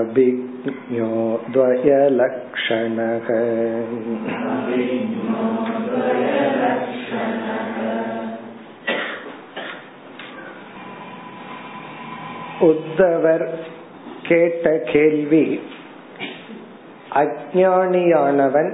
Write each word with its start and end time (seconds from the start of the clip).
अभिज्ञो 0.00 1.10
द्वयलक्षणः 1.52 3.28
உத்தவர் 12.66 13.46
கேட்ட 14.22 14.66
கேள்வி 14.92 15.44
அஜானியானவன் 17.16 18.70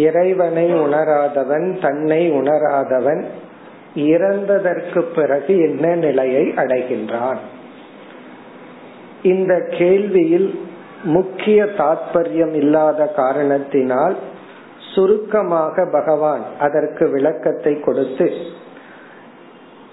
இறைவனை 0.00 0.66
உணராதவன் 0.76 1.66
தன்னை 1.80 2.22
உணராதவன் 2.30 3.22
இறந்ததற்கு 4.06 5.00
பிறகு 5.14 5.54
என்ன 5.60 5.94
நிலையை 5.96 6.44
அடைகின்றான் 6.56 7.40
இந்த 9.25 9.53
கேள்வியில் 9.79 10.49
முக்கிய 11.03 11.59
தாத்பரியம் 11.77 12.55
இல்லாத 12.55 13.07
காரணத்தினால் 13.15 14.15
சுருக்கமாக 14.93 15.85
பகவான் 15.91 16.43
அதற்கு 16.59 17.05
விளக்கத்தை 17.09 17.73
கொடுத்து 17.79 18.27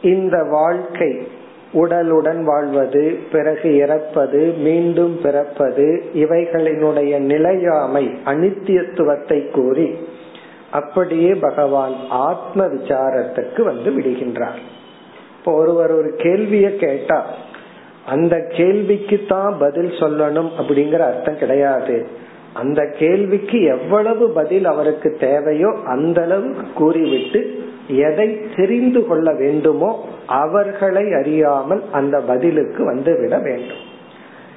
இந்த 0.03 0.37
வாழ்க்கை 0.51 1.13
உடலுடன் 1.75 2.41
வாழ்வது 2.45 3.03
பிறகு 3.33 3.69
இறப்பது 3.77 4.41
மீண்டும் 4.67 5.15
பிறப்பது 5.23 5.87
இவைகளினுடைய 6.15 7.13
நிலையாமை 7.33 8.05
அனித்தியத்துவத்தை 8.25 9.39
கூறி 9.51 9.89
அப்படியே 10.71 11.33
பகவான் 11.47 11.97
ஆத்ம 12.27 12.67
விசாரத்துக்கு 12.75 13.63
வந்து 13.63 13.91
விடுகின்றார். 13.91 14.61
இப்போ 15.39 15.53
ஒருவர் 15.53 15.93
ஒரு 15.93 16.11
கேள்விய 16.19 16.69
கேட்டா 16.77 17.19
அந்த 18.06 18.47
கேள்விக்கு 18.56 19.20
தான் 19.28 19.58
பதில் 19.58 19.92
சொல்லணும் 20.00 20.50
அப்படிங்கிற 20.58 20.98
அர்த்தம் 20.98 21.39
கிடையாது. 21.39 22.06
அந்த 22.55 22.86
கேள்விக்கு 22.98 23.62
எவ்வளவு 23.62 24.28
பதில் 24.28 24.64
அவருக்கு 24.64 25.17
தேவையோ 25.20 25.74
அந்த 25.85 26.23
அளவுக்கு 26.23 26.67
கூறிவிட்டு 26.74 27.61
எதை 27.89 28.41
தெரிந்து 28.57 29.07
கொள்ள 29.07 29.33
வேண்டுமோ 29.33 30.05
அவர்களை 30.27 31.12
அறியாமல் 31.12 31.83
அந்த 31.92 32.20
பதிலுக்கு 32.20 32.85
வந்து 32.85 33.18
விட 33.20 33.39
வேண்டும். 33.39 33.83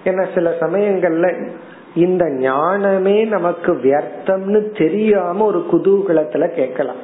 ஏன்னா 0.05 0.25
சில 0.33 0.49
சமயங்கள்ல 0.59 1.47
இந்த 1.93 2.29
ஞானமே 2.29 3.23
நமக்கு 3.23 3.73
வியர்த்தம்னு 3.73 4.71
தெரியாம 4.77 5.45
ஒரு 5.45 5.65
குதூகலத்துல 5.71 6.47
கேட்கலாம். 6.55 7.01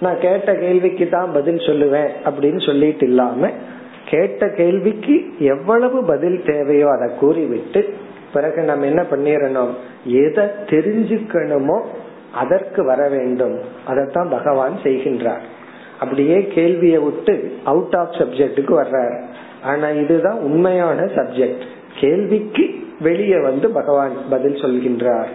நான் 0.00 0.18
கேட்ட 0.20 0.54
கேள்விக்கு 0.54 1.08
தான் 1.08 1.32
பதில் 1.32 1.56
சொல்லுவேன் 1.56 2.10
அப்படின்னு 2.24 2.66
சொல்லிட்டு 2.66 3.06
இல்லாம 3.06 3.50
கேட்ட 4.10 4.48
கேள்விக்கு 4.48 5.22
எவ்வளவு 5.38 6.04
பதில் 6.04 6.42
தேவையோ 6.44 6.88
அதை 6.88 7.16
கூறிவிட்டு 7.18 7.94
பிறகு 8.32 8.62
நம்ம 8.62 8.86
என்ன 8.86 9.02
பண்ணிடணும் 9.02 9.70
எதை 10.04 10.44
தெரிஞ்சுக்கணுமோ 10.44 11.82
அதற்கு 12.34 12.84
வர 12.84 13.08
வேண்டும். 13.08 13.58
அதைத்தான் 13.86 14.28
பகவான் 14.28 14.78
செய்கின்றார். 14.82 15.44
அப்படியே 16.00 16.46
கேள்வியை 16.46 17.00
விட்டு 17.00 17.52
அவுட் 17.64 17.94
ஆஃப் 17.94 18.14
சப்ஜெக்டுக்கு 18.14 18.84
வர்றார். 18.84 19.22
ஆனா 19.62 19.88
இதுதான் 19.88 20.38
உண்மையான 20.38 21.02
சப்ஜெக்ட் 21.02 21.62
கேள்விக்கு 22.00 22.70
வெளியே 23.00 23.40
வந்து 23.40 23.70
பகவான் 23.70 24.12
பதில் 24.30 24.62
சொல்கின்றார். 24.62 25.28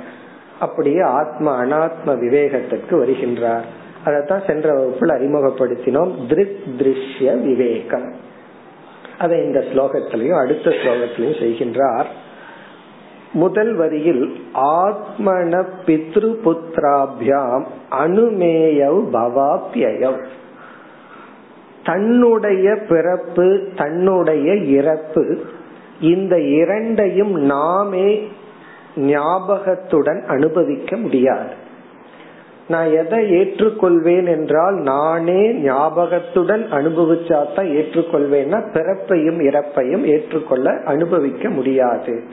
அப்படியே 0.60 1.00
ஆத்ம 1.00 1.66
அனாத்ம 1.66 2.08
விவேகத்திற்கு 2.08 2.92
வருகின்றார். 2.92 3.64
அதைத்தான் 4.06 4.44
சென்ற 4.48 4.74
வகுப்பில் 4.74 5.10
அறிமுகப்படுத்தினோம். 5.10 6.12
திருக் 6.28 6.58
திருஷ்ய 6.78 7.42
விவேகம். 7.42 8.32
அதை 9.24 9.38
இந்த 9.40 9.62
ஸ்லோகத்திலையும் 9.74 10.42
அடுத்த 10.44 10.70
ஸ்லோகத்திலையும் 10.70 11.40
செய்கின்றார். 11.44 12.10
முதல் 13.34 13.74
வரியில் 13.76 14.24
ஆத்மன 14.54 15.64
பித்ரு 15.86 16.30
புத்திராபியாம் 16.46 17.66
அனுமேயவ் 17.92 19.02
பவாப்பியவ் 19.14 20.22
தன்னுடைய 21.84 22.76
பிறப்பு 22.90 23.48
தன்னுடைய 23.76 24.54
இறப்பு 24.78 25.24
இந்த 26.02 26.36
இரண்டையும் 26.40 27.36
நாமே 27.54 28.08
ஞாபகத்துடன் 28.96 30.22
அனுபவிக்க 30.28 30.98
முடியாது. 30.98 31.62
நான் 32.68 32.92
எதை 32.92 33.32
ஏற்றுக்கொள்வேன் 33.32 34.28
என்றால் 34.28 34.74
நானே 34.74 35.52
ஞாபகத்துடன் 35.52 36.64
அனுபவிச்சாதான் 36.72 37.70
ஏற்றுக்கொள்வேன்னா 37.70 38.60
பிறப்பையும் 38.74 39.40
இறப்பையும் 39.40 40.04
ஏற்றுக்கொள்ள 40.04 40.82
அனுபவிக்க 40.86 41.50
முடியாது. 41.50 42.24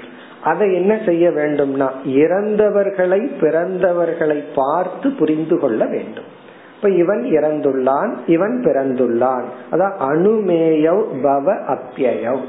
அதை 0.43 0.75
என்ன 0.75 0.99
செய்ய 1.07 1.29
வேண்டும்னா 1.29 1.91
இறந்தவர்களை 2.07 3.31
பிறந்தவர்களை 3.41 4.43
பார்த்து 4.55 5.11
புரிந்து 5.11 5.59
கொள்ள 5.59 5.87
வேண்டும். 5.87 6.39
இப்ப 6.77 6.91
இவன் 6.91 7.23
இறந்துள்ளான் 7.23 8.13
இவன் 8.27 8.63
பிறந்துள்ளான். 8.65 9.45
அதான் 9.73 9.95
அனுமேயவ் 9.99 11.05
பவ 11.23 11.79
அப்பியவ் 11.79 12.41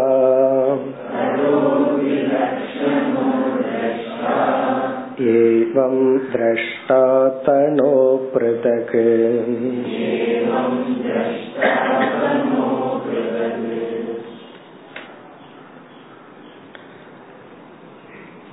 एवं 5.20 6.18
द्रष्टा 6.18 7.28
पृथक् 8.33 8.95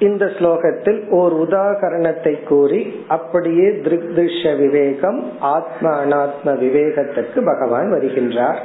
இந்த 0.00 0.24
ஸ்லோகத்தில் 0.38 1.00
ஓர் 1.10 1.34
உதாகரணத்தை 1.40 2.32
கூறி 2.42 2.78
அப்படியே 3.08 3.66
திருஷ்ய 3.82 4.52
விவேகம் 4.56 5.18
ஆத்ம 5.48 5.86
அனாத்ம 5.94 6.54
விவேகத்திற்கு 6.56 7.40
பகவான் 7.44 7.88
வருகின்றார் 7.90 8.60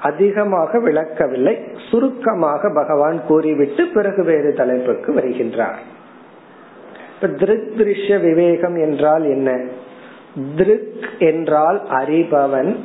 அதிகமாக 0.00 0.78
விளக்கவில்லை 0.78 1.54
சுருக்கமாக 1.90 2.70
பகவான் 2.72 3.18
கூறிவிட்டு 3.26 3.84
பிறகு 3.88 4.22
வேறு 4.24 4.52
தலைப்புக்கு 4.52 5.12
வருகின்றார் 5.14 5.80
இப்ப 7.25 7.37
திருக் 7.37 7.73
திருஷ்ய 7.77 8.21
விவேகம் 8.21 8.75
என்றால் 8.75 9.23
என்ன? 9.23 9.63
திருக் 10.55 11.05
என்றால் 11.19 11.81
அறிபவன் 11.89 12.75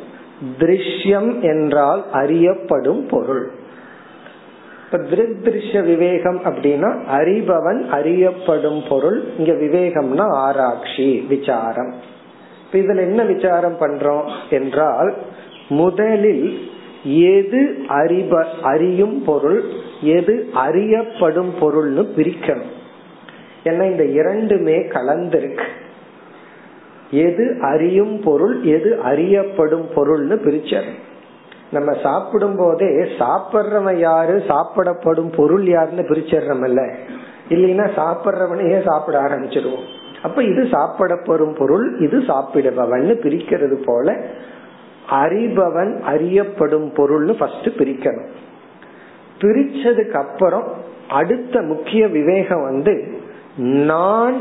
திருஷ்யம் 0.59 1.41
என்றால் 1.41 2.05
அறியப்படும் 2.13 3.07
பொருள். 3.07 3.51
இப்ப 4.85 4.99
திருக் 4.99 5.37
திருஷ்ய 5.43 5.85
விவேகம் 5.85 6.41
அப்படின்னா 6.45 6.91
அறிபவன் 7.19 7.89
அறியப்படும் 7.89 8.83
பொருள். 8.89 9.25
இங்க 9.39 9.53
விவேகம்னா 9.53 10.27
ஆராய்ச்சி 10.31 11.27
விசாரம். 11.29 11.95
இப்ப 12.65 12.79
இதுல 12.79 12.97
என்ன 12.97 13.25
விசாரம் 13.25 13.77
பண்றோம் 13.81 14.31
என்றால் 14.51 15.15
முதலில் 15.69 16.71
எது 17.05 17.79
அறிப 17.89 18.45
அறியும் 18.63 19.25
பொருள் 19.25 19.65
எது 20.03 20.49
அறியப்படும் 20.55 21.55
பொருள்னு 21.61 22.07
பிரிக்கணும். 22.17 22.79
ஏன்னா 23.65 23.91
இந்த 23.91 24.05
இரண்டுமே 24.05 24.79
கலந்திருக்கு. 24.79 25.65
எது 27.11 27.59
அறியும் 27.61 28.21
பொருள் 28.21 28.63
எது 28.63 29.01
அறியப்படும் 29.01 29.87
பொருள்னு 29.95 30.35
பிரிச்சணும் 30.35 30.99
நம்ம 31.71 31.93
சாப்பிடும் 32.03 32.57
போதே 32.57 32.87
சாப்பிட்றவன் 32.87 33.97
யாரு 33.97 34.43
சாப்பிடப்படும் 34.49 35.31
பொருள் 35.37 35.67
யாருன்னு 35.67 36.03
பிரிச்சிடறோம்ல. 36.03 36.95
இல்லைன்னா 37.49 37.91
சாப்பிட்றவனையே 37.97 38.83
சாப்பிட 38.85 39.21
ஆரம்பிச்சிருவோம்? 39.21 39.85
அப்ப 40.23 40.43
இது 40.45 40.69
சாப்பிடப்படும் 40.71 41.55
பொருள் 41.55 41.99
இது 41.99 42.19
சாப்பிடுபவன் 42.19 43.19
பிரிக்கிறது 43.23 43.83
போல 43.85 44.17
அறிபவன் 45.11 46.01
அறியப்படும் 46.01 46.93
பொருள்னு 46.95 47.33
ஃபர்ஸ்ட் 47.33 47.69
பிரிக்கணும். 47.69 48.29
பிரிச்சதுக்கு 49.41 50.13
அப்புறம் 50.13 50.73
அடுத்த 51.09 51.63
முக்கிய 51.63 52.09
விவேகம் 52.09 52.63
வந்து 52.63 53.20
நான் 53.61 54.41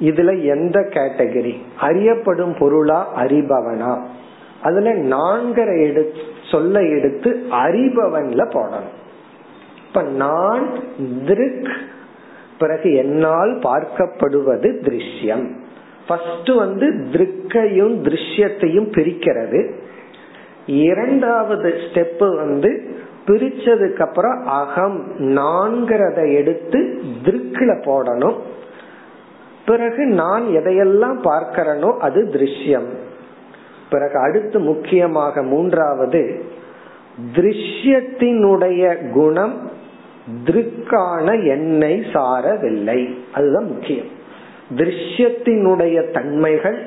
இதுல 0.00 0.42
எந்த 0.42 0.80
கேட்டகரி? 0.80 1.58
அறியப்படும் 1.78 2.54
பொருளா 2.58 3.22
அறிபவனா? 3.22 4.00
அதுல 4.62 4.94
நான்கிற 4.94 5.88
எடு 5.88 6.14
சொல்ல 6.50 6.82
எடுத்து 6.82 7.46
அறிபவன்ல 7.50 8.48
போடணும். 8.48 8.90
இப்ப 9.86 10.02
நான் 10.02 10.68
திருக் 11.26 11.68
பிறகு 12.58 12.94
என்னால் 12.94 13.58
பார்க்கப்படுவது 13.58 14.70
திருஷ்யம். 14.84 15.50
ஃபர்ஸ்ட் 16.06 16.48
வந்து 16.48 17.08
திருக்கையும் 17.12 18.02
திருஷ்யத்தையும் 18.02 18.90
பிரிக்கிறது. 18.90 19.70
இரண்டாவது 20.66 21.68
ஸ்டெப் 21.68 22.36
வந்து 22.36 22.98
பிரிச்சதுக்கு 23.26 24.00
அப்புறம் 24.00 24.46
அகம் 24.46 25.12
நான்கிறத 25.18 26.34
எடுத்து 26.34 27.02
திருக்குல 27.24 27.80
போடணும். 27.84 28.36
பிறகு 29.66 30.06
நான் 30.06 30.42
எதையெல்லாம் 30.42 31.18
பார்க்கிறனோ 31.24 31.96
அது 31.98 32.30
திருஷ்யம். 32.32 32.88
பிறகு 33.90 34.18
அடுத்து 34.18 34.58
முக்கியமாக 34.58 35.42
மூன்றாவது 35.42 36.44
திருஷ்யத்தினுடைய 37.34 39.10
குணம் 39.10 39.70
திருக்கான 40.44 41.46
எண்ணெய் 41.46 42.06
சாரவில்லை. 42.12 43.14
அதுதான் 43.34 43.64
முக்கியம். 43.64 44.18
திருஷ்யத்தினுடைய 44.76 46.10
தன்மைகள் 46.10 46.86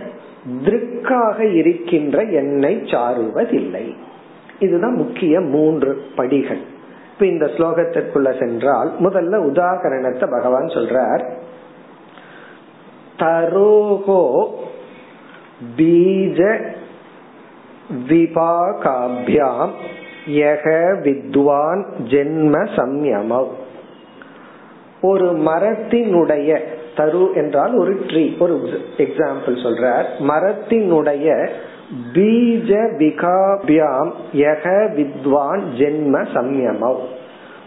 திருக்காக 0.65 1.39
இருக்கின்ற 1.53 2.23
எண்ணெய் 2.23 2.81
சாருவதில்லை. 2.85 3.95
இதுதான் 4.59 4.93
முக்கிய 4.93 5.39
மூன்று 5.39 6.03
படிகள். 6.15 6.61
இப்ப 7.13 7.25
இந்த 7.25 7.45
ஸ்லோகத்திற்குள்ள 7.45 8.39
சென்றால் 8.39 8.91
முதல்ல 8.99 9.39
உதாகரணத்தை 9.51 10.31
பகவான் 10.31 10.65
சொல்றார். 10.65 11.23
தரோகோ 13.17 14.47
பீஜ 15.77 16.59
விபாகாபியாம் 18.09 19.71
யக 20.25 20.99
வித்வான் 21.01 21.85
ஜென்ம 22.03 22.53
சம்யமவ் 22.75 23.47
ஒரு 25.01 25.25
மரத்தினுடைய 25.25 26.59
தரு 26.95 27.33
என்றால் 27.33 27.73
ஒரு 27.73 28.05
ட்ரீ 28.07 28.39
ஒரு 28.39 28.69
எக்ஸாம்பிள் 28.97 29.55
சொல்றார். 29.63 30.05
மரத்தினுடைய 30.19 31.49
பீஜ 32.13 32.69
விகாபியாம் 32.97 34.11
யக 34.33 34.93
வித்வான் 34.93 35.61
ஜென்ம 35.77 36.25
சம்யமௌ 36.33 36.95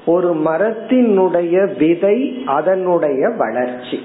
ஒரு 0.06 0.34
மரத்தினுடைய 0.34 1.76
விதை 1.78 2.42
அதனுடைய 2.46 3.28
வளர்ச்சி. 3.28 4.00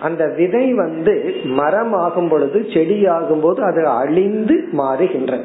அந்த 0.00 0.32
விதை 0.36 0.74
வந்து 0.74 1.34
மரம் 1.44 1.92
ஆகும் 1.92 2.28
பொழுது 2.28 2.66
செடி 2.74 3.06
ஆகும் 3.06 3.40
போது 3.40 3.62
அது 3.62 3.86
அழிந்து 3.86 4.68
மாறுகின்றது. 4.72 5.44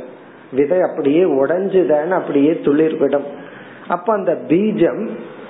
விதை 0.52 0.82
அப்படியே 0.82 1.24
உடஞ்சுதான் 1.24 2.08
அப்படியே 2.08 2.52
துளிர்விடும். 2.52 3.26
அப்ப 3.88 4.14
அந்த 4.14 4.38
பீஜம் 4.48 5.10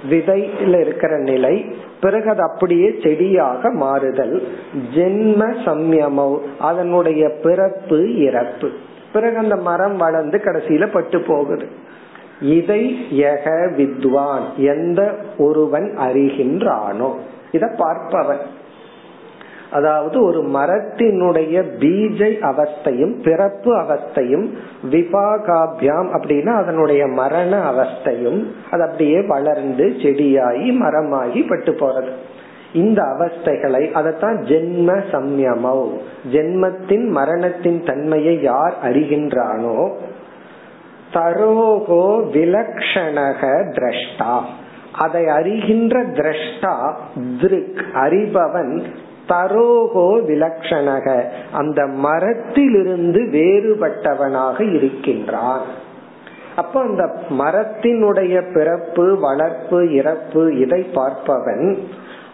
விதையில 0.10 0.80
இருக்கிற 0.80 1.18
நிலை 1.18 1.76
பிறகு 2.02 2.30
அது 2.30 2.42
அப்படியே 2.42 3.00
செடியாக 3.04 3.72
மாறுதல். 3.72 4.48
ஜென்ம 4.96 5.54
சம்யமோ 5.66 6.40
அதனுடைய 6.60 7.30
பிறப்பு 7.44 8.18
இறப்பு. 8.18 8.70
பிறகு 9.14 9.38
அந்த 9.38 9.56
மரம் 9.56 9.98
வளர்ந்து 9.98 10.38
கடைசியில 10.38 10.88
பட்டு 10.92 11.22
போகுது. 11.22 11.68
இதை 12.42 13.08
யக 13.12 13.76
வித்வான் 13.76 14.44
எந்த 14.58 15.16
ஒருவன் 15.38 15.98
அறிகின்றானோ. 15.98 17.14
இத 17.52 17.68
பார்ப்பவன். 17.78 18.40
அதாவது 19.72 20.24
ஒரு 20.24 20.42
மரத்தினுடைய 20.48 21.64
பீஜை 21.80 22.32
அவஸ்தையும் 22.52 23.24
பிறப்பு 23.24 23.72
அவஸ்தையும் 23.78 24.48
விபாகாபியாம் 24.92 26.10
அப்படின்னா 26.14 26.58
அதனுடைய 26.58 27.08
மரண 27.08 27.72
அவஸ்தையும் 27.72 28.46
அது 28.72 28.84
அப்படியே 28.84 29.22
வளர்ந்து 29.22 29.86
செடியாகி 29.88 30.70
மரமாகி 30.80 31.48
பட்டு 31.48 31.72
போறது. 31.72 32.12
இந்த 32.74 33.02
அவஸ்தைகளை 33.04 33.84
அதத்தான் 34.00 34.38
ஜென்ம 34.42 34.90
சம்யமோ 35.12 35.90
ஜென்மத்தின் 36.32 37.08
மரணத்தின் 37.08 37.84
தன்மையை 37.86 38.42
யார் 38.42 38.74
அறிகின்றானோ 38.84 39.92
தரோகோ 41.14 42.06
விலக்ஷணக 42.34 43.42
திரஷ்டா. 43.72 44.34
அதை 44.98 45.24
அறிகின்ற 45.26 45.96
திரஷ்டா 46.04 46.94
திருக் 47.42 47.82
அறிபவன் 47.94 48.82
தரோகோ 49.32 50.08
விலக்ஷணக. 50.30 51.08
அந்த 51.52 51.88
மரத்திலிருந்து 51.88 53.22
வேறுபட்டவனாக 53.32 54.74
இருக்கின்றான். 54.74 55.62
அப்ப 56.56 56.82
அந்த 56.82 57.04
மரத்தினுடைய 57.30 58.54
பிறப்பு 58.54 59.20
வளர்ப்பு 59.20 59.94
இறப்பு 59.94 60.58
இதை 60.58 60.86
பார்ப்பவன் 60.96 61.78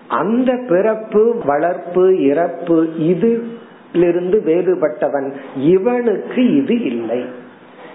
அந்த 0.07 0.51
பிறப்பு 0.67 1.35
வளர்ப்பு 1.45 2.03
இறப்பு 2.23 2.75
இதிலிருந்து 2.97 4.37
வேறுபட்டவன். 4.45 5.33
இவனுக்கு 5.55 6.55
இது 6.55 6.81
இல்லை. 6.83 7.25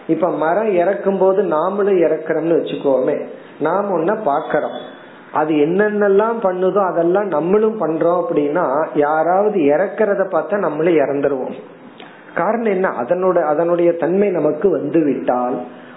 இப்ப 0.07 0.31
மரம் 0.31 0.73
இறக்கும் 0.75 1.19
போது 1.19 1.43
நாமளும் 1.43 2.01
இறக்குறோம்னு 2.07 2.59
வச்சுக்கோமே. 2.59 3.17
நாம் 3.61 3.91
ஒன்ன 3.91 4.17
பாக்கிறோம் 4.27 4.79
அது 5.33 5.55
என்னென்னலாம் 5.55 6.39
பண்ணுதோ 6.43 6.87
அதெல்லாம் 6.87 7.27
நம்மளும் 7.27 7.81
பண்றோம் 7.81 8.25
அப்படின்னா 8.25 8.87
யாராவது 8.95 9.61
இறக்கிறத 9.61 10.27
பார்த்தா 10.31 10.59
நம்மளே 10.59 10.93
இறந்துருவோம். 10.93 11.55
காரணம் 12.35 12.73
என்ன? 12.73 12.89
அதனோட 12.89 13.43
அதனுடைய 13.43 13.93
தன்மை 13.93 14.29
நமக்கு 14.29 14.71
வந்து 14.71 15.05
விட்டால் 15.05 15.55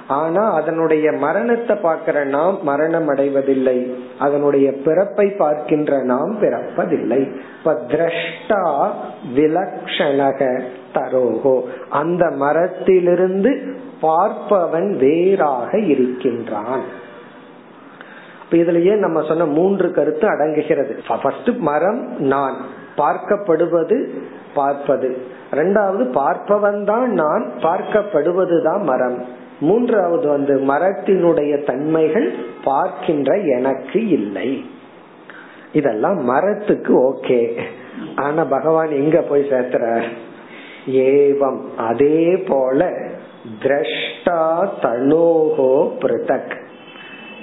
ஆனா 0.07 0.53
அதனுடைய 0.53 1.11
மரணத்தை 1.11 1.75
பார்க்கிற 1.75 2.23
நாம் 2.23 2.63
மரணம் 2.63 3.07
அடைவதில்லை 3.07 3.95
அதனுடைய 4.19 4.73
பிறப்பை 4.73 5.29
பார்க்கின்ற 5.29 6.03
நாம் 6.03 6.37
பிறப்பதில்லை. 6.41 7.33
இப்ப 7.57 7.81
திரஷ்டா 7.87 8.87
விலக்ஷணக 9.35 10.61
தரோகோ. 10.93 11.61
அந்த 11.89 12.29
மரத்திலிருந்து 12.29 13.77
பார்ப்பவன் 14.01 14.97
வேறாக 14.97 15.79
இருக்கின்றான். 15.79 17.03
இதுலயே 18.51 18.97
நம்ம 18.97 19.23
சொன்ன 19.23 19.45
மூன்று 19.45 19.91
கருத்து 19.91 20.27
அடங்குகிறது. 20.27 20.99
ஃபர்ஸ்ட் 21.07 21.49
மரம் 21.49 22.21
நான். 22.21 22.83
பார்க்கப்படுவது 22.97 24.07
பார்ப்பது. 24.53 25.17
ரெண்டாவது 25.51 26.11
பார்ப்பவன் 26.13 26.83
தான் 26.83 27.11
நான் 27.11 27.51
பார்க்கப்படுவது 27.61 28.63
தான் 28.63 28.83
மரம். 28.83 29.25
மூன்றாவது 29.59 30.27
வந்து 30.27 30.59
மரத்தினுடைய 30.59 31.63
தன்மைகள் 31.63 32.33
பார்க்கின்ற 32.63 33.37
எனக்கு 33.37 34.07
இல்லை. 34.07 34.65
இதெல்லாம் 35.71 36.23
மரத்துக்கு 36.23 37.01
ஓகே. 37.01 37.59
ஆனா 38.15 38.43
பகவான் 38.43 38.89
எங்க 38.89 39.21
போய் 39.21 39.49
சேர்த்துற? 39.49 40.03
ஏவம். 40.87 41.59
அதே 41.77 42.43
போல 42.47 42.91
திரஷ்டா 43.61 44.69
தனோகோ 44.81 45.91
பிரதக். 45.99 46.63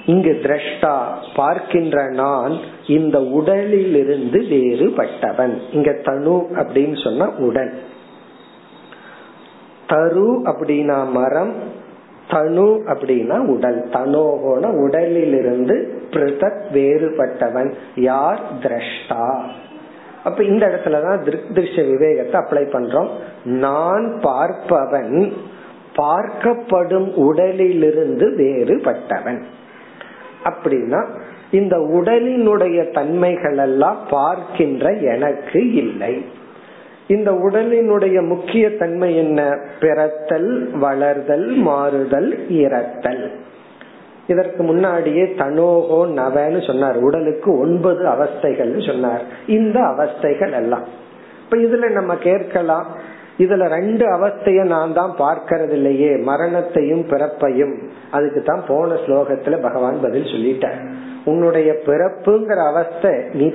இங்கு 0.05 0.39
திரஷ்டா 0.43 0.97
பார்க்கின்ற 1.35 2.09
நான் 2.09 2.57
இந்த 2.87 3.21
உடலில் 3.21 3.95
இருந்து 3.95 4.39
வேறுபட்டவன். 4.39 5.57
இங்க 5.71 5.91
தனு 5.91 6.47
அப்படின்னு 6.53 7.03
சொன்ன 7.03 7.29
உடல் 7.29 7.73
தரு 9.87 10.41
அப்படின்னா 10.43 11.09
மரம் 11.11 11.53
தனு 12.29 12.81
அப்படின்னா 12.85 13.37
உடல். 13.37 13.89
தனோகோன 13.93 14.79
உடலிலிருந்து 14.79 16.01
இருந்து 16.11 16.65
வேறுபட்டவன். 16.73 17.73
யார்? 17.95 18.41
திரஷ்டா. 18.61 19.41
அப்ப 20.23 20.43
இந்த 20.43 20.67
இடத்துலதான் 20.67 21.35
திருஷ்ய 21.53 21.85
விவேகத்தை 21.85 22.41
அப்ளை 22.41 22.63
பண்றோம். 22.63 23.09
நான் 23.43 24.19
பார்ப்பவன் 24.23 25.33
பார்க்கப்படும் 25.95 27.13
உடலிலிருந்து 27.13 28.29
வேறுபட்டவன். 28.29 29.43
அப்படின்னா 30.43 31.07
இந்த 31.51 31.77
உடலினுடைய 31.77 32.93
தன்மைகள் 32.93 33.57
எல்லாம் 33.57 33.97
பார்க்கின்ற 34.09 34.89
எனக்கு 34.89 35.73
இல்லை. 35.73 36.25
இந்த 37.07 37.31
உடலினுடைய 37.31 38.27
முக்கிய 38.27 38.77
தன்மை 38.77 39.17
என்ன? 39.17 39.59
பிறத்தல் 39.79 40.77
வளர்தல் 40.81 41.55
மாறுதல் 41.55 42.45
இறத்தல். 42.49 43.29
இதற்கு 44.27 44.63
முன்னாடியே 44.63 45.23
தனோகோ 45.23 46.07
நவன்னு 46.07 46.65
சொன்னார். 46.65 46.97
உடலுக்கு 46.97 47.59
ஒன்பது 47.59 48.05
அவஸ்தைகள் 48.05 48.85
சொன்னார். 48.85 49.21
இந்த 49.47 49.79
அவஸ்தைகள் 49.79 50.53
எல்லாம். 50.53 50.83
இப்ப 51.43 51.57
இதுல 51.57 51.91
நம்ம 51.91 52.15
கேட்கலாம். 52.15 52.87
இதுல 53.37 53.67
ரெண்டு 53.67 54.05
அவஸ்தைய 54.05 54.63
நான் 54.63 54.93
தான் 54.93 55.13
பார்க்கறது 55.17 55.71
இல்லையே 55.71 56.17
மரணத்தையும் 56.17 57.01
பிறப்பையும். 57.01 57.75
அதுக்கு 58.11 58.41
தான் 58.41 58.63
போன 58.67 58.93
ஸ்லோகத்துல 58.93 59.61
பகவான் 59.61 59.97
பதில் 60.01 60.31
சொல்லிட்டார். 60.33 60.79
உன்னுடைய 61.25 61.75
பிறப்புங்கிற 61.85 62.59
அவஸ்தை 62.67 63.11
நீ 63.33 63.53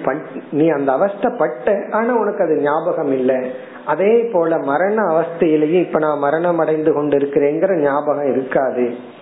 நீ 0.50 0.68
அந்த 0.68 0.92
அவஸ்தை 0.92 1.30
பட்ட 1.38 1.87
ஆனா 1.90 2.16
உனக்கு 2.16 2.44
அது 2.44 2.56
ஞாபகம் 2.61 3.12
இல்லை. 3.12 3.37
அதே 3.85 4.25
போல 4.32 4.58
மரண 4.58 5.02
அவஸ்தையிலேயே 5.02 5.80
இப்ப 5.87 5.99
நான் 5.99 6.18
மரணம் 6.18 6.58
அடைந்து 6.58 6.92
கொண்டிருக்கிறேங்கிற 6.92 7.80
ஞாபகம் 7.82 8.30
இருக்காது. 8.32 9.16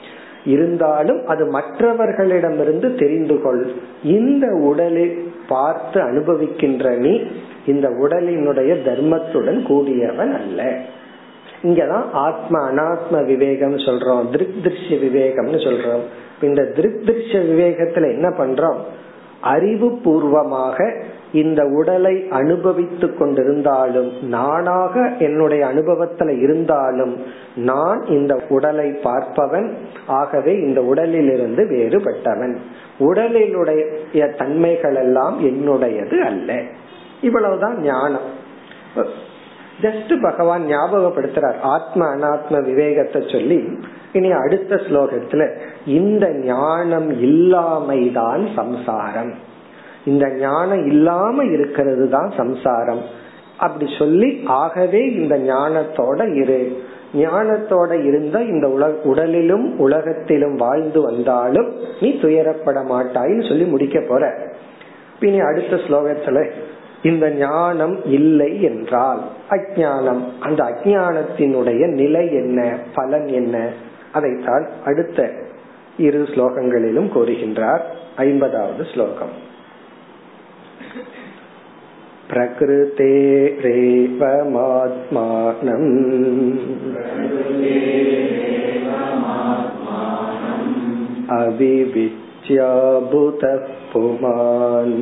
இருந்தாலும் 0.44 1.26
அது 1.26 1.44
மற்றவர்களிடமிருந்து 1.44 2.94
தெரிந்து 2.94 3.42
கொள். 3.42 3.72
இந்த 4.02 4.46
உடலை 4.46 5.06
பார்த்து 5.48 6.00
அனுபவிக்கின்ற 6.00 6.96
நீ 6.96 7.30
இந்த 7.66 7.88
உடலினுடைய 7.88 8.82
தர்மத்துடன் 8.84 9.62
கூடியவன் 9.62 10.34
அல்ல. 10.34 10.78
இங்கதான் 11.62 12.04
ஆத்ம 12.12 12.70
அனாத்ம 12.70 13.24
விவேகம் 13.24 13.76
சொல்றோம் 13.76 14.30
திருக் 14.30 14.54
திருஷ்ய 14.62 14.94
விவேகம்னு 14.94 15.58
சொல்றோம். 15.58 16.00
இந்த 16.42 16.64
திருக் 16.64 17.02
திருஷ்ய 17.04 17.32
விவேகத்துல 17.32 18.10
என்ன 18.10 18.28
பண்றோம்? 18.28 18.76
அறிவு 19.40 19.98
பூர்வமாக 19.98 21.02
இந்த 21.32 21.64
உடலை 21.64 22.24
அனுபவித்து 22.30 23.06
கொண்டிருந்தாலும் 23.06 24.22
நானாக 24.22 25.12
என்னுடைய 25.18 25.66
அனுபவத்துல 25.66 26.40
இருந்தாலும் 26.40 27.16
நான் 27.56 28.04
இந்த 28.06 28.40
உடலை 28.48 28.88
பார்ப்பவன் 28.88 29.74
ஆகவே 30.06 30.52
இந்த 30.52 30.82
உடலிலிருந்து 30.82 31.64
வேறுபட்டவன். 31.64 32.56
உடலினுடைய 32.98 34.36
தன்மைகள் 34.36 34.94
எல்லாம் 34.94 35.40
என்னுடையது 35.40 36.18
அல்ல. 36.18 36.60
இவ்வளவுதான் 37.26 37.76
ஞானம். 37.80 38.26
ஜஸ்ட் 39.82 40.12
பகவான் 40.22 40.64
ஞாபகப்படுத்துறார். 40.66 41.58
ஆத்ம 41.74 42.02
அனாத்ம 42.14 42.62
விவேகத்தை 42.64 43.20
சொல்லி 43.32 43.58
இனி 44.12 44.30
அடுத்த 44.42 44.74
ஸ்லோகத்துல 44.86 45.42
இந்த 45.98 46.26
ஞானம் 46.50 47.08
இல்லாமைதான் 47.28 48.44
சம்சாரம். 48.54 49.32
இந்த 50.04 50.26
ஞானம் 50.40 50.84
இல்லாம 50.86 51.44
இருக்கிறது 51.54 52.04
தான் 52.08 52.30
சம்சாரம். 52.36 53.02
அப்படி 53.58 53.86
சொல்லி 53.98 54.30
ஆகவே 54.62 55.02
இந்த 55.20 55.34
ஞானத்தோட 55.52 56.20
இரு. 56.42 56.60
ஞானத்தோட 57.14 57.92
இருந்தா 58.08 58.40
இந்த 58.52 58.66
உலக 58.76 58.94
உடலிலும் 59.10 59.66
உலகத்திலும் 59.78 60.56
வாழ்ந்து 60.62 61.00
வந்தாலும் 61.02 61.68
நீ 62.00 62.08
துயரப்பட 62.22 62.78
மாட்டாயின்னு 62.92 63.48
சொல்லி 63.48 63.66
முடிக்க 63.74 63.98
போற. 64.08 64.24
இனி 65.20 65.38
அடுத்த 65.40 65.74
ஸ்லோகத்துல 65.86 66.38
இந்த 67.01 67.25
ஞானம் 67.35 67.95
இல்லை 68.09 68.51
என்றால் 68.61 69.21
அஜானம் 69.49 70.23
அந்த 70.39 70.61
அஜானத்தினுடைய 70.63 71.83
நிலை 71.93 72.25
என்ன 72.33 72.59
பலன் 72.93 73.29
என்ன 73.33 73.55
அதைத்தான் 74.11 74.65
அடுத்த 74.85 75.29
இரு 75.99 76.21
ஸ்லோகங்களிலும் 76.31 77.09
கூறுகின்றார் 77.13 77.85
ஐம்பதாவது 78.21 78.83
ஸ்லோகம் 78.85 79.33
प्रकृतेरेवमात्मानम् 84.51 85.89
अविविच्याभूतः 92.23 93.67
पुमान् 93.91 94.95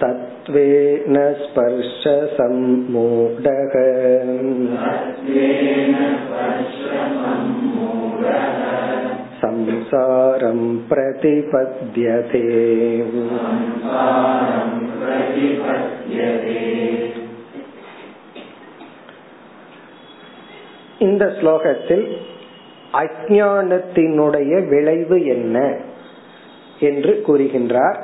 तत्त्वेन 0.00 1.16
स्पर्शसम्मूढः 1.42 2.54
संसारं 9.40 10.60
प्रतिपद्यते 10.88 12.42
இந்த 20.98 21.24
ஸ்லோகத்தில் 21.38 22.04
அஜானத்தினுடைய 22.94 24.52
விளைவு 24.68 25.16
என்ன 25.26 25.56
என்று 26.79 27.23
கூறுகின்றார். 27.27 27.95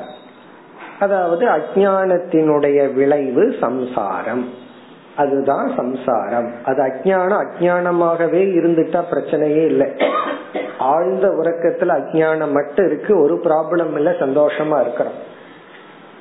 அதாவது 1.00 1.48
அஜானத்தினுடைய 1.48 2.94
விளைவு 2.94 3.56
சம்சாரம். 3.60 4.50
அதுதான் 5.16 5.72
சம்சாரம். 5.76 6.52
அது 6.66 6.84
அஜானம் 6.84 7.46
அஜானமாகவே 7.46 8.42
இருந்துட்டா 8.60 9.04
பிரச்சனையே 9.12 9.66
இல்லை. 9.66 9.92
ஆழ்ந்த 10.80 11.28
உறக்கத்துல 11.28 11.92
அஜானம் 12.00 12.52
மட்டும் 12.52 12.86
இருக்கு 12.86 13.22
ஒரு 13.22 13.36
ப்ராப்ளம் 13.44 13.96
இல்ல 13.96 14.12
சந்தோஷமா 14.12 14.82
இருக்கிறோம். 14.82 15.34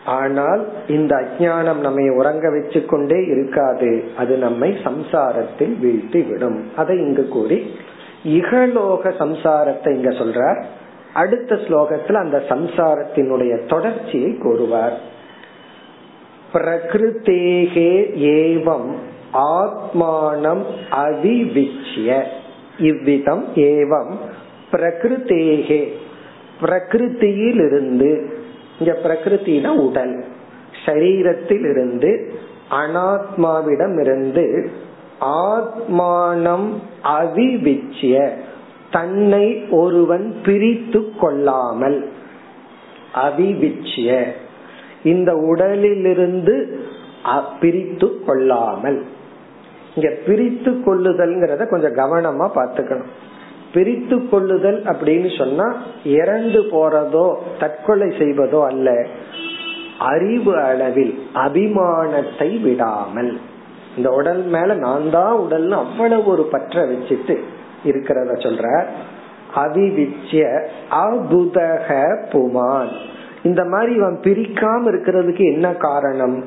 ஆனால் 0.04 0.68
இந்த 0.88 1.16
அஜானம் 1.16 1.80
நம்மை 1.80 2.08
உறங்க 2.08 2.50
வச்சு 2.50 2.84
கொண்டே 2.84 3.24
இருக்காது. 3.24 4.04
அது 4.16 4.36
நம்மை 4.36 4.76
சம்சாரத்தில் 4.84 5.74
வீழ்த்தி 5.82 6.28
விடும். 6.28 6.70
அதை 6.76 6.96
இங்கு 6.96 7.28
கூறி 7.28 7.76
இகலோக 8.24 9.12
சம்சாரத்தை 9.18 9.94
இங்க 9.94 10.10
சொல்றார். 10.10 10.64
அடுத்த 11.14 11.54
ஸ்லோகத்துல 11.54 12.12
அந்த 12.12 12.42
சம்சாரத்தினுடைய 12.48 13.66
தொடர்ச்சியை 13.68 14.36
கூறுவார். 14.36 15.00
பிரகிருத்தேகே 16.52 18.14
ஏவம் 18.18 18.94
ஆத்மானம் 19.34 20.62
அவிவிச்சிய. 20.90 22.22
இவ்விதம் 22.78 23.46
ஏவம் 23.54 24.14
பிரகிருத்தேகே. 24.72 25.92
பிரகிருத்தியிலிருந்து 26.60 28.30
இங்க 28.78 28.98
பிரகிருத்தினா 29.02 29.66
உடல். 29.66 30.24
சரீரத்தில் 30.86 31.70
இருந்து 31.70 32.32
அனாத்மாவிடம் 32.70 34.00
இருந்து 34.00 34.70
ஆத்மானம் 35.20 36.68
அவிவிச்சிய. 37.04 38.30
தன்னை 38.96 39.46
ஒருவன் 39.80 40.26
பிரித்து 40.46 41.00
கொள்ளாமல் 41.22 41.98
அவிவிச்சிய 43.26 44.10
இந்த 45.12 45.30
உடலிலிருந்து 45.50 46.54
பிரித்து 47.60 48.08
கொள்ளாமல். 48.26 48.98
இங்க 49.94 50.08
பிரித்து 50.26 50.70
கொள்ளுதல்ங்கிறத 50.86 51.62
கொஞ்சம் 51.72 51.98
கவனமா 52.00 52.46
பாத்துக்கணும் 52.58 53.12
பிரித்து 53.74 54.16
கொள்ளுதல் 54.32 54.80
அப்படின்னு 54.92 55.30
சொன்னா 55.38 55.66
இறந்து 56.18 56.60
போறதோ 56.74 57.26
தற்கொலை 57.62 58.08
செய்வதோ 58.20 58.60
அல்ல. 58.70 58.88
அறிவு 60.10 60.52
அளவில் 60.66 61.14
அபிமானத்தை 61.44 62.48
விடாமல். 62.66 63.32
இந்த 63.96 64.08
உடல் 64.18 64.42
மேல 64.54 64.74
நான் 64.86 65.06
தான் 65.16 65.34
உடல்னு 65.44 65.76
அவ்வளவு 65.84 66.28
ஒரு 66.34 66.44
பற்ற 66.54 66.84
வச்சுட்டு 66.92 67.36
இருக்கிறத 67.84 68.32
சொல்ற. 68.32 68.84
அவிவிச்சிய 69.54 70.66
அபுதக 70.90 71.88
புமான். 72.32 72.88
இந்த 73.42 73.64
மாதிரி 73.64 73.94
இவன் 73.94 74.20
பிரிக்காம 74.22 74.88
இருக்கிறதுக்கு 74.88 75.52
என்ன 75.52 75.72
காரணம்? 75.72 76.44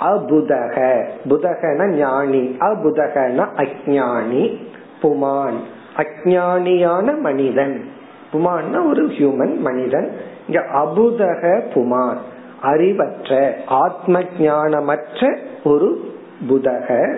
அபுதக 0.00 1.08
புதகன 1.28 1.88
ஞானி. 1.88 2.56
அபுதகன 2.58 3.46
அஜானி 3.56 4.56
புமான். 5.02 5.58
அஜானியான 5.96 7.18
மனிதன். 7.18 7.84
புமான்னா 8.32 8.88
ஒரு 8.88 9.04
ஹியூமன் 9.04 9.56
மனிதன். 9.56 10.12
இங்க 10.46 10.60
அபுதக 10.60 11.60
புமான். 11.74 12.16
அறிவற்ற 12.62 13.54
ஆத்ம 13.66 14.20
ஞானமற்ற 14.38 15.36
ஒரு 15.64 16.14
புதக 16.48 17.16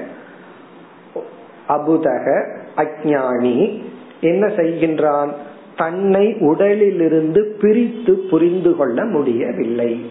அபுதக 1.69 2.61
அஜானி 2.77 3.83
என்ன 4.21 4.47
செய்கின்றான்? 4.47 5.29
தன்னை 5.77 6.37
உடலிலிருந்து 6.41 7.57
பிரித்து 7.61 8.15
புரிந்து 8.31 8.77
கொள்ள 8.77 9.05
முடியவில்லை. 9.05 10.11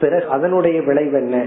பிறகு 0.00 0.26
அதனுடைய 0.26 0.82
விளைவு 0.82 1.18
என்ன? 1.18 1.44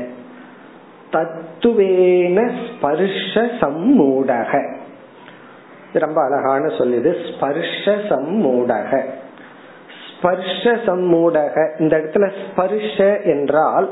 தத்துவேன 1.12 2.52
ஸ்பர்ஷ 2.68 3.42
சம்மூடக. 3.60 4.78
ரொம்ப 5.94 6.24
அழகான 6.24 6.66
சொல்லுது 6.66 7.36
ஸ்பர்ஷ 7.36 7.86
சம்மூடக. 7.86 9.04
ஸ்பர்ஷ 10.18 10.64
சம்மூடக. 10.64 11.80
இந்த 11.80 11.98
இடத்துல 11.98 12.32
ஸ்பர்ஷ 12.52 13.22
என்றால் 13.22 13.90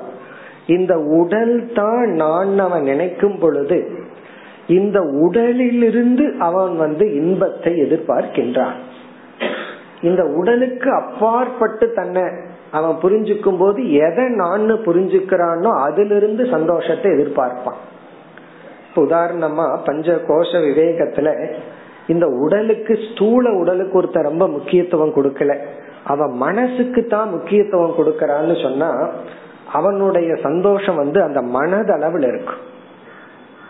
இந்த 0.67 0.99
உடல் 0.99 1.71
தான் 1.75 2.09
நான் 2.09 2.59
அவன் 2.59 2.83
நினைக்கும் 2.83 3.39
பொழுது 3.39 4.01
இந்த 4.67 5.01
உடலிலிருந்து 5.01 6.35
அவன் 6.39 6.77
வந்து 6.77 7.15
இன்பத்தை 7.15 7.73
எதிர்பார்க்கின்றான். 7.81 8.77
இந்த 10.01 10.23
உடலுக்கு 10.23 10.91
அப்பாற்பட்டு 10.91 11.91
தன்னை 11.91 12.23
அவன் 12.71 12.95
புரிஞ்சுக்கும் 13.01 13.57
போது 13.57 13.91
எதை 13.93 14.25
நான் 14.29 14.61
புரிஞ்சுக்கிறானோ 14.61 15.71
அதிலிருந்து 15.81 16.45
சந்தோஷத்தை 16.45 17.11
எதிர்பார்ப்பான். 17.11 17.79
உதாரணமா 18.95 19.77
பஞ்ச 19.85 20.15
கோஷ 20.27 20.51
விவேகத்துல 20.51 21.55
இந்த 22.07 22.27
உடலுக்கு 22.27 22.99
ஸ்தூல 23.11 23.51
உடலுக்கு 23.51 24.01
ஒருத்தர் 24.01 24.21
ரொம்ப 24.21 24.47
முக்கியத்துவம் 24.47 25.15
கொடுக்கல. 25.15 25.57
அவன் 26.03 26.31
மனசுக்கு 26.31 27.05
தான் 27.05 27.29
முக்கியத்துவம் 27.29 27.97
கொடுக்கறான்னு 27.97 28.61
சொன்னா 28.63 29.09
அவனுடைய 29.71 30.35
சந்தோஷம் 30.35 30.95
வந்து 30.95 31.21
அந்த 31.23 31.41
மனதளவில் 31.41 32.27
இருக்கும். 32.27 32.61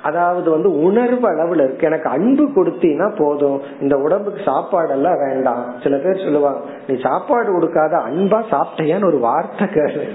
அதாவது 0.08 0.48
வந்து 0.52 0.70
உணர்வு 0.88 1.26
அளவுல 1.32 1.66
இருக்கு. 1.66 1.88
எனக்கு 1.90 2.08
அன்பு 2.10 2.46
கொடுத்தீங்கன்னா 2.56 3.10
போதும். 3.22 3.60
இந்த 3.82 3.96
உடம்புக்கு 4.06 4.42
சாப்பாடெல்லாம் 4.52 5.20
வேண்டாம். 5.26 5.62
சில 5.84 5.98
பேர் 5.98 6.24
சொல்லுவாங்க 6.26 6.62
நீ 6.88 6.96
சாப்பாடு 7.08 7.50
கொடுக்காத 7.52 7.98
அன்பா 8.10 8.40
சாப்பிட்டையான்னு 8.54 9.10
ஒரு 9.12 9.20
வார்த்தை 9.28 9.68
கேளு. 9.76 10.06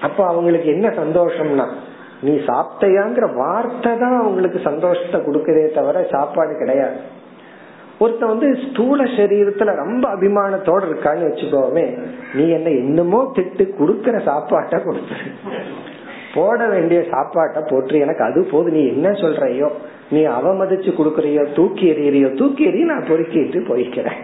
அப்ப 0.00 0.20
அவங்களுக்கு 0.26 0.68
என்ன 0.74 0.88
சந்தோஷம்னா 1.02 1.68
நீ 2.26 2.32
சாப்பிட்டையாங்கிற 2.50 3.26
வார்த்தை 3.34 3.92
தான் 3.98 4.18
அவங்களுக்கு 4.22 4.60
சந்தோஷத்தை 4.70 5.18
கொடுக்கதே 5.20 5.64
தவிர 5.78 6.02
சாப்பாடு 6.10 6.54
கிடையாது. 6.58 6.98
ஒருத்த 8.04 8.24
வந்து 8.32 8.48
ஸ்தூல 8.64 9.00
சரீரத்துல 9.16 9.72
ரொம்ப 9.82 10.04
அபிமானத்தோட 10.16 10.82
இருக்கான்னு 10.88 11.28
வச்சுக்கோமே 11.28 11.86
நீ 12.36 12.44
என்ன 12.58 12.68
என்னமோ 12.82 13.20
திட்டு 13.36 13.64
குடுக்கற 13.80 14.16
சாப்பாட்ட 14.28 14.76
கொடுத்துரு. 14.86 15.26
போட 16.34 16.68
வேண்டிய 16.68 17.04
சாப்பாட்டை 17.10 17.62
போட்டு 17.70 17.98
எனக்கு 17.98 18.24
அது 18.24 18.48
போது. 18.50 18.70
நீ 18.70 18.86
என்ன 18.86 19.08
சொல்றையோ? 19.08 19.70
நீ 20.10 20.26
அவமதிச்சு 20.26 20.90
கொடுக்கறியோ 20.92 21.54
தூக்கி 21.54 21.92
எறியறியோ 21.92 22.36
தூக்கி 22.36 22.66
எறிய 22.66 22.84
நான் 22.84 23.04
பொறுக்கிட்டு 23.08 23.60
போய்க்கிறேன். 23.60 24.20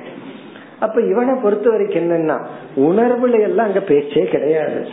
அப்ப 0.79 1.01
இவனை 1.01 1.35
பொறுத்த 1.43 1.71
வரைக்கும் 1.71 2.11
என்னன்னா 2.11 2.45
உணர்வுல 2.77 3.41
எல்லாம் 3.41 3.67
அங்க 3.67 3.81
பேச்சே 3.81 4.25
கிடையாது. 4.25 4.87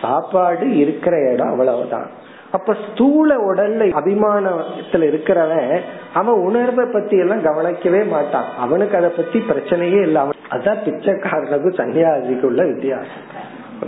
சாப்பாடு 0.00 0.76
இருக்கிற 0.76 1.32
இடம் 1.32 1.48
அவ்வளவுதான். 1.48 2.10
அப்ப 2.52 2.76
ஸ்தூல 2.92 3.52
உடல்ல 3.52 3.82
அபிமானத்துல 4.02 5.04
இருக்கிறவன் 5.06 5.80
அவன் 6.14 6.34
உணர்வை 6.34 6.86
பத்தி 6.92 7.18
எல்லாம் 7.18 7.42
கவனிக்கவே 7.42 8.02
மாட்டான். 8.02 8.44
அவனுக்கு 8.58 8.96
அதை 8.96 9.10
பத்தி 9.10 9.38
பிரச்சனையே 9.38 10.00
இல்லாம 10.00 10.30
அதான் 10.50 10.78
பிச்சைக்காரனுக்கும் 10.84 11.78
சன்னியாசிக்குள்ள 11.78 12.72
வித்தியாசம். 12.72 13.28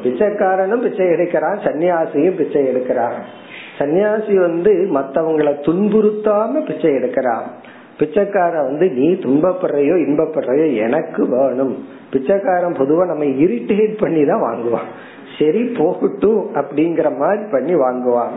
பிச்சைக்காரனும் 0.05 0.83
பிச்சை 0.83 1.07
எடுக்கிறான் 1.07 1.59
சன்னியாசியும் 1.65 2.37
பிச்சை 2.37 2.63
எடுக்கிறான். 2.63 3.19
சன்னியாசி 3.79 4.35
வந்து 4.35 4.89
மத்தவங்களை 4.95 5.53
துன்புறுத்தாம 5.67 6.67
பிச்சை 6.67 6.91
எடுக்கிறான். 6.91 7.47
பிச்சைக்கார 7.99 8.53
வந்து 8.63 8.91
நீ 8.91 9.09
துன்பப்படுறையோ 9.13 9.97
இன்பப்படுறையோ 10.07 10.77
எனக்கு 10.77 11.29
வேணும். 11.29 11.85
பிச்சைக்காரன் 12.11 12.73
பொதுவா 12.73 13.07
நம்ம 13.07 13.25
இரிட்டேட் 13.25 13.99
பண்ணி 13.99 14.25
தான் 14.25 14.43
வாங்குவான். 14.43 14.89
சரி 15.39 15.63
போகட்டும் 15.65 16.55
அப்படிங்கிற 16.55 17.19
மாதிரி 17.19 17.43
பண்ணி 17.51 17.75
வாங்குவான். 17.75 18.35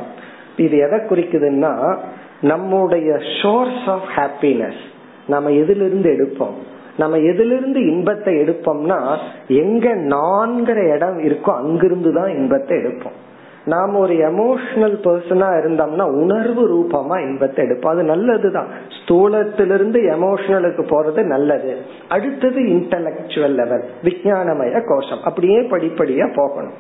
இது 0.58 0.78
எதை 0.78 1.00
குறிக்குதுன்னா 1.00 1.98
நம்முடைய 2.42 3.18
சோர்ஸ் 3.42 3.84
ஆஃப் 3.86 4.08
ஹாப்பினஸ் 4.16 4.82
நம்ம 5.28 5.50
எதுல 5.50 5.86
இருந்து 5.86 6.10
எடுப்போம்? 6.12 6.74
நம்ம 6.98 7.18
எதிலிருந்து 7.18 7.80
இன்பத்தை 7.86 8.34
எடுப்போம்னா 8.36 9.18
எங்க 9.48 9.96
நான்கிற 9.96 10.94
இடம் 10.94 11.20
இருக்கோ 11.20 11.52
அங்கிருந்து 11.56 12.14
தான் 12.14 12.30
இன்பத்தை 12.30 12.78
எடுப்போம். 12.78 13.18
நாம 13.66 13.98
ஒரு 13.98 14.14
எமோஷனல் 14.14 14.96
பர்சனா 15.04 15.48
இருந்தோம்னா 15.60 16.12
உணர்வு 16.12 16.64
ரூபமா 16.74 17.22
இன்பத்தை 17.22 17.66
எடுப்போம். 17.66 17.88
அது 17.88 18.04
நல்லதுதான். 18.04 18.68
ஸ்தூலத்திலிருந்து 18.98 20.00
எமோஷனலுக்கு 20.02 20.84
போறது 20.90 21.24
நல்லது. 21.24 21.78
அடுத்தது 22.10 22.62
இன்டலக்சுவல் 22.62 23.56
லெவல் 23.56 23.86
விஞ்ஞானமய 24.04 24.84
கோஷம். 24.88 25.24
அப்படியே 25.24 25.60
படிப்படியா 25.60 26.36
போகணும். 26.36 26.78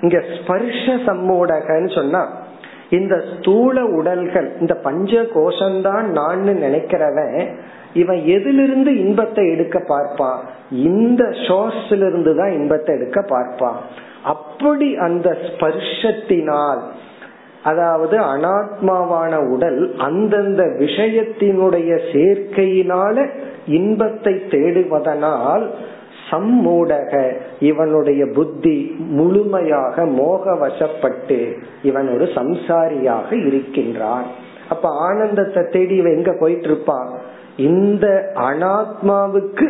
இங்க 0.00 0.22
ஸ்பர்ஷ 0.42 0.84
சம்மூடகன்னு 1.06 1.94
சொன்னா 1.94 2.28
இந்த 2.90 3.22
ஸ்தூல 3.38 3.84
உடல்கள் 3.84 4.52
இந்த 4.60 4.74
பஞ்ச 4.74 5.12
கோஷம்தான் 5.12 6.02
நான் 6.02 6.40
நினைக்கிறவன் 6.40 7.36
இவன் 7.94 8.24
எதிலிருந்து 8.24 8.98
இன்பத்தை 8.98 9.50
எடுக்க 9.50 9.78
பார்ப்பான் 9.78 10.40
இந்த 10.70 11.24
சோர்ஸ்ல 11.24 12.06
இருந்து 12.06 12.36
தான் 12.36 12.52
இன்பத்தை 12.52 12.96
எடுக்க 12.96 13.22
பார்ப்பான் 13.22 13.76
அப்படி 14.22 14.96
அந்த 14.96 15.38
ஸ்பர்ஷத்தினால் 15.46 16.80
அதாவது 17.62 18.18
அனாத்மாவான 18.18 19.48
உடல் 19.48 19.94
அந்தந்த 19.96 20.62
விஷயத்தினுடைய 20.64 21.98
சேர்க்கையினால 22.12 23.26
இன்பத்தை 23.66 24.34
தேடுவதனால் 24.34 25.70
சம்மூடக 26.30 27.32
இவனுடைய 27.60 28.26
புத்தி 28.26 28.96
முழுமையாக 28.98 30.06
மோக 30.06 30.54
வசப்பட்டு 30.54 31.56
இவன் 31.82 32.14
ஒரு 32.14 32.24
சம்சாரியாக 32.24 33.46
இருக்கின்றான். 33.46 34.26
அப்ப 34.68 34.88
ஆனந்தத்தை 34.88 35.64
தேடி 35.70 35.96
இவன் 35.96 36.16
எங்க 36.16 36.36
போயிட்டு 36.40 36.64
இருப்பான் 36.64 37.10
இந்த 37.68 38.06
அனாத்மாவுக்கு 38.48 39.66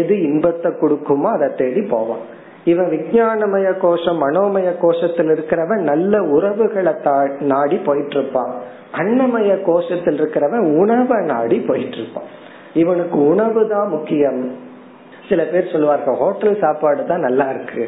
எது 0.00 0.14
இன்பத்தை 0.28 0.70
கொடுக்குமோ 0.80 1.28
அதை 1.36 1.48
தேடி 1.60 1.82
போவான். 1.94 2.24
இவன் 2.70 2.88
விஜயானமய 2.94 3.68
கோஷம் 3.84 4.18
மனோமய 4.24 4.68
கோஷத்தில் 4.82 5.30
இருக்கிறவன் 5.34 5.82
நல்ல 5.90 6.14
உறவுகளை 6.36 6.92
நாடி 7.52 7.76
போயிட்டு 7.86 8.16
இருப்பான் 8.18 8.52
அன்னமய 9.00 9.52
கோஷத்தில் 9.68 10.18
இருக்கிறவன் 10.20 10.66
உணவை 10.82 11.18
நாடி 11.32 11.58
போயிட்டு 11.68 11.98
இருப்பான் 12.00 12.28
இவனுக்கு 12.82 13.18
உணவு 13.32 13.60
தான் 13.74 13.88
முக்கியம். 13.94 14.42
சில 15.28 15.42
பேர் 15.52 15.72
சொல்லுவார்கள் 15.72 16.20
ஹோட்டல் 16.22 16.62
சாப்பாடு 16.64 17.02
தான் 17.10 17.26
நல்லா 17.26 17.46
இருக்கு. 17.54 17.82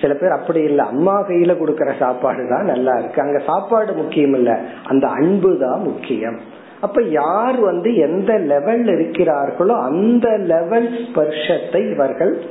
சில 0.00 0.12
பேர் 0.20 0.36
அப்படி 0.38 0.60
இல்ல 0.70 0.80
அம்மா 0.92 1.14
கையில 1.28 1.52
கொடுக்கற 1.60 1.90
சாப்பாடு 2.02 2.42
தான் 2.54 2.66
நல்லா 2.72 2.94
இருக்கு. 3.00 3.18
அங்க 3.24 3.38
சாப்பாடு 3.50 3.92
முக்கியம் 4.02 4.36
இல்ல 4.40 4.52
அந்த 4.92 5.06
அன்பு 5.20 5.50
தான் 5.64 5.80
முக்கியம். 5.90 6.38
அப்ப 6.80 7.02
யார் 7.02 7.60
வந்து 7.60 7.96
எந்த 7.96 8.38
லெவல் 8.38 8.84
இருக்கிறார்களோ 8.84 9.82
அந்த 9.82 10.36
லெவல் 10.36 10.92
ஸ்பர்ஷத்தை 10.92 11.92
இவர்கள் 11.92 12.44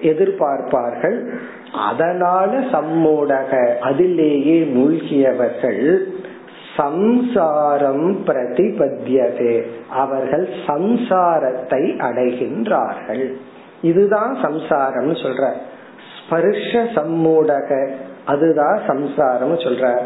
எதிர்பார்ப்பார்கள். 0.00 1.28
அதனால 1.72 2.58
சம்மூடக 2.60 3.78
அதிலேயே 3.78 4.62
மூழ்கியவர்கள் 4.62 6.00
சம்சாரம் 6.76 8.24
பிரதிபத்தியதே. 8.26 9.62
அவர்கள் 9.90 10.48
சம்சாரத்தை 10.66 11.82
அடைகின்றார்கள். 11.98 13.32
இதுதான் 13.82 14.38
சம்சாரம் 14.42 15.12
சொல்ற. 15.12 15.52
ஸ்பர்ஷ 16.26 16.72
சம்மூடக 16.72 17.90
அதுதான் 18.24 18.80
சம்சாரம் 18.86 19.58
சொல்ற. 19.58 19.98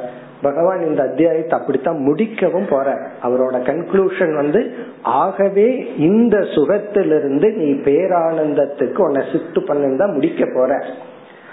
பகவான் 0.43 0.87
இந்த 0.87 1.03
அத்தியாயத்தை 1.03 1.59
அப்படித்தான் 1.59 2.13
முடிக்கவும் 2.13 2.69
போற 2.71 2.95
அவரோட 3.23 3.55
கன்க்ளூஷன் 3.55 4.35
வந்து 4.35 4.75
ஆகவே 5.03 5.95
இந்த 5.97 6.39
சுகத்திலிருந்து 6.39 7.55
நீ 7.55 7.73
பேரானந்தத்துக்கு 7.73 8.99
உன்னை 8.99 9.27
சித்து 9.33 9.63
பண்ணு 9.63 10.07
முடிக்க 10.07 10.51
போற. 10.55 10.85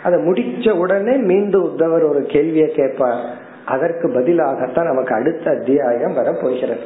அதை 0.04 0.19
முடிச்ச 0.19 0.71
உடனே 0.71 1.15
மீண்டும் 1.15 1.65
உத்தவர் 1.65 2.10
ஒரு 2.10 2.26
கேள்வியை 2.28 2.67
கேட்பார். 2.67 3.24
அதற்கு 3.65 4.08
பதிலாகத்தான் 4.08 4.84
நமக்கு 4.84 5.15
அடுத்த 5.15 5.52
அத்தியாயம் 5.52 6.13
வர 6.13 6.38
போகிறது. 6.41 6.84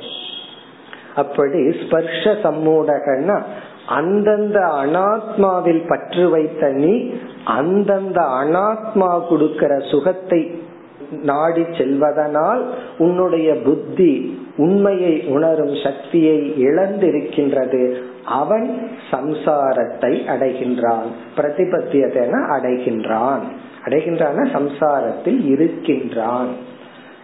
அப்படி 1.16 1.72
ஸ்பர்ஷ 1.72 2.24
சம்மூடகன்னா 2.24 3.42
அந்தந்த 3.88 4.60
அனாத்மாவில் 4.60 5.88
பற்று 5.88 6.30
வைத்த 6.30 6.70
நீ 6.70 7.14
அந்தந்த 7.46 8.22
அனாத்மா 8.22 9.28
கொடுக்கிற 9.30 9.78
சுகத்தை 9.80 10.62
நாடி 11.12 11.62
செல்வதனால் 11.62 12.62
உன்னுடைய 12.98 13.54
புத்தி 13.54 14.40
உண்மையை 14.58 15.24
உணரும் 15.28 15.76
சக்தியை 15.84 16.54
இழந்திருக்கின்றது. 16.66 17.96
அவன் 18.26 18.92
சம்சாரத்தை 19.12 20.20
அடைகின்றான். 20.28 21.10
பிரதிபத்தியதென 21.38 22.32
அடைகின்றான். 22.50 23.42
அடைகின்றான 23.86 24.48
சம்சாரத்தில் 24.48 25.46
இருக்கின்றான். 25.46 26.48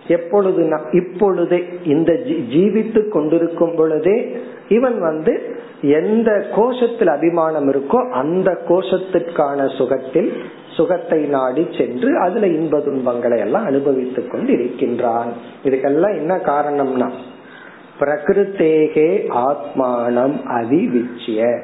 எப்பொழுது 0.08 0.70
இப்பொழுதே 0.92 1.64
இந்த 1.86 2.14
ஜீவித்து 2.54 3.10
கொண்டிருக்கும் 3.10 3.76
பொழுதே 3.76 4.38
இவன் 4.68 5.00
வந்து 5.00 5.56
எந்த 5.82 6.46
கோஷத்தில் 6.56 7.08
அபிமானம் 7.08 7.72
இருக்கோ 7.72 8.10
அந்த 8.10 8.58
கோஷத்திற்கான 8.68 9.76
சுகத்தில் 9.78 10.34
சுகத்தை 10.76 11.20
நாடி 11.20 11.68
சென்று 11.78 12.20
அதுல 12.20 12.48
இன்ப 12.48 12.80
துன்பங்களை 12.80 13.40
எல்லாம் 13.40 13.66
அனுபவித்துக் 13.66 14.32
கொண்டு 14.32 14.52
இருக்கின்றான் 14.52 15.32
இதுக்கெல்லாம் 15.64 16.16
என்ன 16.16 16.36
காரணம்னா 16.36 17.12
பிரகிருத்தேகே 18.00 19.10
ஆத்மானம் 19.30 20.36
அதிவிச்சிய. 20.60 21.62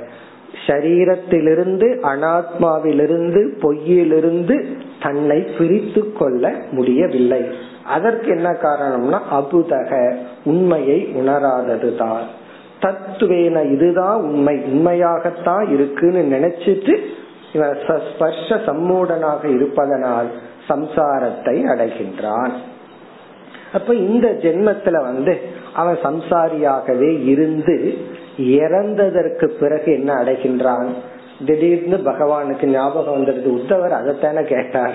சரீரத்திலிருந்து 0.67 1.87
அனாத்மாவிலிருந்து 2.01 3.41
பொய்யிலிருந்து 3.61 4.65
தன்னை 5.01 5.41
பிரித்து 5.57 6.13
கொள்ள 6.13 6.55
முடியவில்லை. 6.71 7.45
அதற்கு 7.85 8.27
என்ன 8.27 8.49
காரணம்னா 8.49 9.19
அபுதக 9.31 10.15
உண்மையை 10.43 11.07
உணராததுதான். 11.17 12.23
தத்துவேன 12.81 13.71
இதுதான் 13.71 14.21
உண்மை. 14.21 14.55
உண்மையாகத்தான் 14.55 15.69
இருக்குன்னு 15.71 16.37
நினைச்சிட்டு 16.37 16.97
இவன் 17.53 17.77
ஸ்பர்ஷ 18.13 18.55
சம்மூடனாக 18.55 19.55
இருப்பதனால் 19.55 20.27
சம்சாரத்தை 20.69 21.55
அடைகின்றான். 21.73 22.53
அப்ப 23.73 23.93
இந்த 23.93 24.27
ஜென்மத்துல 24.41 25.01
வந்து 25.01 25.39
அவன் 25.73 25.97
சம்சாரியாகவே 26.03 27.25
இருந்து 27.25 27.97
இறந்ததற்கு 28.37 29.45
பிறகு 29.45 29.91
என்ன 29.91 30.13
அடைகின்றான்? 30.13 30.87
திடீர்னு 31.45 31.97
பகவானுக்கு 31.97 32.65
ஞாபகம் 32.65 33.15
வந்துடுது 33.17 33.49
உத்தவர் 33.57 33.95
அதைத்தானே 33.99 34.43
கேட்டார். 34.43 34.93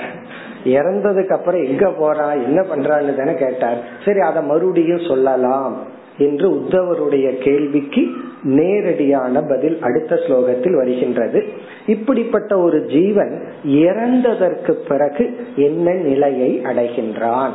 இறந்ததுக்கு 0.64 1.33
அப்புறம் 1.33 1.64
எங்க 1.64 1.90
போறான் 1.99 2.42
என்ன 2.42 2.61
பண்றான்னு 2.62 3.16
தானே 3.16 3.35
கேட்டார். 3.35 3.79
சரி 4.05 4.19
அதை 4.19 4.42
மறுபடியும் 4.42 5.09
சொல்லலாம். 5.09 5.75
என்று 6.18 6.50
உத்தவருடைய 6.50 7.38
கேள்விக்கு 7.38 8.09
நேரடியான 8.42 9.40
பதில் 9.40 9.79
அடுத்த 9.81 10.14
ஸ்லோகத்தில் 10.14 10.76
வருகின்றது. 10.76 11.44
இப்படிப்பட்ட 11.87 12.59
ஒரு 12.59 12.85
ஜீவன் 12.85 13.42
இறந்ததற்கு 13.66 14.70
பிறகு 14.70 15.37
என்ன 15.57 15.92
நிலையை 15.92 16.61
அடைகின்றான்? 16.64 17.50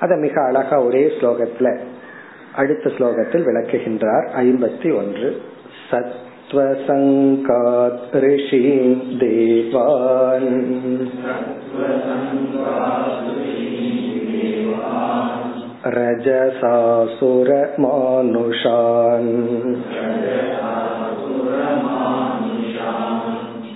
அத 0.00 0.16
மிக 0.16 0.42
அழகா 0.42 0.82
ஒரே 0.82 1.10
ஸ்லோகத்துல 1.20 1.78
அடுத்த 2.54 2.90
ஸ்லோகத்தில் 2.90 3.42
விளக்குகின்றார். 3.44 4.28
ஐம்பத்தி 4.36 4.96
ஒன்று. 4.96 5.40
சத்வசங்காத் 5.90 7.98
ரிஷீம் 8.12 9.18
தேவான். 9.18 11.10
रजसासुरमानुषान् 15.95 16.93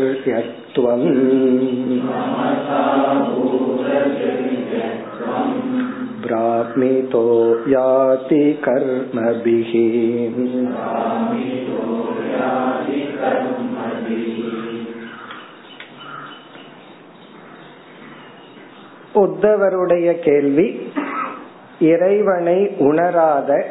ब्राह्मितो 6.27 7.25
याति 7.71 8.43
कर्मभिः 8.69 9.73
உத்தவருடைய 19.14 20.20
கேள்வி 20.20 20.92
இறைவனை 21.80 22.68
உணராத 22.78 23.66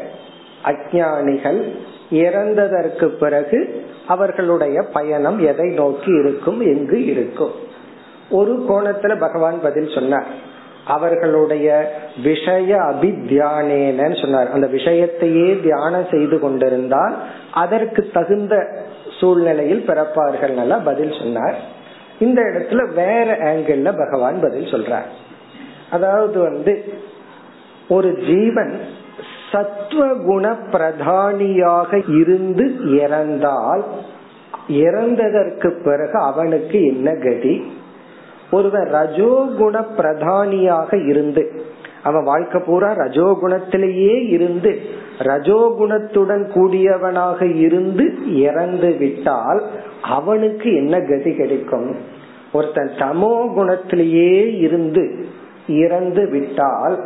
அஜானிகள் 0.65 1.69
இறந்ததற்கு 2.11 3.05
பிறகு 3.05 3.85
அவர்களுடைய 4.07 4.83
பயணம் 4.93 5.39
எதை 5.39 5.75
நோக்கி 5.75 6.13
இருக்கும் 6.13 6.61
எங்கு 6.61 7.05
இருக்கும்? 7.05 7.51
ஒரு 8.31 8.67
கோணத்துல 8.69 9.19
பகவான் 9.19 9.61
பதில் 9.63 9.91
சொன்னார். 9.95 10.27
அவர்களுடைய 10.87 11.95
விஷய 12.23 12.77
அபித்தியானேன்னு 12.77 14.21
சொன்னார். 14.21 14.51
அந்த 14.51 14.67
விஷயத்தையே 14.67 15.63
தியானம் 15.63 16.07
செய்து 16.11 16.39
கொண்டிருந்தால் 16.39 17.17
அதற்கு 17.53 18.11
தகுந்த 18.13 18.67
சூழ்நிலையில் 19.21 19.85
பிறப்பார்கள் 19.87 20.85
பதில் 20.85 21.13
சொன்னார். 21.19 21.55
இந்த 22.19 22.43
இடத்துல 22.43 22.95
வேற 22.95 23.37
ஆங்கிள் 23.37 23.85
பகவான் 23.85 24.41
பதில் 24.41 24.73
சொல்றார். 24.73 25.11
அதாவது 25.91 26.39
வந்து 26.41 26.85
ஒரு 27.89 28.19
ஜீவன் 28.27 28.73
சத்துவகுண 29.53 30.57
பிரதானியாக 30.73 32.11
இருந்து 32.21 32.65
இறந்தால் 32.97 33.85
இறந்ததற்கு 34.69 35.69
பிறகு 35.83 36.19
அவனுக்கு 36.21 36.85
என்ன 36.85 37.15
கதி? 37.15 37.63
ஒருவன் 38.51 38.89
ரஜோகுண 38.93 39.85
பிரதானியாக 39.97 41.09
இருந்து 41.09 41.63
அவன் 42.03 42.25
வாழ்க்கை 42.25 42.61
பூரா 42.61 42.91
ரஜோகுணத்திலேயே 42.93 44.29
இருந்து 44.29 44.81
ரஜோகுணத்துடன் 45.19 46.45
கூடியவனாக 46.53 47.57
இருந்து 47.57 48.05
இறந்து 48.37 48.97
விட்டால் 48.97 49.63
அவனுக்கு 50.03 50.75
என்ன 50.75 51.01
கதி 51.01 51.35
கிடைக்கும்? 51.35 51.97
ஒருத்தன் 52.53 52.93
தமோ 52.99 53.35
குணத்திலேயே 53.57 54.57
இருந்து 54.57 55.05
இறந்து 55.79 56.29
விட்டால் 56.29 56.97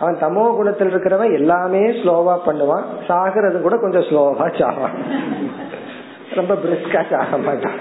அவன் 0.00 0.14
தமோ 0.14 0.54
குணத்தில் 0.54 0.94
இருக்கிறவன் 0.94 1.32
எல்லாமே 1.32 1.82
ஸ்லோவா 1.88 2.34
பண்ணுவான். 2.46 2.86
சாகிறது 3.08 3.60
கூட 3.60 3.76
கொஞ்சம் 3.76 4.02
ஸ்லோவா 4.02 4.46
சாவான். 4.60 4.96
ரொம்ப 6.34 6.54
பிரிஸ்கா 6.54 7.02
சாக 7.10 7.38
மாட்டான். 7.38 7.78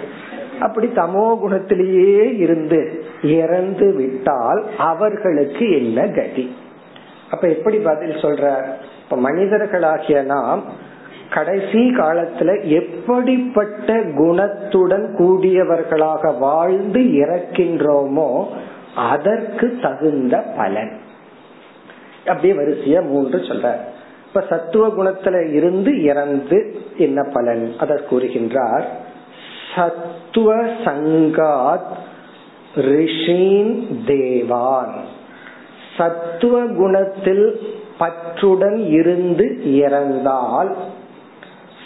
அப்படி 0.60 0.88
தமோ 0.88 1.26
குணத்திலேயே 1.44 2.38
இருந்து 2.38 3.04
இறந்து 3.24 3.94
விட்டால் 3.94 4.64
அவர்களுக்கு 4.78 5.72
என்ன 5.72 6.08
கதி? 6.08 6.56
அப்ப 7.32 7.48
எப்படி 7.48 7.78
பதில் 7.78 8.16
சொல்ற? 8.16 8.64
இப்ப 9.04 9.32
மனிதர்களாகிய 9.32 10.24
நாம் 10.26 10.64
கடைசி 11.34 11.82
காலத்துல 11.90 12.64
எப்படிப்பட்ட 12.64 13.94
குணத்துடன் 13.94 15.06
கூடியவர்களாக 15.20 16.38
வாழ்ந்து 16.40 17.00
இறக்கின்றோமோ 17.00 18.46
அதற்கு 18.96 19.80
தகுந்த 19.82 20.44
பலன். 20.58 21.02
அப்படியே 22.28 22.54
வரிசையா 22.54 23.06
மூன்று 23.06 23.38
சொல்ற. 23.38 23.76
இப்ப 24.28 24.46
சத்துவ 24.50 24.88
குணத்துல 24.88 25.52
இருந்து 25.52 26.04
இறந்து 26.04 26.82
என்ன 26.98 27.30
பலன்? 27.34 27.74
அதை 27.80 28.02
கூறுகின்றார். 28.10 28.84
சத்துவ 29.76 30.56
சங்காத் 30.64 31.92
ரிஷீன் 32.76 34.04
தேவான். 34.06 34.94
சத்துவ 35.98 36.66
குணத்தில் 36.68 37.60
பற்றுடன் 38.00 38.88
இருந்து 38.88 39.76
இறந்தால் 39.76 40.76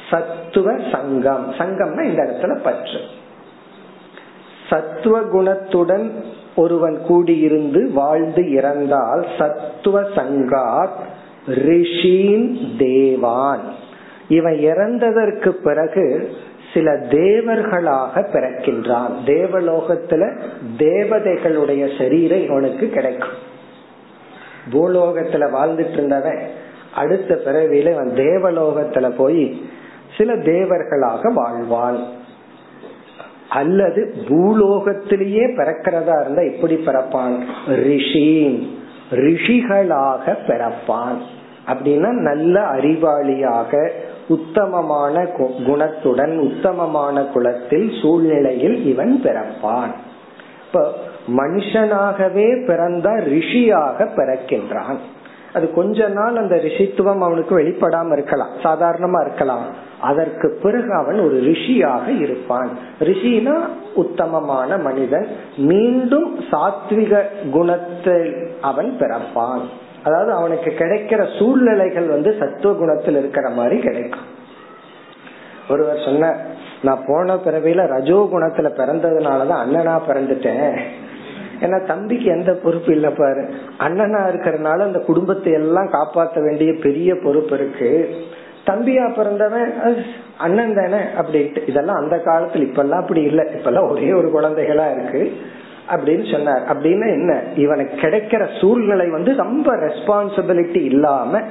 சத்துவ 0.10 0.78
சங்கம். 0.92 1.54
சங்கம்னா 1.54 2.04
இந்த 2.04 2.24
இடத்துல 2.24 2.60
பற்று. 2.60 3.00
சத்துவ 4.70 5.22
குணத்துடன் 5.22 6.12
ஒருவன் 6.56 6.98
கூடியிருந்து 7.08 7.92
வாழ்ந்து 7.94 8.52
இறந்தால் 8.52 9.26
சத்துவ 9.38 10.02
சங்காத் 10.02 11.00
ரிஷீன் 11.48 12.78
தேவான். 12.78 13.62
இவன் 14.28 14.54
இறந்ததற்கு 14.54 15.50
பிறகு 15.50 16.32
சில 16.74 16.92
தேவர்களாக 16.92 18.16
பிறக்கின்றான். 18.16 19.12
தேவலோகத்துல 19.26 20.42
தேவதைகளுடைய 20.78 21.98
சரீரம் 21.98 22.44
இவனுக்கு 22.44 22.90
கிடைக்கும். 22.90 23.54
பூலோகத்துல 24.72 25.50
வாழ்ந்துட்டு 25.52 25.92
இருந்தவன் 25.92 26.40
அடுத்த 26.96 27.42
பிறவியில 27.46 27.92
இவன் 27.92 28.14
தேவலோகத்துல 28.16 29.10
போய் 29.10 29.70
சில 30.18 30.34
தேவர்களாக 30.34 31.34
வாழ்வான். 31.34 32.24
அல்லது 33.56 34.14
பூலோகத்திலேயே 34.28 35.46
பிறக்கிறதா 35.58 36.16
இருந்தா 36.22 36.42
எப்படி 36.42 36.76
பிறப்பான்? 36.76 37.36
ரிஷின். 37.68 38.68
ரிஷிகளாக 39.12 40.36
பிறப்பான். 40.48 41.18
அப்படின்னா 41.68 42.12
நல்ல 42.12 42.60
அறிவாளியாக 42.62 43.90
உத்தமமான 44.28 45.24
குணத்துடன் 45.68 46.38
உத்தமமான 46.38 47.24
குலத்தில் 47.24 47.92
சூழ்நிலையில் 48.02 48.86
இவன் 48.86 49.20
பிறப்பான். 49.24 49.94
இப்ப 50.68 50.94
மனுஷனாகவே 51.38 52.66
பிறந்த 52.66 53.10
ரிஷியாக 53.10 54.08
பிறக்கின்றான். 54.16 54.98
அது 55.54 55.74
கொஞ்ச 55.74 56.08
நாள் 56.08 56.36
அந்த 56.36 56.56
ரிஷித்துவம் 56.56 57.22
அவனுக்கு 57.22 57.60
வெளிப்படாம 57.60 58.12
இருக்கலாம். 58.12 58.54
சாதாரணமா 58.64 59.26
இருக்கலாம். 59.26 59.66
அதற்கு 60.02 60.60
பிறகு 60.62 60.94
அவன் 60.94 61.20
ஒரு 61.20 61.42
ரிஷியாக 61.42 62.22
இருப்பான். 62.22 62.78
ரிஷினா 63.00 63.56
உத்தமமான 63.94 64.78
மனிதன். 64.78 65.28
மீண்டும் 65.58 66.40
சாத்விக 66.40 67.24
குணத்தில் 67.52 68.48
அவன் 68.62 68.98
பிறப்பான். 69.00 69.62
அதாவது 70.04 70.32
அவனுக்கு 70.32 70.74
கிடைக்கிற 70.78 71.38
சூழ்நிலைகள் 71.38 72.06
வந்து 72.06 72.36
சத்துவ 72.40 72.74
குணத்தில் 72.74 73.18
இருக்கிற 73.18 73.50
மாதிரி 73.50 73.82
கிடைக்கும். 73.82 74.34
ஒருவர் 75.70 76.02
சொன்ன 76.06 76.36
நான் 76.82 77.04
போன 77.08 77.36
பிறவியில 77.36 77.88
ரஜோ 77.88 78.30
குணத்துல 78.34 78.70
பிறந்ததுனாலதான் 78.70 79.64
அண்ணனா 79.66 80.00
பிறந்துட்டேன். 80.08 80.80
ஏன்னா 81.62 81.86
தம்பிக்கு 81.86 82.26
எந்த 82.26 82.54
பொறுப்பு 82.64 82.94
இல்ல 82.94 83.10
பாரு. 83.10 83.50
அண்ணனா 83.80 84.18
இருக்கிறதுனால 84.18 84.80
அந்த 84.80 85.00
குடும்பத்தை 85.00 85.54
எல்லாம் 85.54 85.90
காப்பாற்ற 85.90 86.42
வேண்டிய 86.42 86.74
பெரிய 86.74 87.16
பொறுப்பு 87.24 87.56
இருக்கு. 87.56 88.16
தம்பியா 88.66 89.16
பிறந்தவன் 89.16 89.74
அண்ணன் 90.38 90.76
தானே 90.76 91.04
அப்படின்ட்டு. 91.18 91.70
இதெல்லாம் 91.70 91.96
அந்த 91.96 92.22
காலத்துல 92.26 92.58
இப்பெல்லாம் 92.58 93.02
அப்படி 93.02 93.22
இல்லை. 93.22 93.46
இப்பெல்லாம் 93.46 93.90
ஒரே 93.90 94.14
ஒரு 94.14 94.40
குழந்தைகளா 94.40 94.92
இருக்கு 94.92 95.38
அப்படின்னு 95.96 96.32
சொன்னார். 96.32 96.62
அப்படின்னு 96.62 97.12
என்ன? 97.12 97.40
இவனுக்கு 97.56 98.08
கிடைக்கிற 98.08 98.60
சூழ்நிலை 98.60 99.10
வந்து 99.10 99.36
ரொம்ப 99.36 99.76
ரெஸ்பான்சிபிலிட்டி 99.76 100.84
இல்லாம 100.84 101.42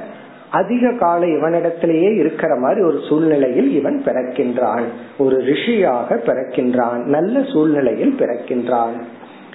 அதிக 0.49 0.93
காலம் 0.99 1.29
இவனிடத்திலேயே 1.29 2.15
இருக்கிற 2.15 2.55
மாதிரி 2.55 2.81
ஒரு 2.81 2.99
சூழ்நிலையில் 3.09 3.75
இவன் 3.75 4.01
பிறக்கின்றான் 4.05 4.83
ஒரு 5.17 5.37
ரிஷியாக 5.37 6.19
பிறக்கின்றான். 6.25 7.03
நல்ல 7.03 7.43
சூழ்நிலையில் 7.43 8.15
பிறக்கின்றான் 8.19 9.01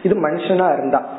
இது 0.02 0.28
மனுஷனா 0.28 0.72
இருந்தான் 0.72 1.18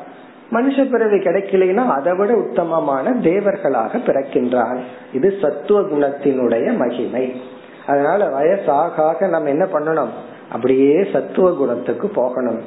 மனுஷ 0.52 0.90
பிறவி 0.90 1.16
கிடைக்கலைன்னா 1.16 1.84
அதை 1.86 2.12
விட 2.16 2.32
உத்தமமான 2.34 3.10
தேவர்களாக 3.10 4.00
பிறக்கின்றான் 4.06 4.78
இது 5.12 5.34
சத்துவ 5.40 5.80
குணத்தினுடைய 5.80 6.76
மகிமை. 6.76 7.42
அதனால 7.86 8.26
வயசாக 8.26 9.28
நம்ம 9.28 9.48
என்ன 9.48 9.64
பண்ணணும்? 9.64 10.12
அப்படியே 10.52 11.04
சத்துவ 11.12 11.50
குணத்துக்கு 11.52 12.08
போகணும். 12.08 12.60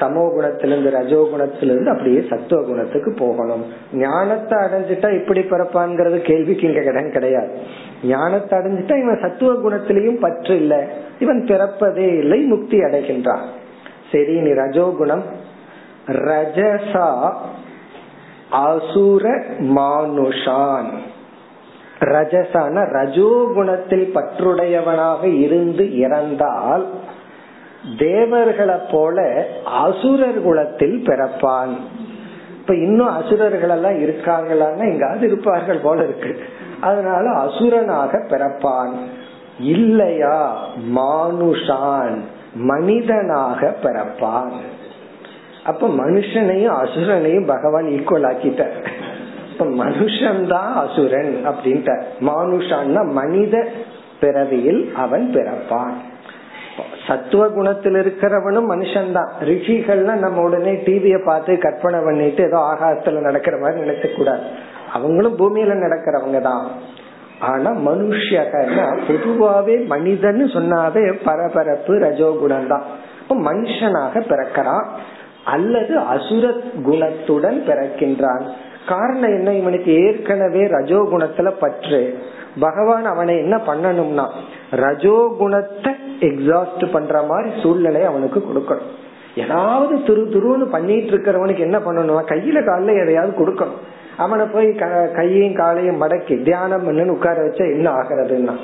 தமோ 0.00 0.24
குணத்திலிருந்து 0.34 0.90
ரஜோ 0.90 1.28
குணத்திலிருந்து 1.32 1.86
அப்படியே 1.86 2.26
சத்துவ 2.28 2.62
குணத்துக்கு 2.62 3.12
போகணும். 3.12 3.64
ஞானத்தை 3.92 4.58
அடைஞ்சிட்டா 4.58 5.08
இப்படி 5.20 5.40
பிறப்பான்ங்கிறது 5.40 6.18
கேள்விக்கு 6.20 6.68
இங்க 6.68 6.82
கடன் 6.82 7.10
கிடையாது. 7.12 7.50
ஞானத்தை 8.04 8.58
அடைஞ்சிட்டா 8.58 9.02
இவன் 9.02 9.22
சத்துவ 9.22 9.52
குணத்திலையும் 9.52 10.20
பற்று 10.20 10.56
இல்லை. 10.56 10.78
இவன் 11.18 11.44
பிறப்பதே 11.44 12.18
இல்லை 12.18 12.40
முக்தி 12.40 12.78
அடைகின்றான். 12.78 13.44
சரி 14.12 14.34
நீ 14.40 14.50
ரஜோகுணம் 14.50 15.22
ரஜசா 16.08 17.32
அசுர 18.50 19.44
மானுஷான். 19.58 20.90
ரஜசான 21.98 22.82
ரஜோகுணத்தில் 22.92 24.18
பற்றுடையவனாக 24.18 25.40
இருந்து 25.40 25.84
இறந்தால் 25.84 26.86
தேவர்களை 27.98 28.74
போல 28.90 29.46
அசுரர் 29.64 30.42
குலத்தில் 30.42 31.02
பிறப்பான். 31.06 31.76
இப்ப 32.60 32.74
இன்னும் 32.74 33.22
அசுரர்கள் 33.22 33.68
எல்லாம் 33.68 34.02
இருக்காங்களான்னா 34.02 34.92
எங்காவது 34.92 35.26
இருப்பார்கள் 35.26 35.78
போல 35.82 36.02
இருக்கு. 36.02 36.40
அதனால 36.80 37.30
அசுரனாக 37.30 38.22
பிறப்பான். 38.28 38.92
இல்லையா 39.58 40.56
மானுஷான் 40.94 42.20
மனிதனாக 42.54 43.74
பிறப்பான். 43.82 44.52
அப்ப 45.70 45.88
மனுஷனையும் 45.88 46.76
அசுரனையும் 46.82 47.46
பகவான் 47.46 47.88
ஈக்குவல் 47.96 48.28
ஆக்கிட்டார் 48.30 48.76
இப்ப 49.52 49.64
மனுஷன் 49.84 50.42
தான் 50.46 50.72
அசுரன் 50.82 51.32
அப்படின்ட்டு. 51.50 51.94
மானுஷான்னா 52.20 53.02
மனித 53.12 53.56
பிறவியில் 54.20 54.80
அவன் 54.96 55.24
பிறப்பான். 55.34 55.96
சத்துவ 57.06 57.42
குணத்தில் 57.48 57.98
இருக்கிறவனும் 58.00 58.68
மனுஷன்தான். 58.72 59.30
ரிஷிகள்னா 59.40 60.14
நம்ம 60.24 60.42
உடனே 60.42 60.72
டிவிய 60.86 61.16
பார்த்து 61.24 61.58
கற்பனை 61.58 62.00
பண்ணிட்டு 62.00 62.42
ஏதோ 62.44 62.58
ஆகாசத்துல 62.72 63.20
நடக்கிற 63.20 63.56
மாதிரி 63.58 63.80
நினைக்க 63.80 64.08
கூடாது. 64.16 64.44
அவங்களும் 64.92 65.38
பூமியில 65.38 65.74
நடக்கிறவங்க 65.84 66.40
தான். 66.40 66.64
ஆனா 67.40 67.70
மனுஷகன்னா 67.88 68.86
பொதுவாவே 69.08 69.76
மனிதன்னு 69.94 70.46
சொன்னாவே 70.56 71.04
பரபரப்பு 71.24 71.94
ரஜோகுணம் 71.98 72.72
தான் 72.72 72.86
மனுஷனாக 73.30 74.14
பிறக்கிறான். 74.30 74.86
அல்லது 75.44 75.98
அசுர 75.98 76.52
குணத்துடன் 76.86 77.58
பிறக்கின்றான். 77.66 78.44
காரணம் 78.86 79.34
என்ன? 79.34 79.54
இவனுக்கு 79.54 80.04
ஏற்கனவே 80.04 80.64
ரஜோகுணத்துல 80.64 81.50
பற்று. 81.50 82.18
பகவான் 82.60 83.04
அவனை 83.04 83.38
என்ன 83.38 83.56
பண்ணணும்னா 83.56 84.28
ரஜோகுணத்தை 84.70 85.92
எக்ஸாஸ்ட் 86.20 86.92
பண்ற 86.92 87.22
மாதிரி 87.22 87.60
சூழ்நிலை 87.62 88.04
அவனுக்கு 88.04 88.44
கொடுக்கணும். 88.48 88.88
ஏதாவது 89.36 89.96
துரு 89.96 90.22
துருன்னு 90.34 90.64
பண்ணிட்டு 90.70 91.16
இருக்கிறவனுக்கு 91.16 91.58
என்ன 91.58 91.78
பண்ணணும் 91.78 92.22
கையில 92.24 92.58
காலில 92.64 93.02
எதையாவது 93.02 93.44
கொடுக்கணும். 93.44 93.78
அவனை 94.16 94.46
போய் 94.46 94.74
கையையும் 95.14 95.54
காலையும் 95.54 96.02
மடக்கி 96.02 96.42
தியானம் 96.42 96.88
பண்ணுன்னு 96.88 97.08
உட்கார 97.08 97.42
வச்சா 97.42 97.58
என்ன 97.58 97.90
ஆகிறதுன்னா 97.90 98.56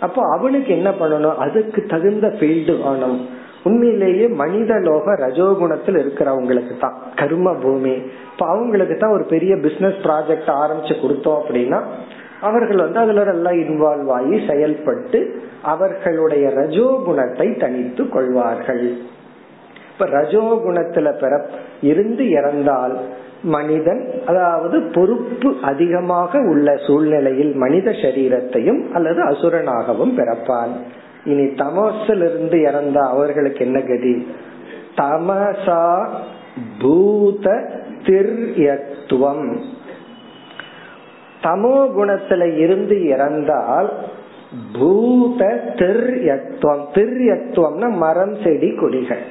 அப்போ 0.00 0.22
அவனுக்கு 0.38 0.74
என்ன 0.74 0.90
பண்ணணும்? 0.90 1.36
அதுக்கு 1.36 1.84
தகுந்த 1.88 2.26
ஃபீல்டு 2.28 2.82
வேணும். 2.82 3.26
உண்மையிலேயே 3.66 4.26
மனித 4.40 4.72
லோக 4.88 5.14
ரஜோகுணத்தில் 5.24 5.98
இருக்கிறவங்களுக்கு 6.02 6.74
தான் 6.78 6.96
கர்ம 7.20 7.54
பூமி. 7.64 7.94
இப்ப 8.32 8.46
அவங்களுக்கு 8.46 8.96
தான் 8.96 9.16
ஒரு 9.16 9.24
பெரிய 9.34 9.52
பிசினஸ் 9.66 9.98
ப்ராஜெக்ட் 10.06 10.50
ஆரம்பிச்சு 10.62 10.94
கொடுத்தோம் 11.02 11.40
அப்படின்னா 11.40 11.80
அவர்கள் 12.40 12.82
வந்து 12.84 13.00
அதுல 13.02 13.22
எல்லாம் 13.34 13.58
இன்வால்வ் 13.64 14.10
ஆகி 14.16 14.38
செயல்பட்டு 14.48 15.20
அவர்களுடைய 15.72 16.46
ரஜோகுணத்தை 16.58 17.46
தனித்து 17.62 18.02
கொள்வார்கள். 18.08 18.84
இப்ப 19.92 20.06
ரஜோகுணத்துல 20.18 21.10
பிற 21.20 21.34
இருந்து 21.90 22.24
இறந்தால் 22.38 22.96
மனிதன் 23.54 24.02
அதாவது 24.26 24.76
பொறுப்பு 24.94 25.48
அதிகமாக 25.62 26.38
உள்ள 26.52 26.68
சூழ்நிலையில் 26.86 27.52
மனித 27.64 27.90
சரீரத்தையும் 28.02 28.80
அல்லது 28.92 29.20
அசுரனாகவும் 29.22 30.12
பிறப்பான். 30.18 30.72
இனி 31.26 31.44
தமசிலிருந்து 31.44 32.60
இறந்த 32.60 33.00
அவர்களுக்கு 33.00 33.64
என்ன 33.64 33.80
கதி? 33.80 34.26
தமசா 34.96 36.08
பூத 36.80 37.70
திரியத்துவம். 38.02 39.56
தமோ 41.42 41.88
குணத்துல 41.98 42.56
இருந்து 42.56 43.06
இறந்தால் 43.06 43.90
பூத 44.78 45.60
திரியத்துவம். 45.74 46.84
திரியத்துவம்னா 46.94 47.88
மரம் 47.96 48.36
செடி 48.44 48.74
கொடிகள். 48.74 49.24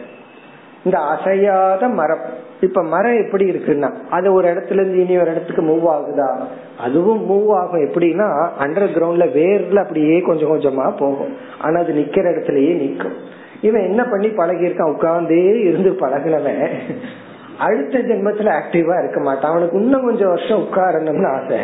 இந்த 0.83 0.99
அசையாத 0.99 1.87
மரம். 1.87 2.44
இப்ப 2.61 2.83
மரம் 2.83 3.25
எப்படி 3.25 3.49
இருக்குன்னா 3.49 3.93
அது 4.09 4.33
ஒரு 4.33 4.47
இடத்துல 4.47 4.73
இருந்து 4.73 4.99
இனி 4.99 5.17
ஒரு 5.17 5.31
இடத்துக்கு 5.31 5.61
மூவ் 5.61 5.95
ஆகுதா? 5.95 6.37
அதுவும் 6.79 7.29
மூவ் 7.29 7.51
ஆகும். 7.51 7.85
எப்படின்னா 7.85 8.49
அண்டர் 8.59 8.95
கிரவுண்ட்ல 8.95 9.29
வேர்ல 9.29 9.75
அப்படியே 9.75 10.19
கொஞ்சம் 10.19 10.59
கொஞ்சமா 10.59 10.83
போகும். 10.83 11.37
ஆனா 11.61 11.79
அது 11.79 11.93
நிக்கிற 11.93 12.15
இடத்துலயே 12.15 12.75
நிக்கும். 12.75 13.13
இவன் 13.61 13.81
என்ன 13.81 14.03
பண்ணி 14.03 14.27
பழகிருக்கான் 14.27 14.93
உட்கார்ந்தே 14.93 15.53
இருந்து 15.53 15.91
பழகினவன். 15.91 16.69
அடுத்த 17.57 17.99
ஜென்மத்துல 17.99 18.59
ஆக்டிவா 18.59 19.03
இருக்க 19.03 19.19
மாட்டான். 19.19 19.51
அவனுக்கு 19.51 19.79
இன்னும் 19.79 20.05
கொஞ்சம் 20.05 20.27
வருஷம் 20.27 20.61
உட்காரணும்னு 20.61 21.27
ஆசை. 21.27 21.57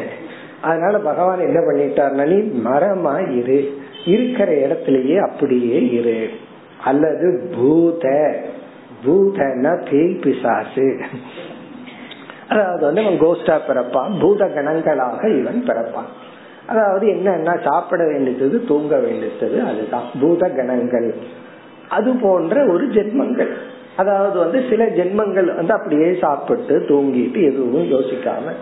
அதனால 0.62 0.98
பகவான் 0.98 1.40
என்ன 1.40 1.60
பண்ணிட்டார்னா 1.60 2.26
நீ 2.26 2.70
மரமா 2.70 3.38
இரு. 3.38 3.70
இருக்கிற 4.06 4.56
இடத்திலேயே 4.56 5.18
அப்படியே 5.18 5.92
இரு. 5.92 6.28
அல்லது 6.84 7.50
பூத. 7.56 8.36
பூதன 9.06 9.90
பேய் 9.92 10.14
பிசாசு. 10.14 11.02
அதாவது 12.50 12.86
வந்து 12.86 13.02
அவன் 13.02 13.22
கோஸ்டா 13.22 13.60
பிறப்பான். 13.68 14.20
பூத 14.20 14.46
கணங்களாக 14.46 15.40
இவன் 15.40 15.64
பிறப்பான். 15.68 16.10
அதாவது 16.66 17.08
என்னன்னா 17.08 17.70
சாப்பிட 17.70 18.06
வேண்டியது 18.06 18.66
தூங்க 18.66 19.00
வேண்டியது 19.00 19.64
அதுதான். 19.64 20.04
பூத 20.22 20.50
கணங்கள். 20.50 21.16
அது 21.90 22.14
போன்ற 22.14 22.66
ஒரு 22.66 22.88
ஜென்மங்கள். 22.88 23.52
அதாவது 23.96 24.40
வந்து 24.40 24.64
சில 24.70 24.86
ஜென்மங்கள் 24.86 25.56
வந்து 25.56 25.74
அப்படியே 25.74 26.18
சாப்பிட்டு 26.20 26.80
தூங்கிட்டு 26.80 27.44
எதுவும் 27.44 27.92
யோசிக்காம. 27.92 28.54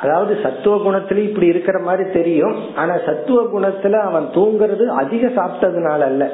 அதாவது 0.00 0.38
சத்துவ 0.42 0.76
குணத்துல 0.76 1.16
இப்படி 1.16 1.46
இருக்கிற 1.46 1.78
மாதிரி 1.78 2.10
தெரியும். 2.10 2.54
ஆனா 2.76 2.96
சத்துவ 3.06 3.60
குணத்துல 3.60 3.92
அவன் 3.92 4.24
தூங்குறது 4.24 4.86
அதிக 4.86 5.26
சாப்பிட்டதுனால 5.26 6.00
அல்ல. 6.00 6.30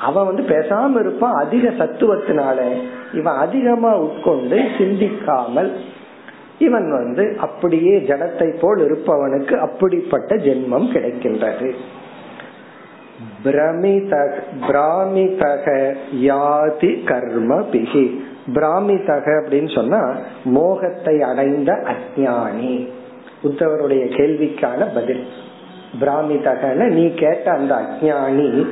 அவன் 0.00 0.24
வந்து 0.24 0.42
பேசாம 0.42 1.00
இருப்பான் 1.00 1.32
அதிக 1.32 1.68
சத்துவத்தினால. 1.68 2.58
இவன் 3.12 3.34
அதிகமா 3.34 3.98
உட்கொண்டு 3.98 4.62
சிந்திக்காமல் 4.78 5.72
இவன் 6.58 6.92
வந்து 6.92 7.36
அப்படியே 7.40 7.98
ஜடத்தை 7.98 8.58
போல் 8.60 8.78
இருப்பவனுக்கு 8.78 9.54
அப்படிப்பட்ட 9.58 10.36
ஜென்மம் 10.36 10.88
கிடைக்கின்றது. 10.94 11.74
பிராமிதக 14.68 15.94
யாதி 16.14 17.04
கர்ம 17.04 17.60
பிகி 17.72 18.20
பிராமிதக 18.54 19.26
அப்படின்னு 19.40 19.74
சொன்னா 19.74 20.16
மோகத்தை 20.44 21.22
அடைந்த 21.22 21.72
அஜானி. 21.72 22.88
உத்தவருடைய 23.44 24.04
கேள்விக்கான 24.16 24.94
பதில். 24.94 25.26
பிராமிதகன 26.00 26.88
நீ 26.88 27.14
கேட்ட 27.14 27.50
அந்த 27.50 27.74
அஜானி 27.74 28.66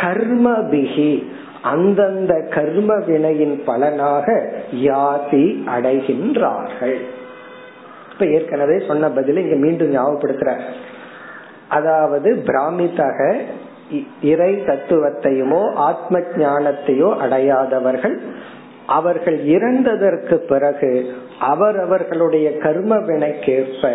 கர்ம 0.00 0.46
பிகி 0.70 1.10
அந்தந்த 1.62 2.32
கர்ம 2.50 2.90
வினையின் 3.06 3.62
பலனாக 3.64 4.26
யாதி 4.84 5.46
அடைகின்றார்கள். 5.76 6.98
இப்ப 8.12 8.26
ஏற்கனவே 8.26 8.76
சொன்ன 8.86 9.08
பதில 9.08 9.40
இங்க 9.40 9.56
மீண்டும் 9.56 9.94
ஞாபகப்படுத்துற. 9.94 10.52
அதாவது 11.68 12.30
பிராமிதக 12.46 13.18
இறை 14.22 14.52
தத்துவத்தையுமோ 14.66 15.62
ஆத்ம 15.74 16.18
ஞானத்தையோ 16.18 17.10
அடையாதவர்கள் 17.24 18.16
அவர்கள் 18.86 19.38
இறந்ததற்கு 19.46 20.34
பிறகு 20.34 20.90
அவரவர்களுடைய 21.40 22.46
கர்ம 22.58 22.96
வினைக்கேற்ப 22.96 23.90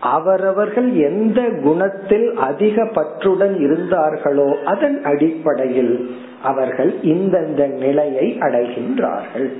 அவரவர்கள் 0.00 0.92
எந்த 0.92 1.48
குணத்தில் 1.62 2.34
அதிக 2.36 2.84
பற்றுடன் 2.84 3.60
இருந்தார்களோ 3.60 4.56
அதன் 4.64 5.04
அடிப்படையில் 5.04 6.10
அவர்கள் 6.42 6.94
இந்தந்த 7.02 7.66
நிலையை 7.66 8.38
அடைகின்றார்கள். 8.40 9.52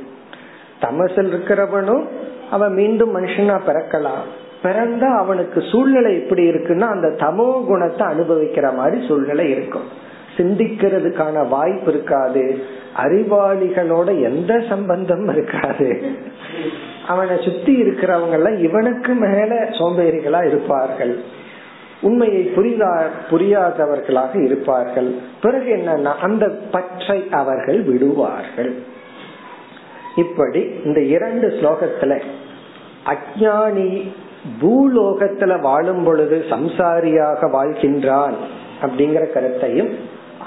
தமசில் 0.80 1.32
இருக்கிறவனும் 1.32 2.04
அவன் 2.50 2.72
மீண்டும் 2.72 3.16
மனுஷனா 3.16 3.60
பிறக்கலாம். 3.66 4.24
பிறந்தா 4.62 5.16
அவனுக்கு 5.16 5.62
சூழ்நிலை 5.72 6.22
எப்படி 6.22 6.50
இருக்குன்னா 6.50 6.80
அந்த 6.80 7.08
தமோ 7.08 7.66
குணத்தை 7.66 8.06
அனுபவிக்கிற 8.06 8.74
மாதிரி 8.74 9.06
சூழ்நிலை 9.06 9.50
இருக்கும். 9.50 10.04
சிந்திக்கிறதுக்கான 10.36 11.48
வாய்ப்பு 11.48 11.92
இருக்காது. 11.92 12.64
அறிவாளிகளோட 12.96 14.22
எந்த 14.22 14.62
சம்பந்தம் 14.68 15.28
இருக்காது. 15.28 16.02
அவனை 17.06 17.36
சுத்தி 17.44 17.82
இருக்கிறவங்க 17.82 18.30
எல்லாம் 18.30 18.62
இவனுக்கு 18.62 19.14
மேல 19.14 19.54
சோம்பேறிகளா 19.70 20.46
இருப்பார்கள். 20.46 21.20
உண்மையை 22.00 22.42
புரிதா 22.42 23.02
புரியாதவர்களாக 23.30 24.44
இருப்பார்கள். 24.44 25.14
பிறகு 25.42 25.76
என்னன்னா 25.76 26.14
அந்த 26.16 26.46
பற்றை 26.70 27.28
அவர்கள் 27.30 27.82
விடுவார்கள். 27.82 28.74
இப்படி 30.16 30.70
இந்த 30.84 31.00
இரண்டு 31.00 31.48
ஸ்லோகத்துல 31.48 32.22
அஜானி 33.06 34.10
பூலோகத்துல 34.62 35.60
வாழும் 35.60 36.04
பொழுது 36.04 36.44
சம்சாரியாக 36.50 37.50
வாழ்கின்றான் 37.52 38.36
அப்படிங்கிற 38.82 39.32
கருத்தையும் 39.32 39.88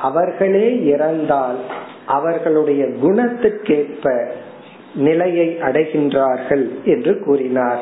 அவர்களே 0.01 0.83
இறந்தால் 0.83 1.59
அவர்களுடைய 2.05 2.85
குணத்துக்கேற்ப 2.85 4.27
நிலையை 4.99 5.57
அடைகின்றார்கள் 5.61 6.83
என்று 6.83 7.19
கூறினார். 7.19 7.81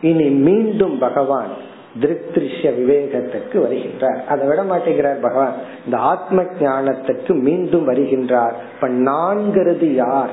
இனி 0.00 0.24
மீண்டும் 0.24 0.98
பகவான் 0.98 1.66
திருஷ்ய 2.02 2.68
விவேகத்துக்கு 2.80 3.52
வருகின்றார். 3.52 4.24
அதை 4.24 4.46
விட 4.46 4.62
மாட்டேங்கிறார் 4.62 5.20
பகவான். 5.20 5.52
இந்த 5.84 5.96
ஆத்ம 5.96 6.42
ஞானத்துக்கு 6.42 7.34
மீண்டும் 7.40 7.88
வருகின்றார். 7.88 8.52
இப்ப 8.74 8.88
நான்கிறது 8.88 9.84
யார் 9.94 10.30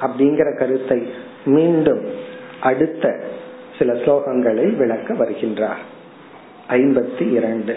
அப்படிங்கிற 0.00 0.58
கருத்தை 0.58 1.06
மீண்டும் 1.44 2.04
அடுத்த 2.60 3.20
சில 3.78 3.92
ஸ்லோகங்களை 3.92 4.76
விளக்க 4.76 5.14
வருகின்றார். 5.14 5.82
ஐம்பத்தி 6.68 7.32
இரண்டு. 7.32 7.76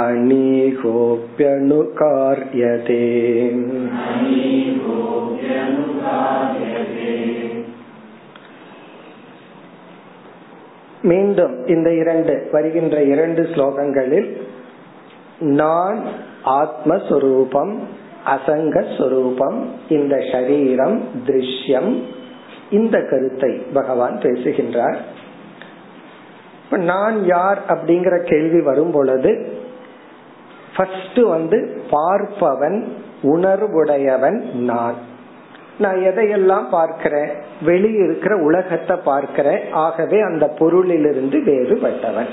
अनीहोऽप्यनुकार्यते 0.00 2.98
மீண்டும் 11.02 11.66
இந்த 11.66 11.94
இரண்டு 11.94 12.48
வருகின்ற 12.50 13.04
இரண்டு 13.04 13.48
ஸ்லோகங்களில் 13.52 14.38
நான் 15.56 15.98
ஆத்மஸ்வரூபம் 16.58 17.82
அசங்க 18.26 18.84
ஸ்வரூபம் 18.96 19.72
இந்த 19.88 20.24
சரீரம் 20.32 21.02
திருஷ்யம் 21.26 22.04
இந்த 22.70 23.02
கருத்தை 23.02 23.60
பகவான் 23.72 24.18
பேசுகின்றார் 24.18 25.00
நான் 26.86 27.26
யார் 27.26 27.58
அப்படிங்கிற 27.68 28.24
கேள்வி 28.24 28.60
வரும் 28.60 28.92
பொழுது 28.92 29.58
ஃபர்ஸ்ட் 30.75 31.19
வந்து 31.19 31.81
பார்ப்பவன் 31.91 32.87
உணர்வுடையவன் 33.23 34.53
நான். 34.53 34.93
நான் 35.79 35.95
எதையெல்லாம் 35.95 36.69
பார்க்கிறேன்? 36.71 37.29
வெளியே 37.61 37.97
இருக்கிற 37.97 38.37
உலகத்தை 38.37 38.97
பார்க்கிறேன். 38.97 39.59
ஆகவே 39.71 40.21
அந்த 40.21 40.53
பொருளிலிருந்து 40.59 41.37
வேறுபட்டவன். 41.43 42.27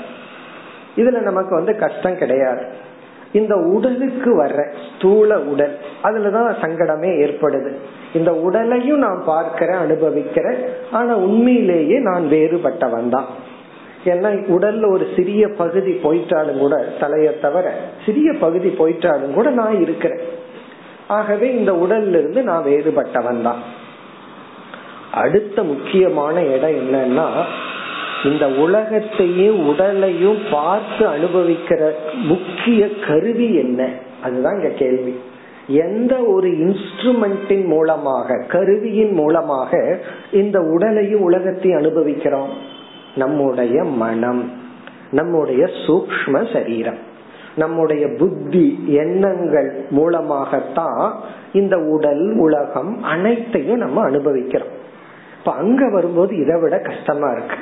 இதுல 0.95 1.21
நமக்கு 1.21 1.55
வந்து 1.55 1.75
கஷ்டம் 1.75 2.17
கிடையாது. 2.17 2.91
இந்த 3.31 3.55
உடலுக்கு 3.55 4.43
வர்ற 4.43 4.73
ஸ்தூல 4.95 5.39
உடல் 5.39 5.77
அதுலதான் 6.03 6.53
சங்கடமே 6.61 7.09
ஏற்படுது. 7.25 7.73
இந்த 8.13 8.35
உடலையும் 8.35 8.97
நான் 8.97 9.23
பார்க்கிறேன் 9.25 9.75
அனுபவிக்கிறேன். 9.75 10.57
ஆனா 10.91 11.15
உண்மையிலேயே 11.15 11.99
நான் 11.99 12.23
வேறுபட்டவன் 12.23 13.09
தான். 13.09 13.51
ஏன்னா 14.05 14.29
உடல்ல 14.55 14.91
ஒரு 14.91 15.07
சிறிய 15.15 15.47
பகுதி 15.47 15.91
போயிட்டாலும் 15.91 16.57
கூட 16.57 16.85
தலைய 16.99 17.39
தவிர 17.39 17.75
சிறிய 18.05 18.33
பகுதி 18.33 18.69
போயிட்டாலும் 18.69 19.33
கூட 19.33 19.49
நான் 19.49 19.81
இருக்கிறேன். 19.81 20.21
ஆகவே 21.07 21.55
இந்த 21.55 21.71
உடல்ல 21.71 22.07
இருந்து 22.07 22.41
நான் 22.43 22.65
வேறுபட்டவன் 22.65 23.41
தான். 23.41 23.61
அடுத்த 25.11 25.63
முக்கியமான 25.63 26.43
இடம் 26.43 26.75
என்னன்னா 26.75 27.27
இந்த 28.23 28.47
உலகத்தையும் 28.47 29.67
உடலையும் 29.67 30.37
பார்த்து 30.51 31.07
அனுபவிக்கிற 31.07 31.91
முக்கிய 32.23 32.89
கருவி 33.07 33.55
என்ன? 33.55 33.89
அதுதான் 34.23 34.55
இங்க 34.55 34.69
கேள்வி. 34.69 35.19
எந்த 35.67 36.15
ஒரு 36.15 36.49
இன்ஸ்ட்ருமெண்டின் 36.49 37.65
மூலமாக 37.65 38.45
கருவியின் 38.47 39.11
மூலமாக 39.11 39.99
இந்த 40.31 40.59
உடலையும் 40.59 41.21
உலகத்தையும் 41.21 41.79
அனுபவிக்கிறோம்? 41.79 42.72
நம்முடைய 43.15 43.83
மனம் 43.83 44.51
நம்முடைய 45.11 45.69
சூக்ம 45.87 46.53
சரீரம் 46.53 46.97
நம்முடைய 47.55 48.07
புத்தி 48.17 48.83
எண்ணங்கள் 48.87 49.85
மூலமாகத்தான் 49.89 51.13
இந்த 51.53 51.77
உடல் 51.77 52.35
உலகம் 52.37 53.03
அனைத்தையும் 53.03 53.77
நம்ம 53.77 54.01
அனுபவிக்கிறோம். 54.01 54.73
இப்ப 55.39 55.51
அங்க 55.51 55.89
வரும்போது 55.89 56.37
இதை 56.37 56.59
விட 56.61 56.79
கஷ்டமா 56.79 57.31
இருக்கு. 57.31 57.55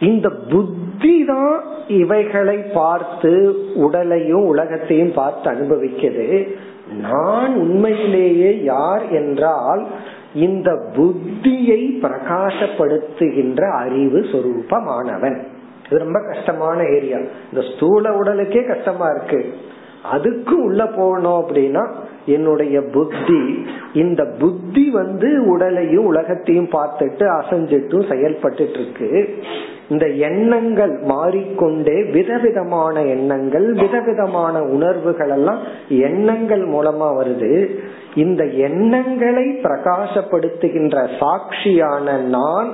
இந்த 0.00 0.30
புத்தி 0.30 1.24
தான் 1.24 1.64
இவைகளை 1.88 2.56
பார்த்து 2.56 3.56
உடலையும் 3.74 4.44
உலகத்தையும் 4.44 5.12
பார்த்து 5.12 5.50
அனுபவிக்கிறது. 5.50 6.58
நான் 7.00 7.54
உண்மையிலேயே 7.54 8.62
யார் 8.62 9.08
என்றால் 9.08 9.86
இந்த 10.34 10.72
புத்தியை 10.96 11.98
பிரகாசப்படுத்துகின்ற 12.02 13.72
அறிவு 13.72 14.20
சொரூபமானவன். 14.20 15.42
இது 15.90 15.98
ரொம்ப 15.98 16.20
கஷ்டமான 16.32 16.84
ஏரியா 16.84 17.18
இந்த 17.52 17.66
ஸ்தூல 17.74 18.16
உடலுக்கே 18.16 18.66
கஷ்டமா 18.66 19.06
இருக்கு. 19.08 19.54
அதுக்கு 20.02 20.62
உள்ள 20.62 20.84
போனோம் 20.84 21.42
அப்படின்னா 21.42 21.94
என்னுடைய 22.26 22.82
புத்தி 22.82 23.64
இந்த 23.92 24.24
புத்தி 24.38 24.90
வந்து 24.90 25.44
உடலையும் 25.46 26.04
உலகத்தையும் 26.04 26.68
பார்த்துட்டு 26.68 27.24
அசைஞ்சிட்டும் 27.40 28.08
செயல்பட்டு 28.08 28.70
இருக்கு 28.70 29.42
இந்த 29.88 30.06
எண்ணங்கள் 30.06 30.98
மாறிக்கொண்டே 31.02 32.04
விதவிதமான 32.04 33.02
எண்ணங்கள் 33.02 33.72
விதவிதமான 33.72 34.62
உணர்வுகள் 34.62 35.28
எல்லாம் 35.28 35.58
எண்ணங்கள் 35.88 36.68
மூலமா 36.68 37.08
வருது. 37.20 37.68
இந்த 38.14 38.44
எண்ணங்களை 38.44 39.44
பிரகாசப்படுத்துகின்ற 39.44 41.08
சாட்சியான 41.20 42.20
நான் 42.20 42.70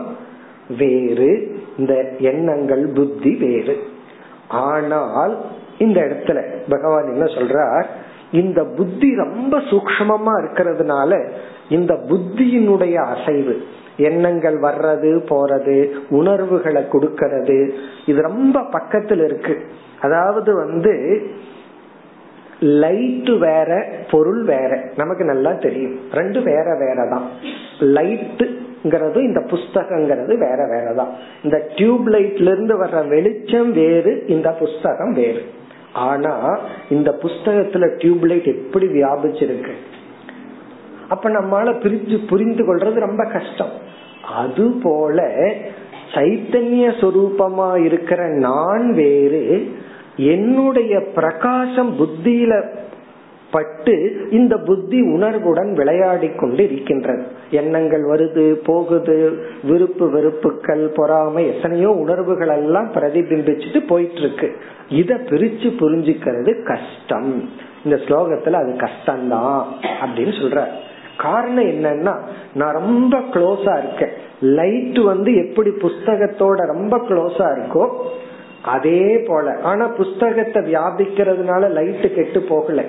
வேறு 0.79 1.59
இந்த 1.79 2.05
எண்ணங்கள் 2.19 2.87
புத்தி 2.95 3.35
வேறு. 3.35 3.77
ஆனால் 4.49 5.39
இந்த 5.79 6.01
இடத்துல 6.01 6.43
பகவான் 6.69 7.13
என்ன 7.13 7.25
சொல்றார்? 7.25 7.87
இந்த 8.33 8.65
புத்தி 8.65 9.15
ரொம்ப 9.15 9.59
சூக்மமா 9.59 10.33
இருக்கிறதுனால 10.41 11.31
இந்த 11.69 11.95
புத்தியினுடைய 11.95 12.95
அசைவு 12.95 13.63
எண்ணங்கள் 13.97 14.61
வர்றது 14.61 15.25
போறது 15.31 15.91
உணர்வுகளை 16.09 16.83
கொடுக்கறது 16.83 17.71
இது 18.07 18.23
ரொம்ப 18.23 18.61
பக்கத்துல 18.61 19.25
இருக்கு. 19.25 19.67
அதாவது 20.01 20.55
வந்து 20.55 21.23
லைட் 22.61 23.39
வேற 23.39 23.87
பொருள் 24.11 24.45
வேற. 24.45 24.89
நமக்கு 24.97 25.25
நல்லா 25.25 25.53
தெரியும். 25.53 25.99
ரெண்டு 26.13 26.41
வேற 26.41 26.77
வேற 26.79 27.09
தான் 27.11 27.29
லைட்டுங்கிறது 27.81 29.17
இந்த 29.17 29.41
புஸ்தகங்கிறது 29.41 30.39
வேற 30.39 30.67
வேறதான். 30.67 31.09
இந்த 31.43 31.69
டியூப் 31.77 32.09
லைட்ல 32.09 32.41
இருந்து 32.41 32.85
வர்ற 32.85 33.09
வெளிச்சம் 33.09 33.73
வேறு 33.73 34.25
இந்த 34.27 34.51
புஸ்தகம் 34.51 35.13
வேறு. 35.13 35.43
ஆனா 35.97 36.59
இந்த 36.91 37.19
புஸ்தகத்துல 37.23 37.97
டியூப் 37.97 38.25
லைட் 38.25 38.45
எப்படி 38.45 38.87
வியாபிச்சிருக்கு? 38.87 39.75
அப்ப 41.09 41.31
நம்மால 41.31 41.69
பிரிஞ்சு 41.85 42.27
புரிந்து 42.27 42.63
கொள்றது 42.65 42.93
ரொம்ப 42.93 43.25
கஷ்டம். 43.33 43.73
அது 44.37 44.73
போல 44.83 45.23
சைத்தன்ய 46.15 46.87
சொரூபமா 47.01 47.85
இருக்கிற 47.85 48.29
நான் 48.29 48.93
வேறு 48.95 49.75
என்னுடைய 50.17 51.01
பிரகாசம் 51.15 51.97
புத்தியில 51.99 52.53
பட்டு 53.57 53.95
இந்த 54.31 54.55
புத்தி 54.69 54.99
உணர்வுடன் 55.15 55.71
விளையாடி 55.73 56.29
கொண்டு 56.41 56.63
இருக்கின்றது 56.65 57.25
எண்ணங்கள் 57.51 58.05
வருது 58.13 58.45
போகுது 58.69 59.17
விருப்பு 59.63 60.07
வெறுப்புகள் 60.11 60.85
பொறாமை 60.97 61.43
எத்தனையோ 61.55 61.91
உணர்வுகள் 62.05 62.53
எல்லாம் 62.57 62.91
பிரதிபிம்பிச்சுட்டு 62.95 63.81
போயிட்டு 63.87 64.21
இருக்கு 64.25 64.49
இத 65.01 65.15
பிரிச்சு 65.31 65.69
புரிஞ்சுக்கிறது 65.83 66.53
கஷ்டம். 66.73 67.31
இந்த 67.85 67.97
ஸ்லோகத்துல 68.05 68.59
அது 68.63 68.73
கஷ்டம்தான் 68.85 69.63
அப்படின்னு 70.03 70.35
சொல்ற. 70.43 70.61
காரணம் 71.25 71.71
என்னன்னா 71.71 72.15
நான் 72.55 72.79
ரொம்ப 72.81 73.15
க்ளோஸா 73.35 73.75
இருக்கேன். 73.83 74.15
லைட் 74.59 74.99
வந்து 75.11 75.31
எப்படி 75.45 75.71
புஸ்தகத்தோட 75.85 76.59
ரொம்ப 76.73 76.95
க்ளோஸா 77.09 77.47
இருக்கோ 77.57 77.85
அதே 78.65 79.03
போல. 79.29 79.55
ஆனா 79.63 79.85
புஸ்தகத்தை 80.01 80.61
வியாபிக்கிறதுனால 80.71 81.71
லைட் 81.71 82.07
கெட்டு 82.15 82.41
போகல. 82.49 82.83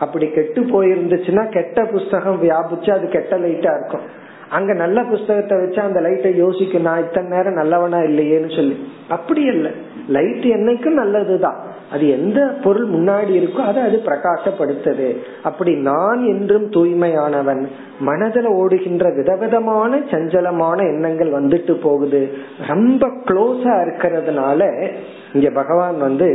அப்படி 0.00 0.26
கெட்டு 0.30 0.60
போயிருந்துச்சுன்னா 0.62 1.44
கெட்ட 1.48 1.84
புஸ்தகம் 1.84 2.42
வியாபிச்சு 2.42 2.90
அது 2.90 3.08
கெட்ட 3.08 3.36
லைட்டா 3.38 3.72
இருக்கும். 3.78 4.06
அங்க 4.48 4.72
நல்ல 4.72 5.02
புஸ்தகத்தை 5.02 5.58
வச்சா 5.58 5.80
அந்த 5.80 6.00
லைட்டை 6.00 6.36
யோசிக்கும் 6.36 6.82
நான் 6.82 7.02
இத்தனை 7.02 7.28
நேரம் 7.30 7.52
நல்லவனா 7.52 7.98
இல்லையேன்னு 7.98 8.56
சொல்லி. 8.56 8.76
அப்படி 9.08 9.42
இல்லை. 9.42 9.70
லைட் 10.08 10.46
என்னைக்கும் 10.58 11.00
நல்லதுதான். 11.02 11.58
அது 11.92 12.08
எந்த 12.08 12.40
பொருள் 12.64 12.88
முன்னாடி 12.90 13.32
இருக்கோ 13.40 13.60
அதை 13.60 13.82
அது 13.82 14.02
பிரகாசப்படுத்துது. 14.06 15.16
அப்படி 15.42 15.72
நான் 15.74 16.20
என்றும் 16.24 16.66
தூய்மையானவன் 16.70 17.62
மனதில் 18.00 18.46
ஓடுகின்ற 18.46 19.06
விதவிதமான 19.16 19.98
சஞ்சலமான 20.10 20.78
எண்ணங்கள் 20.92 21.30
வந்துட்டு 21.30 21.72
போகுது. 21.72 22.22
ரொம்ப 22.68 23.06
க்ளோஸா 23.06 23.74
இருக்கிறதுனால 23.86 24.90
இங்க 25.32 25.50
பகவான் 25.50 25.98
வந்து 25.98 26.28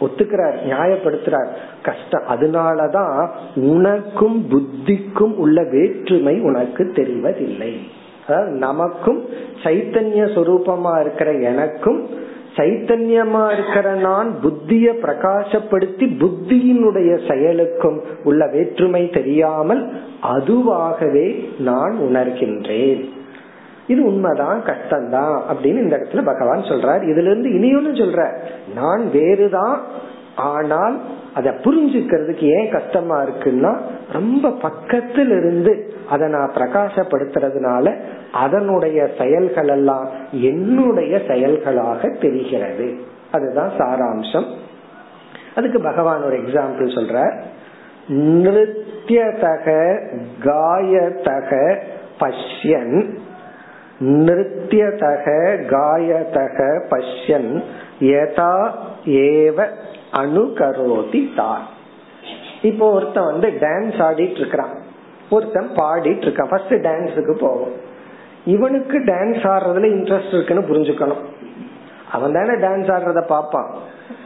ஒத்துக்கிறார் 0.00 0.56
நியாயப்படுத்துறார். 0.68 1.48
கஷ்டம் 1.82 2.26
அதனாலதான் 2.28 3.28
உனக்கும் 3.54 4.46
புத்திக்கும் 4.50 5.34
உள்ள 5.34 5.62
வேற்றுமை 5.62 6.40
உனக்கு 6.40 6.84
தெரிவதில்லை. 6.84 7.72
நமக்கும் 8.46 9.24
சைத்தன்ய 9.62 10.24
சொரூபமா 10.34 11.00
இருக்கிற 11.00 11.32
எனக்கும் 11.32 12.08
சைத்தன்யமா 12.56 13.52
இருக்கிற 13.52 13.94
நான் 13.94 14.34
புத்திய 14.42 14.92
பிரகாசப்படுத்தி 15.02 16.06
புத்தியினுடைய 16.22 17.32
செயலுக்கும் 17.32 18.00
உள்ள 18.24 18.46
வேற்றுமை 18.46 19.10
தெரியாமல் 19.10 19.82
அதுவாகவே 20.22 21.44
நான் 21.58 21.98
உணர்கின்றேன். 22.00 23.08
இது 23.90 24.04
உண்மைதான் 24.04 24.62
கஷ்டம்தான் 24.64 25.34
அப்படின்னு 25.50 25.82
இந்த 25.82 25.96
இடத்துல 25.96 26.24
பகவான் 26.24 26.60
சொல்றார். 26.60 27.02
இதுல 27.02 27.30
இருந்து 27.30 27.50
இனியொன்னு 27.50 27.96
சொல்ற 27.96 28.20
நான் 28.74 29.10
வேறுதான் 29.10 29.80
ஆனால் 30.36 31.00
அதை 31.34 31.52
புரிஞ்சுக்கிறதுக்கு 31.52 32.48
ஏன் 32.58 32.70
கஷ்டமா 32.70 33.22
இருக்குன்னா 33.22 33.78
ரொம்ப 34.12 34.50
பக்கத்தில் 34.50 35.30
இருந்து 35.30 35.94
அதை 36.10 36.28
நான் 36.28 36.52
பிரகாசப்படுத்துறதுனால 36.54 37.86
அதனுடைய 38.32 39.08
செயல்கள் 39.18 39.68
எல்லாம் 39.68 40.08
என்னுடைய 40.32 41.20
செயல்களாக 41.28 42.08
தெரிகிறது. 42.20 42.94
அதுதான் 43.30 43.70
சாராம்சம். 43.78 44.48
அதுக்கு 45.54 45.80
பகவான் 45.80 46.24
ஒரு 46.24 46.36
எக்ஸாம்பிள் 46.36 46.88
சொல்ற 46.98 47.42
நிருத்தியதக 48.08 49.66
காயத்தக 50.44 51.80
பஷ்யன் 52.20 53.16
நிருத்தியதக 54.00 55.26
காயதக 55.72 56.58
பஷ்யன் 56.90 57.62
யதா 58.00 58.54
ஏவ 59.04 59.66
அணுகரோதி 60.12 61.34
தான் 61.34 61.62
இப்போ 62.62 62.90
ஒருத்தன் 62.90 63.24
வந்து 63.24 63.48
டான்ஸ் 63.48 63.98
ஆடிட்டு 63.98 64.36
இருக்கிறான் 64.36 64.74
ஒருத்தன் 65.30 65.70
பாடிட்டு 65.76 66.24
இருக்கான் 66.26 66.48
ஃபர்ஸ்ட் 66.48 66.74
டான்ஸுக்கு 66.74 67.32
போவோம். 67.32 67.72
இவனுக்கு 68.44 68.98
டான்ஸ் 68.98 69.44
ஆடுறதுல 69.46 69.88
இன்ட்ரெஸ்ட் 69.96 70.34
இருக்குன்னு 70.34 70.68
புரிஞ்சுக்கணும். 70.68 71.22
அவன் 72.12 72.32
தானே 72.32 72.52
டான்ஸ் 72.52 72.90
ஆடுறத 72.90 73.22
பாப்பான் 73.28 73.68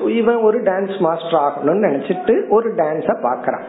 இவன் 0.08 0.36
ஒரு 0.36 0.62
டான்ஸ் 0.62 0.98
மாஸ்டர் 0.98 1.40
ஆகணும்னு 1.40 1.86
நினைச்சிட்டு 1.88 2.48
ஒரு 2.48 2.74
டான்ஸ 2.74 3.06
பாக்குறான் 3.22 3.64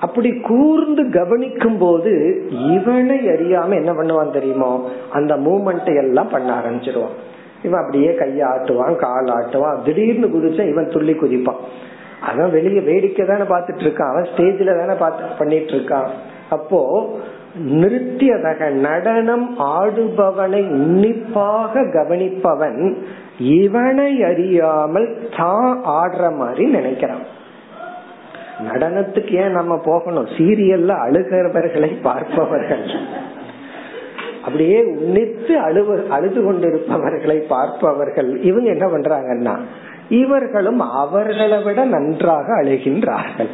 அப்படி 0.00 0.40
கூர்ந்து 0.40 1.10
கவனிக்கும் 1.10 1.78
போது 1.78 2.44
இவனை 2.48 3.18
அறியாம 3.28 3.74
என்ன 3.74 3.92
பண்ணுவான் 3.92 4.30
தெரியுமோ? 4.30 4.88
அந்த 5.12 5.36
மூமெண்ட் 5.36 5.96
எல்லாம் 5.96 6.28
பண்ண 6.28 6.60
ஆரம்பிச்சிருவான். 6.60 7.16
இவன் 7.62 7.80
அப்படியே 7.80 8.10
கைய 8.10 8.40
ஆட்டுவான் 8.52 8.96
கால் 8.96 9.26
ஆட்டுவான் 9.26 9.82
திடீர்னு 9.84 10.26
குதிச்சா 10.26 10.68
இவன் 10.68 10.88
துள்ளி 10.88 11.12
குதிப்பான். 11.12 11.60
அவன் 12.20 12.50
வெளியே 12.50 12.80
வேடிக்கை 12.80 13.26
தானே 13.26 13.42
பாத்துட்டு 13.42 13.84
இருக்கான். 13.86 14.10
அவன் 14.10 14.28
ஸ்டேஜ்ல 14.36 14.78
தானே 14.78 14.98
பார்த்து 14.98 15.24
பண்ணிட்டு 15.38 15.72
இருக்கான். 15.72 16.06
அப்போ 16.50 17.08
நிறுத்தியதக 17.70 18.70
நடனம் 18.70 19.58
ஆடுபவனை 19.58 20.68
உன்னிப்பாக 20.68 21.80
கவனிப்பவன் 21.80 22.96
இவனை 23.38 24.22
அறியாமல் 24.24 25.28
தான் 25.36 25.80
ஆடுற 25.84 26.36
மாதிரி 26.36 26.70
நினைக்கிறான். 26.70 27.24
நடனத்துக்கு 28.64 29.32
ஏன் 29.32 29.50
நம்ம 29.50 29.80
போகணும்? 29.84 30.24
சீரியல்ல 30.24 30.92
அழுகிறவர்களை 31.06 32.00
பார்ப்பவர்கள். 32.02 32.84
அப்படியே 34.44 34.84
உன்னித்து 34.84 35.58
அழுவ 35.58 36.08
அழுது 36.08 36.42
கொண்டிருப்பவர்களை 36.44 37.36
பார்ப்பவர்கள். 37.36 38.42
இவங்க 38.42 38.68
என்ன 38.70 38.86
பண்றாங்கன்னா 38.86 39.58
இவர்களும் 40.08 40.80
அவர்களை 40.80 41.62
விட 41.62 41.84
நன்றாக 41.84 42.62
அழுகின்றார்கள். 42.62 43.48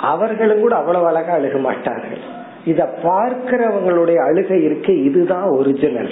அவர்களும் 0.00 0.60
கூட 0.60 0.76
அவ்வளவு 0.76 1.06
அழகா 1.06 1.36
அழுக 1.36 1.60
மாட்டார்கள். 1.60 2.22
இத 2.64 2.94
பார்க்கிறவங்களுடைய 3.02 4.16
அழுகை 4.16 4.62
இருக்கு 4.62 5.02
இதுதான் 5.02 5.48
ஒரிஜினல் 5.48 6.10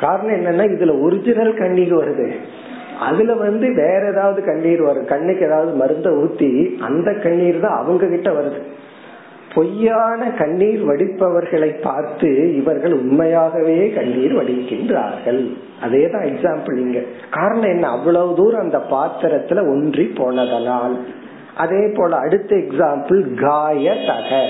காரணம் 0.00 0.36
என்னன்னா 0.36 0.64
இதுல 0.64 1.02
ஒரிஜினல் 1.02 1.54
கண்ணீர் 1.54 1.94
வருது. 1.94 2.36
அதுல 3.00 3.34
வந்து 3.34 3.74
வேற 3.74 4.10
ஏதாவது 4.10 4.44
கண்ணீர் 4.44 4.82
வரும். 4.82 5.04
கண்ணுக்கு 5.04 5.46
ஏதாவது 5.46 5.72
மருந்த 5.72 6.10
ஊத்தி 6.10 6.78
அந்த 6.78 7.12
கண்ணீர் 7.12 7.60
தான் 7.60 7.76
அவங்க 7.76 8.06
கிட்ட 8.06 8.30
வருது. 8.30 8.62
பொய்யான 9.54 10.30
கண்ணீர் 10.30 10.86
வடிப்பவர்களை 10.86 11.80
பார்த்து 11.82 12.56
இவர்கள் 12.56 12.92
உண்மையாகவே 12.92 13.90
கண்ணீர் 13.90 14.34
வடிக்கின்றார்கள். 14.34 15.56
அதே 15.82 16.10
தான் 16.10 16.22
எக்ஸாம்பிள் 16.22 16.76
இங்க. 16.76 16.98
காரணம் 17.30 17.68
என்ன? 17.68 17.88
அவ்வளவு 17.88 18.34
தூரம் 18.34 18.60
அந்த 18.60 18.82
பாத்திரத்துல 18.90 19.68
ஒன்றி 19.68 20.12
போனதனால். 20.16 20.98
அதே 21.56 21.86
போல 21.86 22.16
அடுத்த 22.16 22.56
எக்ஸாம்பிள் 22.56 23.34
காய 23.34 23.94
தக 24.06 24.46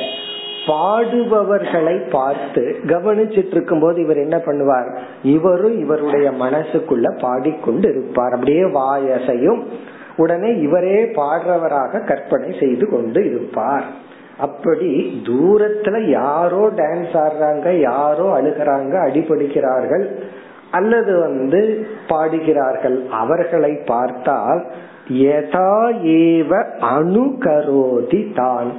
பாடுபவர்களை 0.67 2.11
பார்த்து 2.11 2.63
கவனிச்சிட்டு 2.87 3.55
இருக்கும் 3.57 3.81
போது 3.81 4.01
இவர் 4.03 4.17
என்ன 4.17 4.37
பண்ணுவார்? 4.37 4.89
இவரும் 5.23 5.77
இவருடைய 5.79 6.31
மனசுக்குள்ள 6.31 7.21
பாடிக்கொண்டு 7.21 7.89
இருப்பார் 7.89 8.33
அப்படியே 8.33 8.63
வாயசையும் 8.63 9.61
உடனே 10.17 10.51
இவரே 10.57 10.99
பாடுறவராக 11.05 12.05
கற்பனை 12.05 12.51
செய்து 12.59 12.89
கொண்டு 12.89 13.21
இருப்பார் 13.31 13.85
அப்படி 14.39 15.23
தூரத்துல 15.27 15.97
யாரோ 16.09 16.63
டான்ஸ் 16.77 17.15
ஆடுறாங்க 17.25 17.81
யாரோ 17.81 18.41
அழுகிறாங்க 18.41 18.95
அடிபடுகிறார்கள் 19.07 20.07
அல்லது 20.71 21.19
வந்து 21.19 21.87
பாடுகிறார்கள். 22.09 22.97
அவர்களை 23.11 23.73
பார்த்தால் 23.87 24.63
யதா 25.09 25.75
ஏவ 26.23 26.51
அணுகரோதி 26.81 28.33
தான். 28.35 28.71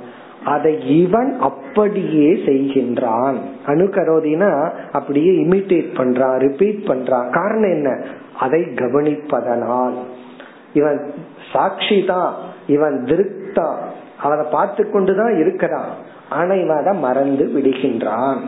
அதை 0.54 0.72
இவன் 1.02 1.30
அப்படியே 1.40 2.28
செய்கின்றான். 2.48 3.38
அணுகரோதினா 3.66 4.52
அப்படியே 4.92 5.32
இமிட்டேட் 5.44 5.92
பண்றான் 6.00 6.36
ரிப்பீட் 6.46 6.82
பண்றான் 6.90 7.28
காரணம் 7.38 7.74
என்ன? 7.78 7.90
அதை 8.40 8.62
கவனிப்பதனால். 8.82 9.96
இவன் 10.74 11.00
சாட்சி 11.52 11.98
தான் 12.06 12.32
இவன் 12.68 12.98
திருப்தா 13.10 13.68
அவனை 14.22 14.46
பார்த்து 14.52 14.84
கொண்டுதான் 14.92 15.36
இருக்கிறான் 15.40 15.90
ஆனா 16.30 16.54
இவன் 16.64 16.82
அதை 16.82 16.94
மறந்து 17.00 17.46
விடுகின்றான். 17.56 18.40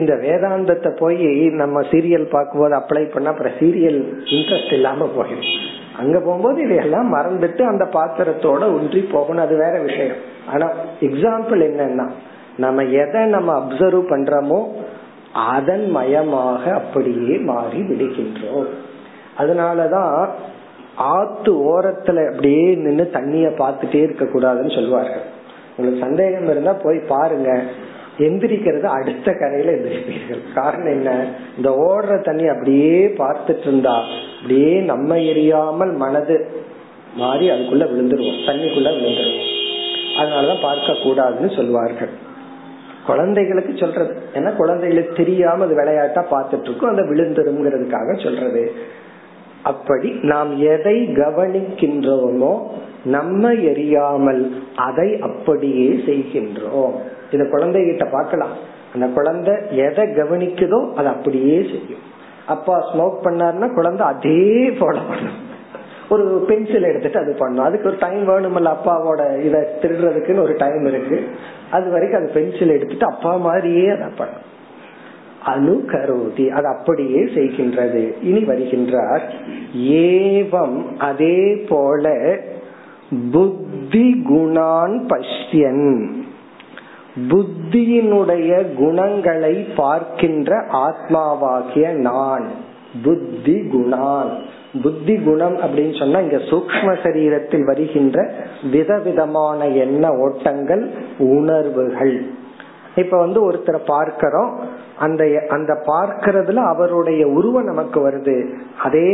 இந்த 0.00 0.14
வேதாந்தத்தை 0.24 0.90
போய் 0.98 1.24
நம்ம 1.62 1.80
சீரியல் 1.90 2.32
பார்க்கும்போது 2.34 2.74
அப்ளை 2.78 3.02
பண்ணா 3.14 3.30
அப்புறம் 3.30 3.56
சீரியல் 3.60 3.98
இன்ட்ரெஸ்ட் 4.36 4.72
இல்லாம 4.72 5.08
போயிடும் 5.16 5.50
அங்க 5.98 6.20
போகும்போது 6.20 6.62
இதையெல்லாம் 6.62 7.14
மறந்துட்டு 7.14 7.62
அந்த 7.62 7.84
பாத்திரத்தோட 7.84 8.62
ஒன்றி 8.62 9.00
போகணும். 9.00 9.44
அது 9.44 9.56
வேற 9.56 9.80
விஷயம். 9.80 10.16
ஆனா 10.52 10.70
எக்ஸாம்பிள் 11.00 11.62
என்னன்னா 11.70 12.10
நம்ம 12.56 12.82
எதை 12.82 13.24
நம்ம 13.24 13.58
அப்சர்வ் 13.58 14.10
பண்றோமோ 14.10 14.66
அதன் 15.32 15.90
மயமாக 15.90 16.72
அப்படியே 16.72 17.38
மாறி 17.38 17.80
விடுகின்றோம். 17.80 18.66
அதனாலதான் 19.38 20.28
ஆத்து 20.96 21.52
ஓரத்துல 21.54 22.30
அப்படியே 22.30 22.74
நின்று 22.74 23.10
தண்ணிய 23.10 23.48
பார்த்துட்டே 23.48 24.02
இருக்க 24.02 24.24
கூடாதுன்னு 24.24 24.74
சொல்லுவார்கள். 24.74 25.22
உங்களுக்கு 25.76 26.06
சந்தேகம் 26.06 26.48
இருந்தா 26.48 26.72
போய் 26.72 26.98
பாருங்க. 26.98 27.62
எந்திரிக்கிறது 28.18 28.82
அடுத்த 28.82 29.32
கரையில 29.32 29.72
எந்திரிப்பீர்கள். 29.72 30.52
காரணம் 30.54 30.86
என்ன? 30.86 31.26
இந்த 31.56 31.70
ஓடுற 31.70 32.24
தண்ணி 32.24 32.46
அப்படியே 32.46 33.06
பார்த்துட்டு 33.06 33.60
இருந்தா 33.60 34.04
அப்படியே 34.40 34.80
நம்ம 34.80 35.16
எரியாமல் 35.16 35.96
மனது 35.96 36.50
மாறி 37.14 37.50
அதுக்குள்ள 37.50 37.84
விழுந்துருவோம். 37.84 38.42
தண்ணிக்குள்ள 38.46 38.90
விழுந்துருவோம். 38.96 39.50
அதனாலதான் 40.18 40.62
பார்க்க 40.62 40.92
கூடாதுன்னு 40.92 41.56
சொல்லுவார்கள் 41.56 42.30
குழந்தைகளுக்கு 43.06 43.76
சொல்றது. 43.76 44.16
ஏன்னா 44.34 44.56
குழந்தைகளுக்கு 44.56 45.14
தெரியாம 45.14 45.64
அது 45.64 45.74
விளையாட்டா 45.74 46.26
பார்த்துட்டு 46.30 46.60
இருக்கும் 46.60 46.90
அந்த 46.90 47.02
விழுந்துருங்கிறதுக்காக 47.02 48.22
சொல்றது. 48.22 48.72
அப்படி 49.62 50.10
நாம் 50.22 50.58
எதை 50.58 51.08
கவனிக்கின்றோமோ 51.08 52.62
நம்ம 53.04 53.52
எரியாமல் 53.52 54.50
அதை 54.76 55.18
அப்படியே 55.20 55.88
செய்கின்றோம். 56.06 56.92
இத 57.30 57.44
குழந்தைகிட்ட 57.44 58.10
பார்க்கலாம். 58.10 58.50
அந்த 58.94 59.06
குழந்தை 59.06 59.54
எதை 59.70 60.04
கவனிக்குதோ 60.04 60.92
அதை 60.94 61.12
அப்படியே 61.12 61.62
செய்யும். 61.62 62.10
அப்பா 62.46 62.92
ஸ்மோக் 62.94 63.24
பண்ணாருன்னா 63.24 63.74
குழந்தை 63.74 64.06
அதே 64.06 64.70
போல 64.78 65.00
பண்ணும். 65.00 65.50
ஒரு 66.08 66.44
பென்சில் 66.48 66.82
எடுத்துட்டு 66.82 67.18
அது 67.18 67.36
பண்ணும். 67.38 67.64
அதுக்கு 67.64 67.88
ஒரு 67.88 67.96
டைம் 68.00 68.28
வேணுமல்ல 68.28 68.72
அப்பாவோட 68.72 69.40
இதை 69.42 69.60
திருடுறதுக்குன்னு 69.82 70.42
ஒரு 70.42 70.54
டைம் 70.58 70.84
இருக்கு. 70.84 71.22
அது 71.70 71.90
வரைக்கும் 71.90 72.20
அது 72.22 72.30
பென்சில் 72.34 72.68
எடுத்துட்டு 72.68 73.06
அப்பா 73.06 73.36
மாதிரியே 73.36 73.88
அதை 73.88 74.08
பண்ணும். 74.16 74.50
அணு 75.44 75.84
கரோதி 75.86 76.48
அது 76.48 76.66
அப்படியே 76.66 77.20
செய்கின்றது. 77.20 78.12
இனி 78.22 78.44
வருகின்றார் 78.44 79.22
ஏவம் 79.76 80.96
அதே 80.98 81.66
போல 81.68 82.14
புத்தி 83.32 84.24
குணான் 84.28 85.06
பஷ்யன். 85.06 86.12
புத்தியினுடைய 87.28 88.74
குணங்களை 88.74 89.54
பார்க்கின்ற 89.54 90.64
ஆத்மாவாகிய 90.72 91.90
நான். 91.90 92.46
புத்தி 93.02 93.52
குணான் 93.52 94.30
புத்தி 94.82 95.14
குணம் 95.14 95.56
அப்படின்னு 95.56 95.98
சொன்னா 95.98 96.18
இங்க 96.18 96.36
சூக்ம 96.36 96.96
சரீரத்தில் 97.02 97.64
வருகின்ற 97.64 98.32
விதவிதமான 98.70 99.68
எண்ண 99.68 100.12
ஓட்டங்கள் 100.12 100.90
உணர்வுகள். 101.18 102.26
இப்ப 102.96 103.18
வந்து 103.18 103.52
ஒருத்தரை 103.52 103.78
பார்க்கிறோம். 103.86 104.58
அந்த 105.02 105.22
அந்த 105.48 105.72
பார்க்கறதுல 105.86 106.60
அவருடைய 106.72 107.22
உருவம் 107.28 107.64
நமக்கு 107.64 107.98
வருது. 108.08 108.36
அதே 108.82 109.10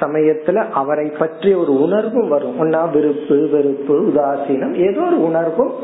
சமயத்துல 0.00 0.56
அவரை 0.72 1.08
பற்றி 1.18 1.50
ஒரு 1.54 1.72
உணர்வும் 1.80 2.28
வரும். 2.28 2.56
ஒன்னா 2.62 2.82
விருப்பு 2.90 3.36
வெறுப்பு 3.52 3.94
உதாசீனம் 4.02 4.74
ஏதோ 4.88 5.00
ஒரு 5.00 5.18
உணர்வும் 5.22 5.74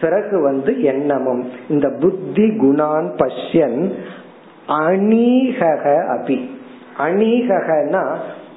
பிறகு 0.00 0.36
வந்து 0.42 0.72
எண்ணமும். 0.82 1.42
இந்த 1.68 1.88
புத்தி 2.00 2.46
குணான் 2.62 3.08
பஷ்யன் 3.20 3.80
அணீகக 4.82 5.84
அபி. 6.16 6.38
அநீகனா 6.98 8.04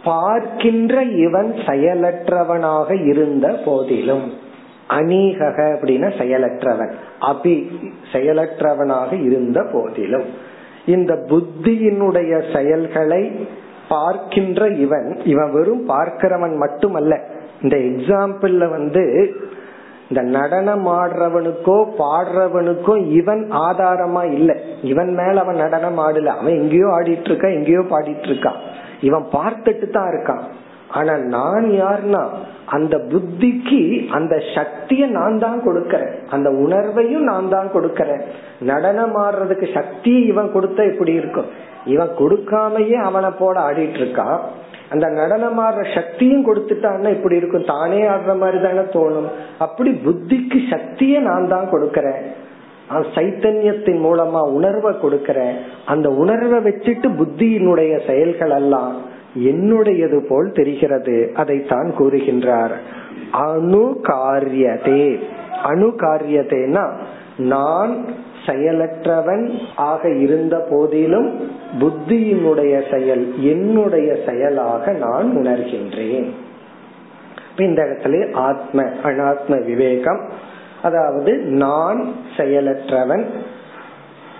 பார்க்கின்ற 0.03 0.95
இவன் 1.25 1.51
செயலற்றவனாக 1.67 2.89
இருந்த 3.07 3.47
போதிலும். 3.65 4.25
அநீகக 4.89 5.77
அப்படின்னா 5.77 6.09
செயலற்றவன். 6.19 6.91
அபி 7.21 7.71
செயலற்றவனாக 8.11 9.23
இருந்த 9.23 9.63
போதிலும். 9.73 10.23
இந்த 10.85 11.25
புத்தியினுடைய 11.27 12.55
செயல்களை 12.55 13.47
பார்க்கின்ற 13.89 14.67
இவன் 14.67 15.21
இவன் 15.25 15.51
வெறும் 15.51 15.89
பார்க்கிறவன் 15.89 16.55
மட்டுமல்ல. 16.55 17.19
இந்த 17.61 17.77
எக்ஸாம்பிள்ல 17.77 18.69
வந்து 18.69 19.33
இந்த 20.09 20.21
நடனம் 20.21 20.87
ஆடுறவனுக்கோ 20.87 21.91
பாடுறவனுக்கோ 21.99 23.11
இவன் 23.11 23.51
ஆதாரமா 23.51 24.31
இல்ல. 24.31 24.57
இவன் 24.83 25.13
மேல 25.13 25.39
அவன் 25.39 25.55
நடனம் 25.55 25.97
ஆடல. 25.97 26.25
அவன் 26.25 26.59
எங்கேயோ 26.61 26.85
ஆடிட்டு 26.85 27.29
இருக்கான் 27.29 27.53
எங்கேயோ 27.53 27.79
பாடிட்டு 27.79 28.27
இருக்கான் 28.27 28.59
இவன் 29.01 29.25
பார்த்துட்டு 29.31 29.89
தான் 29.89 30.09
இருக்கான். 30.09 30.41
ஆனா 30.89 31.13
நான் 31.17 31.65
யாருன்னா 31.71 32.27
அந்த 32.65 32.97
புத்திக்கு 32.97 34.09
அந்த 34.09 34.43
சக்திய 34.55 35.07
நான் 35.07 35.39
தான் 35.39 35.61
கொடுக்கறேன். 35.65 36.13
அந்த 36.29 36.49
உணர்வையும் 36.49 37.25
நான் 37.31 37.49
தான் 37.49 37.69
கொடுக்கறேன். 37.73 38.21
நடனம் 38.59 39.15
ஆடுறதுக்கு 39.15 39.73
சக்தி 39.73 40.11
இவன் 40.11 40.51
கொடுத்த 40.51 40.85
இப்படி 40.85 41.13
இருக்கும். 41.13 41.45
இவன் 41.85 42.09
கொடுக்காமயே 42.19 42.93
அவனை 42.93 43.29
போட 43.29 43.59
ஆடிட்டு 43.59 43.99
இருக்கான். 44.01 44.39
அந்த 44.89 45.07
நடனம் 45.07 45.59
ஆடுற 45.59 45.95
சக்தியும் 45.95 46.47
கொடுத்துட்டான்னா 46.47 47.09
இப்படி 47.09 47.35
இருக்கும். 47.35 47.65
தானே 47.65 48.01
ஆடுற 48.03 48.37
மாதிரி 48.37 48.61
தானே 48.61 48.79
தோணும். 48.79 49.29
அப்படி 49.57 49.91
புத்திக்கு 49.91 50.59
சக்திய 50.69 51.19
நான் 51.19 51.47
தான் 51.47 51.71
கொடுக்கறேன். 51.71 52.21
சைத்தன்யத்தின் 52.89 54.01
மூலமா 54.07 54.41
உணர்வை 54.51 54.93
கொடுக்கறேன். 54.93 55.55
அந்த 55.85 56.09
உணர்வை 56.09 56.73
வச்சுட்டு 56.73 57.09
புத்தியினுடைய 57.21 58.05
செயல்கள் 58.05 58.49
எல்லாம் 58.49 58.93
என்னுடையது 59.37 60.25
போல் 60.29 60.51
தெரிகிறது 60.51 61.31
அதைத்தான் 61.33 61.93
கூறுகின்றார். 61.99 62.75
அணு 63.31 63.99
காரியதே 64.01 65.19
அணு 65.63 65.87
காரியதேனா 65.87 66.91
நான் 67.37 68.05
செயலற்றவன் 68.45 69.57
ஆக 69.75 70.09
இருந்த 70.09 70.67
போதிலும் 70.69 71.51
புத்தியினுடைய 71.79 72.97
செயல் 72.97 73.41
என்னுடைய 73.41 74.17
செயலாக 74.27 74.91
நான் 74.91 75.37
உணர்கின்றேன். 75.37 76.29
இந்த 77.57 77.83
இடத்துல 77.83 78.33
ஆத்ம 78.33 78.83
அனாத்ம 79.03 79.65
விவேகம் 79.65 80.29
அதாவது 80.83 81.37
நான் 81.37 82.11
செயலற்றவன் 82.37 83.25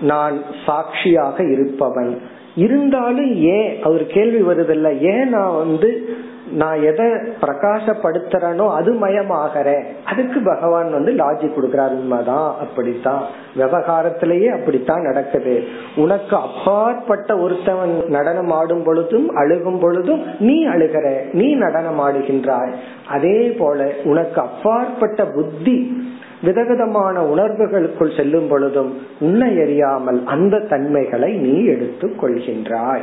நான் 0.00 0.42
சாட்சியாக 0.66 1.44
இருப்பவன் 1.44 2.20
இருந்தாலும் 2.56 3.34
ஏன் 3.34 3.82
அவர் 3.82 4.06
கேள்வி 4.06 4.52
வருதில்ல. 4.52 4.98
ஏன் 4.98 5.28
நான் 5.28 5.56
வந்து 5.56 6.08
நான் 6.52 6.82
எதை 6.82 7.06
பிரகாசப்படுத்துறனோ 7.40 8.74
அது 8.74 8.94
மயமாகறேன். 8.94 9.84
அதுக்கு 10.04 10.40
பகவான் 10.44 10.90
வந்து 10.92 11.12
லாஜிக் 11.12 11.52
கொடுக்கிறார். 11.56 11.90
உண்மைதான் 11.90 12.56
அப்படித்தான். 12.58 13.22
விவகாரத்திலேயே 13.56 14.46
அப்படித்தான் 14.46 15.02
நடக்குது. 15.02 15.64
உனக்கு 15.96 16.36
அப்பாற்பட்ட 16.36 17.34
ஒருத்தவன் 17.34 18.06
நடனம் 18.06 18.50
ஆடும் 18.50 18.82
பொழுதும் 18.82 19.36
அழுகும் 19.36 19.80
பொழுதும் 19.80 20.22
நீ 20.38 20.68
அழுகிற 20.68 21.32
நீ 21.32 21.54
நடனம் 21.54 22.00
ஆடுகின்றாய். 22.00 22.72
அதே 23.08 23.54
போல 23.58 23.90
உனக்கு 24.04 24.40
அப்பாற்பட்ட 24.40 25.24
புத்தி 25.24 26.04
விதவிதமான 26.42 27.22
உணர்வுகளுக்குள் 27.22 28.16
செல்லும் 28.16 28.48
பொழுதும் 28.48 29.06
உன்னை 29.20 29.56
எறியாமல் 29.56 30.24
அந்த 30.24 30.58
தன்மைகளை 30.58 31.32
நீ 31.34 31.64
எடுத்துக் 31.64 32.24
கொள்கின்றாய். 32.24 33.00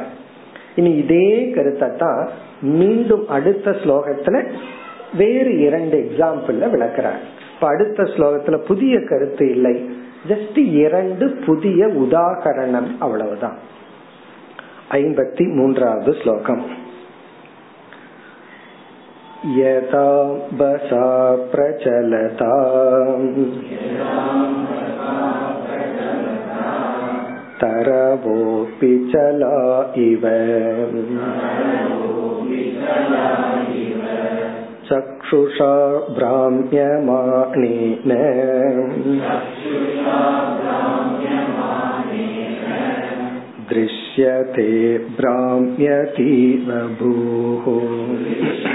இனி 0.76 0.96
இதே 0.96 1.50
கருத்தை 1.50 1.90
தான் 1.98 2.30
மீண்டும் 2.62 3.28
அடுத்த 3.28 3.72
ஸ்லோகத்துல 3.72 4.46
வேறு 5.18 5.60
இரண்டு 5.60 6.12
எக்ஸாம்பிள்ல 6.12 6.64
விளக்குறார். 6.64 7.22
இப்ப 7.54 7.68
அடுத்த 7.68 8.04
ஸ்லோகத்துல 8.04 8.58
புதிய 8.58 9.04
கருத்து 9.04 9.50
இல்லை. 9.50 9.90
ஜஸ்ட் 10.28 10.72
இரண்டு 10.72 11.30
புதிய 11.46 11.88
உதாகரணம் 11.88 12.88
அவ்வளவுதான். 13.00 13.58
ஐம்பத்தி 14.92 15.54
மூன்றாவது 15.54 16.14
ஸ்லோகம். 16.22 16.82
यथा 19.46 20.34
बसा 20.54 21.36
प्रचलता 21.36 22.54
तरवोऽपि 27.62 29.12
चला 29.16 29.94
इव। 29.98 30.22
चक्षुषा 34.89 35.98
भ्राम्यमाणेन। 35.98 36.80
दृश्यते 43.70 44.98
भ्राम्यतीव 44.98 46.72
भूः 47.02 48.73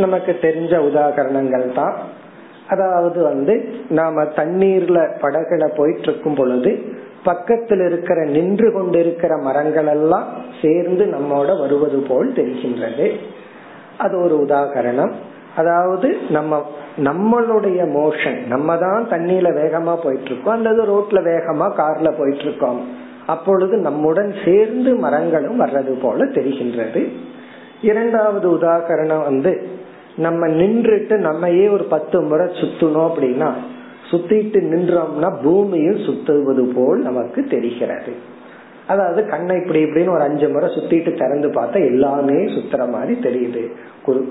நமக்கு 0.00 0.32
தெரிஞ்ச 0.40 0.72
உதாகரணங்கள் 0.90 1.66
தான். 1.74 1.94
அதாவது 2.68 3.22
வந்து 3.22 3.54
நாம 3.88 4.22
தண்ணீர்ல 4.36 4.98
படகுல 5.22 5.64
போயிட்டு 5.76 6.02
இருக்கும் 6.02 6.34
பொழுது 6.34 6.72
பக்கத்தில் 7.24 7.82
இருக்கிற 7.86 8.18
நின்று 8.24 8.68
கொண்டிருக்கிற 8.72 9.32
மரங்கள் 9.36 9.86
எல்லாம் 9.86 10.28
சேர்ந்து 10.62 11.04
நம்மோட 11.06 11.50
வருவது 11.58 11.98
போல் 12.08 12.28
தெரிகின்றது. 12.32 13.08
அது 13.98 14.14
ஒரு 14.22 14.36
உதாகரணம். 14.48 15.12
அதாவது 15.56 16.08
நம்ம 16.28 16.62
நம்மளுடைய 17.04 17.80
மோஷன் 17.96 18.38
நம்ம 18.46 18.76
தான் 18.76 19.06
தண்ணியில 19.10 19.48
வேகமா 19.58 19.94
போயிட்டு 20.02 20.30
இருக்கோம் 20.30 20.54
அல்லது 20.54 20.82
ரோட்ல 20.92 21.20
வேகமா 21.30 21.66
கார்ல 21.80 22.10
போயிட்டு 22.18 22.44
இருக்கோம் 22.44 22.80
அப்பொழுது 23.26 23.74
நம்முடன் 23.78 24.30
சேர்ந்து 24.44 24.90
மரங்களும் 24.94 25.60
வர்றது 25.60 25.92
போல 26.02 26.24
தெரிகின்றது. 26.36 27.02
இரண்டாவது 27.82 28.46
உதாகரணம் 28.56 29.22
வந்து 29.22 29.52
நம்ம 30.16 30.46
நின்றுட்டு 30.46 31.16
நம்மையே 31.16 31.68
ஒரு 31.68 31.84
பத்து 31.84 32.20
முறை 32.20 32.46
சுத்தணும் 32.46 33.06
அப்படின்னா 33.10 33.50
சுத்திட்டு 34.10 34.60
நின்றோம்னா 34.72 35.28
பூமியும் 35.42 36.00
சுத்துவது 36.06 36.64
போல் 36.74 37.00
நமக்கு 37.02 37.40
தெரிகிறது. 37.44 38.12
அதாவது 38.86 39.20
கண்ணை 39.26 39.56
இப்படி 39.56 39.80
இப்படின்னு 39.84 40.14
ஒரு 40.14 40.20
அஞ்சு 40.20 40.46
முறை 40.48 40.68
சுத்திட்டு 40.76 41.10
திறந்து 41.18 41.48
பார்த்தா 41.48 41.78
எல்லாமே 41.90 42.38
சுத்துற 42.54 42.88
மாதிரி 42.90 43.14
தெரியுது. 43.20 43.62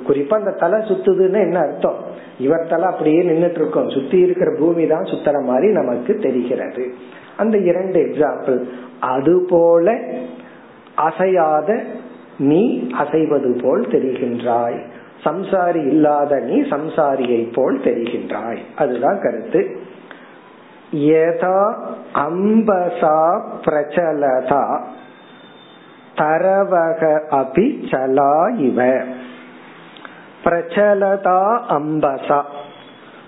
குறிப்பா 0.08 0.36
அந்த 0.42 0.52
தலை 0.52 0.80
சுத்துதுன்னு 0.80 1.40
என்ன 1.40 1.60
அர்த்தம்? 1.60 2.00
இவர் 2.40 2.70
தலை 2.70 2.86
அப்படியே 2.86 3.22
நின்றுட்டு 3.22 3.62
இருக்கோம் 3.62 3.90
சுத்தி 3.90 4.18
இருக்கிற 4.20 4.52
பூமி 4.60 4.88
தான் 4.88 5.10
சுத்துற 5.12 5.44
மாதிரி 5.44 5.70
நமக்கு 5.72 6.16
தெரிகிறது. 6.16 6.86
அந்த 7.38 7.58
இரண்டு 7.58 8.00
எக்ஸாம்பிள் 8.00 8.60
அது 9.00 9.46
போல 9.50 9.98
அசையாத 10.96 11.70
நீ 12.40 12.90
அசைவது 13.00 13.62
போல் 13.64 13.82
தெரிகின்றாய். 13.82 14.80
சம்சாரி 15.26 15.88
இல்லாத 15.88 16.40
நீ 16.40 16.62
சம்சாரியை 16.62 17.54
போல் 17.54 17.80
தெரிகின்றாய். 17.80 18.58
அதுதான் 18.76 19.20
கருத்து. 19.22 19.80
யதா 20.92 21.74
அம்பசா 22.16 23.42
பிரச்சலதா. 23.66 24.82
தரவக 26.16 27.22
அபி 27.32 27.88
சலா 27.92 28.58
இவ. 28.58 28.84
பிரச்சலதா 30.44 31.60
அம்பசா. 31.70 32.42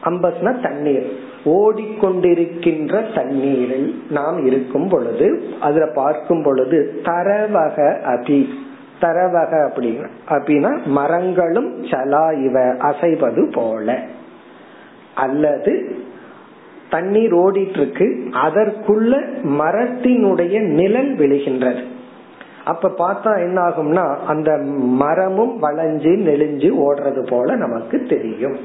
அம்பஸ்னா 0.06 0.62
தண்ணீர். 0.62 1.20
ஓடிக்கொண்டிருக்கின்ற 1.46 3.14
தண்ணீரில் 3.16 4.04
நாம் 4.10 4.46
இருக்கும் 4.46 4.88
பொழுது 4.88 5.44
அதுல 5.62 5.86
பார்க்கும் 5.86 6.44
பொழுது 6.44 7.02
தரவக 7.04 7.98
அபி. 8.06 8.48
தரவக 9.02 9.70
அப்படின்னா. 9.70 10.08
அப்படின்னா 10.30 10.84
மரங்களும் 10.86 11.84
சலா 11.84 12.44
இவ 12.44 12.60
அசைவது 12.60 13.52
போல. 13.52 14.00
அல்லது 15.16 15.96
தண்ணீர் 16.90 17.34
ஓடிட்டு 17.34 17.78
இருக்கு 17.78 18.30
அதற்குள்ள 18.32 19.22
மரத்தினுடைய 19.44 20.68
நிழல் 20.68 21.16
விழுகின்றது. 21.16 21.84
அப்ப 22.66 22.90
பார்த்தா 22.98 23.38
என்ன 23.38 23.62
ஆகும்னா 23.62 24.18
அந்த 24.28 24.58
மரமும் 24.78 25.64
வளைஞ்சு 25.64 26.12
நெளிஞ்சு 26.20 26.70
ஓடுறது 26.72 27.28
போல 27.30 27.56
நமக்கு 27.56 28.06
தெரியும். 28.10 28.58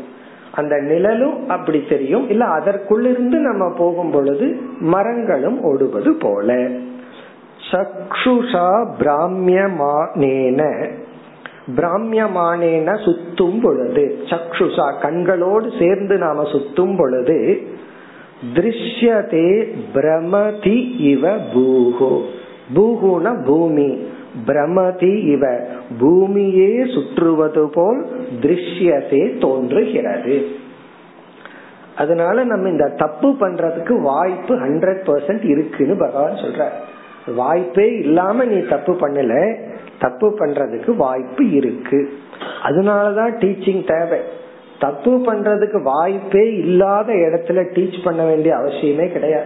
அந்த 0.53 0.77
நிழலும் 0.77 1.49
அப்படி 1.49 1.85
தெரியும். 1.89 2.29
இல்ல 2.29 2.45
அதற்குள்ளிருந்து 2.45 3.39
நம்ம 3.39 3.73
போகும் 3.79 4.11
பொழுது 4.11 4.57
மரங்களும் 4.81 5.63
ஓடுவது 5.63 6.15
போல. 6.15 6.69
சக்ஷுஷா 7.71 8.89
பிராமியமானேன. 8.99 10.91
பிராமியமானேன 11.77 12.99
சுத்தும் 13.05 13.61
பொழுது. 13.63 14.19
சக்ஷுஷா 14.25 14.95
கண்களோடு 15.03 15.79
சேர்ந்து 15.79 16.19
நாம 16.19 16.43
சுத்தும் 16.43 16.97
பொழுது. 16.97 17.63
திருஷ்யதே 18.55 19.75
பிரமதி 19.95 21.01
இவ 21.01 21.37
பூகோ 21.37 22.23
பூகுன 22.75 23.45
பூமி. 23.45 24.07
பிரமதி 24.47 25.27
இவ. 25.27 25.59
பூமியே 25.99 26.85
சுற்றுவது 26.95 27.69
போல் 27.69 28.07
திருஷ்யதே 28.43 29.39
தோன்றுகிறது. 29.39 30.47
அதனால 31.97 32.45
நம்ம 32.45 32.69
இந்த 32.69 32.89
தப்பு 32.97 33.29
பண்றதுக்கு 33.29 34.03
வாய்ப்பு 34.03 34.55
ஹண்ட்ரட் 34.55 35.07
பர்சன்ட் 35.07 35.45
இருக்குன்னு 35.45 35.97
பகவான் 35.97 36.33
சொல்ற 36.33 36.65
வாய்ப்பே 37.35 37.99
இல்லாம 37.99 38.45
நீ 38.45 38.61
தப்பு 38.61 38.93
பண்ணல. 38.93 39.57
தப்பு 39.99 40.37
பண்றதுக்கு 40.39 40.97
வாய்ப்பு 40.97 41.51
இருக்கு. 41.51 42.13
அதனாலதான் 42.63 43.33
டீச்சிங் 43.33 43.99
தேவை. 43.99 44.19
தப்பு 44.81 45.11
பண்றதுக்கு 45.11 45.83
வாய்ப்பே 45.83 46.55
இல்லாத 46.55 47.13
இடத்துல 47.13 47.67
டீச் 47.75 48.05
பண்ண 48.05 48.25
வேண்டிய 48.25 48.57
அவசியமே 48.57 49.13
கிடையாது. 49.13 49.45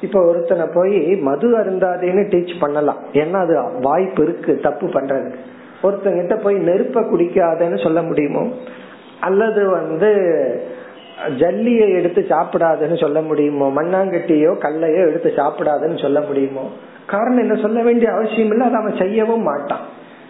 இப்ப 0.00 0.24
ஒருத்தனை 0.24 0.66
போய் 0.74 0.98
மது 1.16 1.58
அருந்தாதேன்னு 1.58 2.26
டீச் 2.28 2.60
பண்ணலாம். 2.60 2.98
ஏன்னா 3.12 3.32
அது 3.32 3.62
வாய்ப்பு 3.80 4.22
இருக்கு 4.22 4.58
தப்பு 4.62 4.86
பண்றதுக்கு. 4.86 5.34
ஒருத்தங்கிட்ட 5.82 6.42
போய் 6.42 6.56
நெருப்ப 6.56 7.00
குடிக்காதேன்னு 7.00 7.82
சொல்ல 7.82 8.02
முடியுமோ? 8.02 8.48
அல்லது 9.20 9.68
வந்து 9.68 10.12
ஜல்லியை 11.26 11.90
எடுத்து 11.90 12.26
சாப்பிடாதுன்னு 12.28 13.00
சொல்ல 13.00 13.20
முடியுமோ? 13.20 13.82
மண்ணாங்கட்டியோ 13.82 14.52
கல்லையோ 14.58 15.06
எடுத்து 15.06 15.32
சாப்பிடாதுன்னு 15.36 16.02
சொல்ல 16.02 16.20
முடியுமோ? 16.20 16.70
காரணம் 17.06 17.38
என்ன 17.38 17.54
சொல்ல 17.54 17.82
வேண்டிய 17.82 18.12
அவசியம் 18.12 18.50
இல்லை 18.50 18.66
அதை 18.66 18.80
அவன் 18.80 18.96
செய்யவும் 18.96 19.42
மாட்டான். 19.42 19.80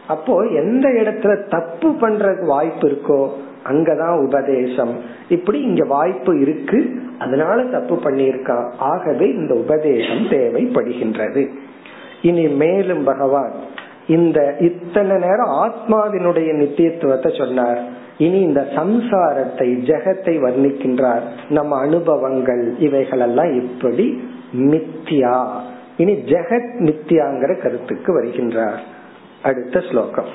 அப்போ 0.08 0.42
எந்த 0.42 0.88
இடத்துல 0.88 1.48
தப்பு 1.48 1.88
பண்றதுக்கு 2.00 2.46
வாய்ப்பு 2.46 2.88
இருக்கோ 2.88 3.28
அங்கதான் 3.68 4.26
உபதேசம். 4.26 5.00
இப்படி 5.28 5.60
இங்க 5.60 5.84
வாய்ப்பு 5.84 6.40
இருக்கு 6.40 6.90
அதனால 7.18 7.62
தப்பு 7.62 7.94
பண்ணியிருக்கான் 7.94 8.72
ஆகவே 8.78 9.28
இந்த 9.28 9.54
உபதேசம் 9.54 10.26
தேவைப்படுகின்றது. 10.30 11.48
இனி 12.22 12.48
மேலும் 12.48 13.04
பகவான் 13.04 13.52
இந்த 14.06 14.56
இத்தனை 14.58 15.16
நேரம் 15.16 15.48
ஆத்மாவினுடைய 15.48 16.50
நித்தியத்துவத்தை 16.56 17.38
சொன்னார். 17.38 17.97
இனி 18.17 18.39
இந்த 18.41 18.61
சம்சாரத்தை 18.75 19.67
ஜெகத்தை 19.83 20.35
வர்ணிக்கின்றார் 20.39 21.25
நம்ம 21.49 21.77
அனுபவங்கள் 21.79 22.63
இவைகள் 22.79 23.19
எல்லாம் 23.19 23.53
எப்படி 23.61 24.07
மித்தியா 24.71 25.37
இனி 25.97 26.15
ஜெகத் 26.29 26.73
மித்தியாங்கிற 26.79 27.53
கருத்துக்கு 27.57 28.11
வருகின்றார் 28.13 28.81
அடுத்த 29.41 29.79
ஸ்லோகம் 29.89 30.33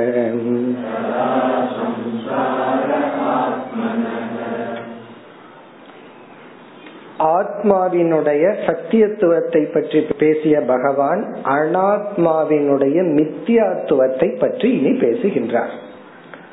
ஆத்மாவினுடைய 7.19 8.55
சத்தியத்துவத்தை 8.67 9.73
பற்றி 9.73 10.07
பேசிய 10.19 10.61
பகவான் 10.61 11.37
அனாத்மாவினுடைய 11.45 12.99
மித்தியாத்துவத்தை 13.19 14.39
பற்றி 14.39 14.81
இனி 14.81 14.99
பேசுகின்றார். 14.99 15.71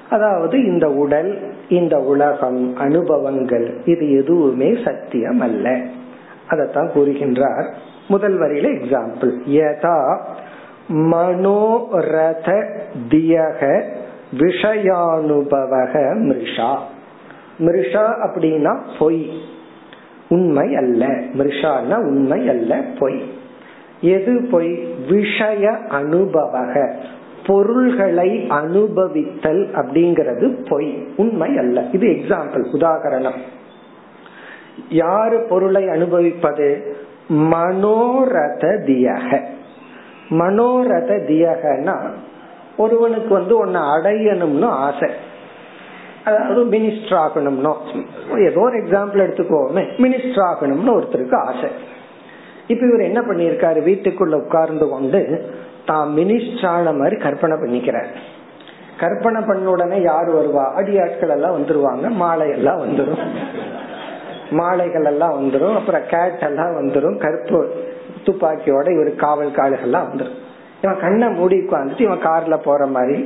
அதாவது 0.10 0.66
இந்த 0.66 0.90
உடல் 0.90 1.54
இந்த 1.70 1.98
உலகம் 1.98 2.76
அனுபவங்கள் 2.76 3.82
இது 3.86 4.18
எதுவுமே 4.18 4.78
சத்தியம் 4.86 5.40
அல்ல 5.40 5.70
அதத்தான் 6.50 6.90
கூறுகின்றார். 6.96 7.72
முதல் 8.08 8.40
வரியில 8.40 8.80
எக்ஸாம்பிள் 8.80 9.34
யதா 9.46 10.20
மனோரத 10.90 12.68
தியக 13.10 13.84
விஷயானுபவக 14.38 15.94
மிருஷா. 16.20 16.78
மிருஷா 17.60 18.06
அப்படின்னா 18.26 18.78
பொய். 19.00 19.32
உண்மை 20.30 20.76
அல்ல. 20.76 21.08
மிருஷான 21.08 21.96
உண்மை 21.96 22.50
அல்ல 22.50 22.84
பொய். 23.00 23.24
எது 24.02 24.48
பொய்? 24.52 24.94
விஷய 25.10 25.72
அனுபவக. 25.90 26.94
பொருள்களை 27.46 28.48
அனுபவித்தல் 28.50 29.68
அப்படிங்கிறது 29.76 30.70
பொய். 30.70 31.08
உண்மை 31.18 31.58
அல்ல. 31.58 31.86
இது 31.92 32.08
எக்ஸாம்பிள் 32.08 32.66
உதாகரணம். 32.74 33.38
யாரு 34.90 35.46
பொருளை 35.50 35.90
அனுபவிப்பது? 35.90 36.96
மனோரத 37.30 38.80
தியக 38.88 39.44
மனோரத 40.30 41.24
தியகனா 41.28 42.10
ஒருவனுக்கு 42.78 43.34
வந்து 43.34 43.58
ஒன்னு 43.58 43.80
அடையணும்னு 43.80 44.66
ஆசை. 44.66 45.10
அதாவது 46.26 46.62
மினிஸ்டர் 46.76 47.18
ஆகணும்னோ 47.24 47.74
ஏதோ 48.50 48.62
ஒரு 48.68 48.78
எக்ஸாம்பிள் 48.84 49.24
எடுத்துக்கோமே 49.26 49.84
மினிஸ்டர் 50.04 50.46
ஆகணும்னு 50.50 50.96
ஒருத்தருக்கு 50.98 51.38
ஆசை. 51.48 51.70
இப்ப 52.68 52.82
இவர் 52.86 53.08
என்ன 53.10 53.22
பண்ணிருக்காரு 53.22 53.80
வீட்டுக்குள்ள 53.90 54.36
உட்கார்ந்து 54.44 54.86
கொண்டு 54.90 55.22
தான் 55.86 56.14
மினிஸ்டர் 56.20 56.70
ஆன 56.74 56.94
மாதிரி 56.94 57.16
கற்பனை 57.16 57.58
பண்ணிக்கிறார். 57.58 58.12
கற்பனை 59.00 59.40
பண்ண 59.42 59.70
உடனே 59.70 59.98
யார் 60.02 60.30
வருவா? 60.38 60.66
அடியாட்கள் 60.80 61.34
எல்லாம் 61.36 61.56
வந்துருவாங்க 61.58 62.10
மாலை 62.22 62.48
எல்லாம் 62.50 62.80
வந்துடும் 62.86 63.24
மாலைகள் 64.52 65.08
எல்லாம் 65.12 65.36
வந்துடும் 65.40 65.76
அப்புறம் 65.76 66.04
கேட் 66.10 66.44
எல்லாம் 66.48 66.74
வந்துடும் 66.80 67.18
கருப்பு 67.18 67.60
துப்பாக்கியோட 68.26 68.88
இவர் 68.96 69.12
காவல் 69.16 69.58
காடுகள்லாம் 69.58 70.08
வந்துடும் 70.10 70.40
இவன் 70.82 71.00
கண்ணை 71.00 71.28
மூடி 71.30 71.56
உட்காந்துட்டு 71.64 72.06
இவன் 72.08 72.26
கார்ல 72.26 72.56
போற 72.58 72.86
மாதிரி 72.88 73.18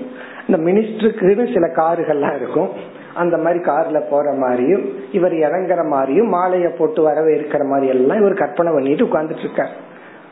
இந்த 0.48 0.72
மினிஸ்டருக்குன்னு 0.72 1.54
சில 1.54 1.68
காருகள்லாம் 1.68 2.36
இருக்கும். 2.36 2.96
அந்த 3.16 3.38
மாதிரி 3.38 3.64
கார்ல 3.64 4.04
போற 4.10 4.34
மாதிரியும் 4.34 4.86
இவர் 5.12 5.34
இறங்குற 5.34 5.88
மாதிரியும் 5.88 6.28
மாலையை 6.28 6.72
போட்டு 6.72 7.10
வரவேற்கிற 7.10 7.66
மாதிரி 7.66 7.88
எல்லாம் 7.88 8.20
இவர் 8.20 8.34
கற்பனை 8.34 8.74
பண்ணிட்டு 8.74 9.06
உட்கார்ந்துட்டு 9.06 9.40
இருக்கார் 9.40 9.70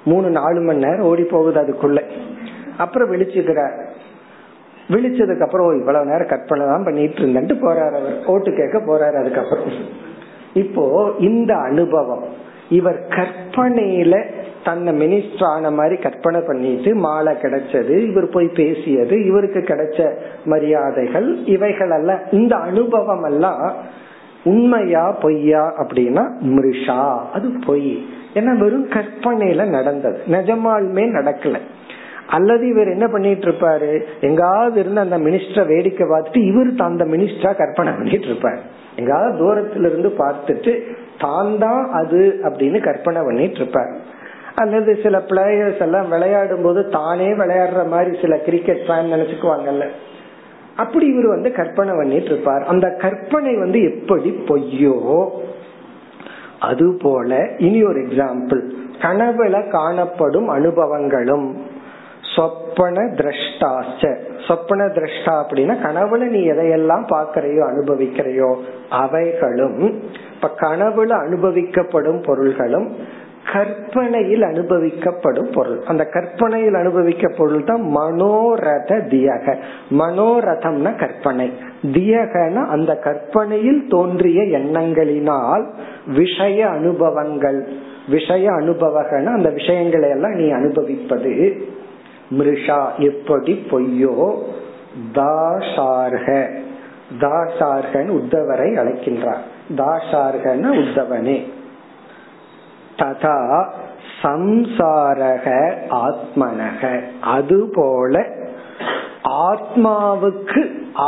மூணு 0.06 0.30
நாலு 0.30 0.62
மணி 0.62 0.78
நேரம் 0.78 1.06
ஓடி 1.06 1.24
போகுது 1.24 1.62
அதுக்குள்ள. 1.62 2.04
அப்புறம் 2.78 3.12
விழிச்சுக்கிறார். 3.12 3.86
விழிச்சதுக்கு 4.90 5.42
அப்புறம் 5.42 5.80
இவ்வளவு 5.80 6.06
நேரம் 6.06 6.28
கற்பனை 6.28 6.66
தான் 6.66 6.84
பண்ணிட்டு 6.84 7.20
இருந்துட்டு 7.20 7.58
போறாரு 7.60 7.88
அவர். 7.88 8.26
ஓட்டு 8.26 8.52
கேட்க 8.56 8.78
போறாரு 8.80 9.20
அதுக்கப்புறம். 9.20 9.66
இப்போ 10.54 11.14
இந்த 11.20 11.56
அனுபவம் 11.56 12.24
இவர் 12.70 13.08
கற்பனையில 13.10 14.26
தன்னை 14.66 14.94
மினிஸ்டர் 14.94 15.44
ஆன 15.44 15.72
மாதிரி 15.72 15.96
கற்பனை 15.96 16.42
பண்ணிட்டு 16.48 16.96
மாலை 16.96 17.34
கிடைச்சது 17.34 17.98
இவர் 17.98 18.30
போய் 18.30 18.48
பேசியது 18.48 19.26
இவருக்கு 19.26 19.60
கிடைச்ச 19.60 20.12
மரியாதைகள் 20.46 21.42
இவைகள் 21.46 21.92
அல்ல. 21.92 22.28
இந்த 22.32 22.56
அனுபவம் 22.56 23.24
எல்லாம் 23.24 23.74
உண்மையா 24.44 25.12
பொய்யா 25.12 25.74
அப்படின்னா 25.78 26.28
மிருஷா. 26.42 27.18
அது 27.34 27.50
பொய். 27.66 28.06
ஏன்னா 28.34 28.58
வெறும் 28.58 28.90
கற்பனையில 28.90 29.66
நடந்தது. 29.66 30.22
நிஜமாலுமே 30.32 31.06
நடக்கல. 31.10 31.60
அல்லது 32.28 32.68
இவர் 32.68 32.88
என்ன 32.88 33.08
பண்ணிட்டு 33.08 33.48
இருப்பாரு? 33.48 34.02
எங்காவது 34.20 34.80
இருந்து 34.80 35.00
அந்த 35.00 35.18
மினிஸ்டரை 35.18 35.68
வேடிக்கை 35.68 36.08
பார்த்துட்டு 36.08 36.38
இவர் 36.38 36.74
அந்த 36.78 37.06
மினிஸ்டரா 37.06 37.56
கற்பனை 37.56 37.94
பண்ணிட்டு 37.94 38.26
இருப்பாரு. 38.26 38.58
எங்காவது 38.96 39.38
தூரத்துல 39.40 39.86
இருந்து 39.86 40.14
பார்த்துட்டு 40.18 40.82
தான் 41.20 41.60
தான் 41.60 41.92
அது 41.92 42.40
அப்படின்னு 42.44 42.84
கற்பனை 42.84 43.22
பண்ணிட்டு 43.26 43.56
இருப்பார். 43.56 44.14
அல்லது 44.56 45.00
சில 45.04 45.18
பிளேயர்ஸ் 45.18 45.82
எல்லாம் 45.82 46.10
விளையாடும் 46.10 46.64
போது 46.64 46.90
தானே 46.90 47.28
விளையாடுற 47.32 47.88
மாதிரி 47.88 48.18
சில 48.22 48.38
கிரிக்கெட் 48.38 48.84
ஃபேன் 48.88 49.12
நினைச்சுக்குவாங்கல்ல. 49.14 49.86
அப்படி 50.76 51.06
இவர் 51.06 51.28
வந்து 51.28 51.52
கற்பனை 51.52 51.94
பண்ணிட்டு 51.96 52.26
இருப்பார். 52.26 52.64
அந்த 52.64 52.90
கற்பனை 52.90 53.56
வந்து 53.56 53.82
எப்படி 53.84 54.30
பொய்யோ 54.48 55.30
அது 56.60 56.98
போல 57.02 57.50
இனி 57.58 57.84
ஒரு 57.84 58.00
எக்ஸாம்பிள் 58.00 58.62
கனவுல 59.02 59.70
காணப்படும் 59.70 60.50
அனுபவங்களும் 60.50 61.56
சொப்பன 62.36 63.02
திரஷ்டாச்ச. 63.02 64.20
சொப்பன 64.48 64.86
திரஷ்டா 64.86 65.34
அப்படின்னா 65.42 65.76
கனவுல 65.84 66.24
நீ 66.28 66.50
எதையெல்லாம் 66.50 67.06
பாக்கிறையோ 67.12 67.64
அனுபவிக்கிறையோ 67.72 68.56
அவைகளும் 68.90 70.02
இப்ப 70.34 70.50
கனவுல 70.62 71.14
அனுபவிக்கப்படும் 71.26 72.24
பொருள்களும் 72.24 72.96
கற்பனையில் 73.54 74.42
அனுபவிக்கப்படும் 74.42 75.52
பொருள். 75.52 75.82
அந்த 75.86 76.06
கற்பனையில் 76.06 76.74
அனுபவிக்க 76.74 77.28
பொருள் 77.38 77.64
தான் 77.64 77.82
மனோரத 77.82 79.02
தியக. 79.08 79.58
மனோரதம்னா 79.92 81.00
கற்பனை. 81.00 81.54
தியகன 81.94 82.66
அந்த 82.68 82.96
கற்பனையில் 82.96 83.88
தோன்றிய 83.90 84.42
எண்ணங்களினால் 84.42 85.66
விஷய 86.08 86.68
அனுபவங்கள். 86.68 87.68
விஷய 88.10 88.52
அனுபவகன 88.52 89.26
அந்த 89.26 89.50
விஷயங்களை 89.50 90.10
எல்லாம் 90.10 90.34
நீ 90.34 90.50
அனுபவிப்பது. 90.50 91.62
மிருஷா 92.32 92.86
எப்படி 92.98 93.66
பொய்யோ 93.70 94.36
தாசார்க. 95.16 96.50
தாசார்கன் 97.20 98.10
உத்தவரை 98.10 98.76
அழைக்கின்றார். 98.76 99.44
தாசார்கன 99.78 100.70
உத்தவனே. 100.70 101.55
ததா 102.98 103.68
சம்சாரக 104.22 105.46
ஆத்மனக. 105.90 107.02
அதுபோல 107.22 108.26
ஆத்மாவுக்கு 109.24 110.62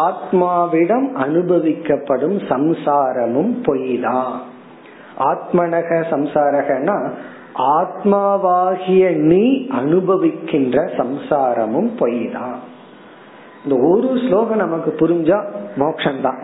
ஆத்மாவிடம் 0.05 1.07
அனுபவிக்கப்படும் 1.15 2.37
சம்சாரமும் 2.49 3.53
பொய்தான் 3.65 4.33
ஆத்மனக 5.19 5.89
சம்சாரகனா 6.11 7.11
ஆத்மாவாகிய 7.75 9.15
நீ 9.15 9.67
அனுபவிக்கின்ற 9.69 10.77
சம்சாரமும் 10.97 11.89
பொய்தான் 11.99 12.57
இந்த 13.63 13.87
ஒரு 13.89 14.19
ஸ்லோகம் 14.27 14.57
நமக்கு 14.57 14.95
புரிஞ்சா 14.97 15.39
மோட்சம்தான் 15.77 16.41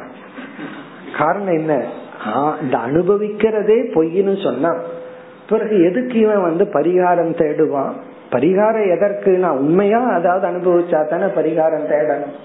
காரணம் 1.17 1.53
என்ன? 1.53 1.85
இந்த 2.61 2.77
அனுபவிக்கிறதே 2.77 3.77
பொய்ன்னு 3.93 4.43
சொன்னா 4.43 4.71
பிறகு 5.49 5.75
எதுக்கு 5.83 6.19
இவன் 6.19 6.41
வந்து 6.41 6.65
பரிகாரம் 6.73 7.33
தேடுவான்? 7.41 7.93
பரிகாரம் 8.31 8.87
எதற்கு 8.95 9.31
நான் 9.37 9.57
உண்மையா 9.57 10.01
அதாவது 10.09 10.45
அனுபவிச்சா 10.47 10.99
தானே 11.09 11.25
பரிகாரம் 11.25 11.89
தேடணும். 11.91 12.35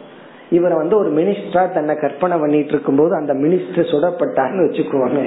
இவரை 0.51 0.76
வந்து 0.76 0.96
ஒரு 0.96 1.11
மினிஸ்டரா 1.12 1.72
தன்னை 1.72 1.94
கற்பனை 1.96 2.38
பண்ணிட்டு 2.38 2.68
இருக்கும் 2.68 2.96
போது 2.96 3.14
அந்த 3.14 3.34
மினிஸ்டர் 3.34 3.90
சுடப்பட்டான்னு 3.92 4.66
வச்சுக்குவாங்க. 4.66 5.22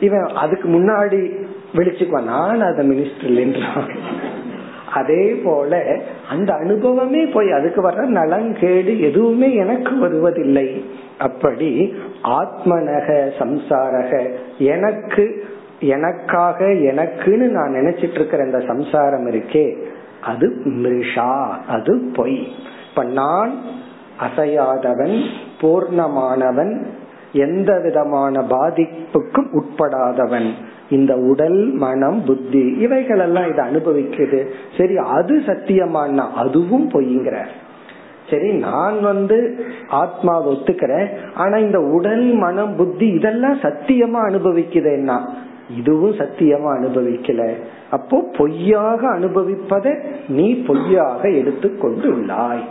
இவன் 0.00 0.26
அதுக்கு 0.34 0.68
முன்னாடி 0.68 1.20
விழிச்சுக்குவான் 1.74 2.30
நான் 2.32 2.60
அந்த 2.60 2.82
மினிஸ்டர் 2.82 3.28
இல்லைன்றான். 3.30 3.90
அதே 4.94 5.28
போல 5.44 5.82
அந்த 6.28 6.54
அனுபவமே 6.54 7.24
போய் 7.24 7.50
அதுக்கு 7.52 7.80
வர்ற 7.88 8.02
நலங்கேடு 8.06 9.00
எதுவுமே 9.00 9.54
எனக்கு 9.54 9.98
வருவதில்லை. 9.98 10.84
அப்படி 11.18 11.94
ஆத்மனக 12.22 13.08
சம்சாரக 13.38 14.10
எனக்கு 14.58 15.24
எனக்காக 15.86 16.66
எனக்குன்னு 16.66 17.46
நான் 17.48 17.72
நினைச்சிட்டு 17.72 18.14
இருக்கிற 18.14 18.44
இந்த 18.44 18.60
சம்சாரம் 18.60 19.26
இருக்கே 19.30 19.66
அது 20.20 20.46
மிருஷா 20.64 21.46
அது 21.68 22.10
பொய். 22.14 22.46
இப்ப 22.90 23.04
நான் 23.04 23.52
அசையாதவன் 24.20 25.16
பூர்ணமானவன் 25.60 26.86
எந்த 27.32 27.80
விதமான 27.80 28.40
பாதிப்புக்கும் 28.40 29.50
உட்படாதவன். 29.52 30.50
இந்த 30.88 31.16
உடல் 31.16 31.72
மனம் 31.74 32.24
புத்தி 32.24 32.76
இவைகள் 32.78 33.18
எல்லாம் 33.18 33.48
இதை 33.48 33.62
அனுபவிக்குது 33.66 34.40
சரி 34.78 34.96
அது 34.96 35.42
சத்தியமானா 35.46 36.30
அதுவும் 36.34 36.90
பொய்ங்கிற 36.90 37.38
சரி 38.30 38.52
நான் 38.52 39.00
வந்து 39.02 39.64
ஆத்மாவை 39.88 40.52
ஒத்துக்கிறேன் 40.52 41.08
ஆனா 41.34 41.56
இந்த 41.56 41.78
உடல் 41.80 42.32
மனம் 42.34 42.76
புத்தி 42.76 43.06
இதெல்லாம் 43.06 43.58
சத்தியமா 43.60 44.20
அனுபவிக்குதுன்னா 44.30 45.18
இதுவும் 45.76 46.12
சத்தியமா 46.12 46.78
அனுபவிக்கல. 46.78 47.56
அப்போ 47.90 48.30
பொய்யாக 48.36 49.08
அனுபவிப்பதை 49.08 50.04
நீ 50.28 50.54
பொய்யாக 50.54 51.30
எடுத்துக்கொண்டு 51.30 52.16
உள்ளாய். 52.16 52.64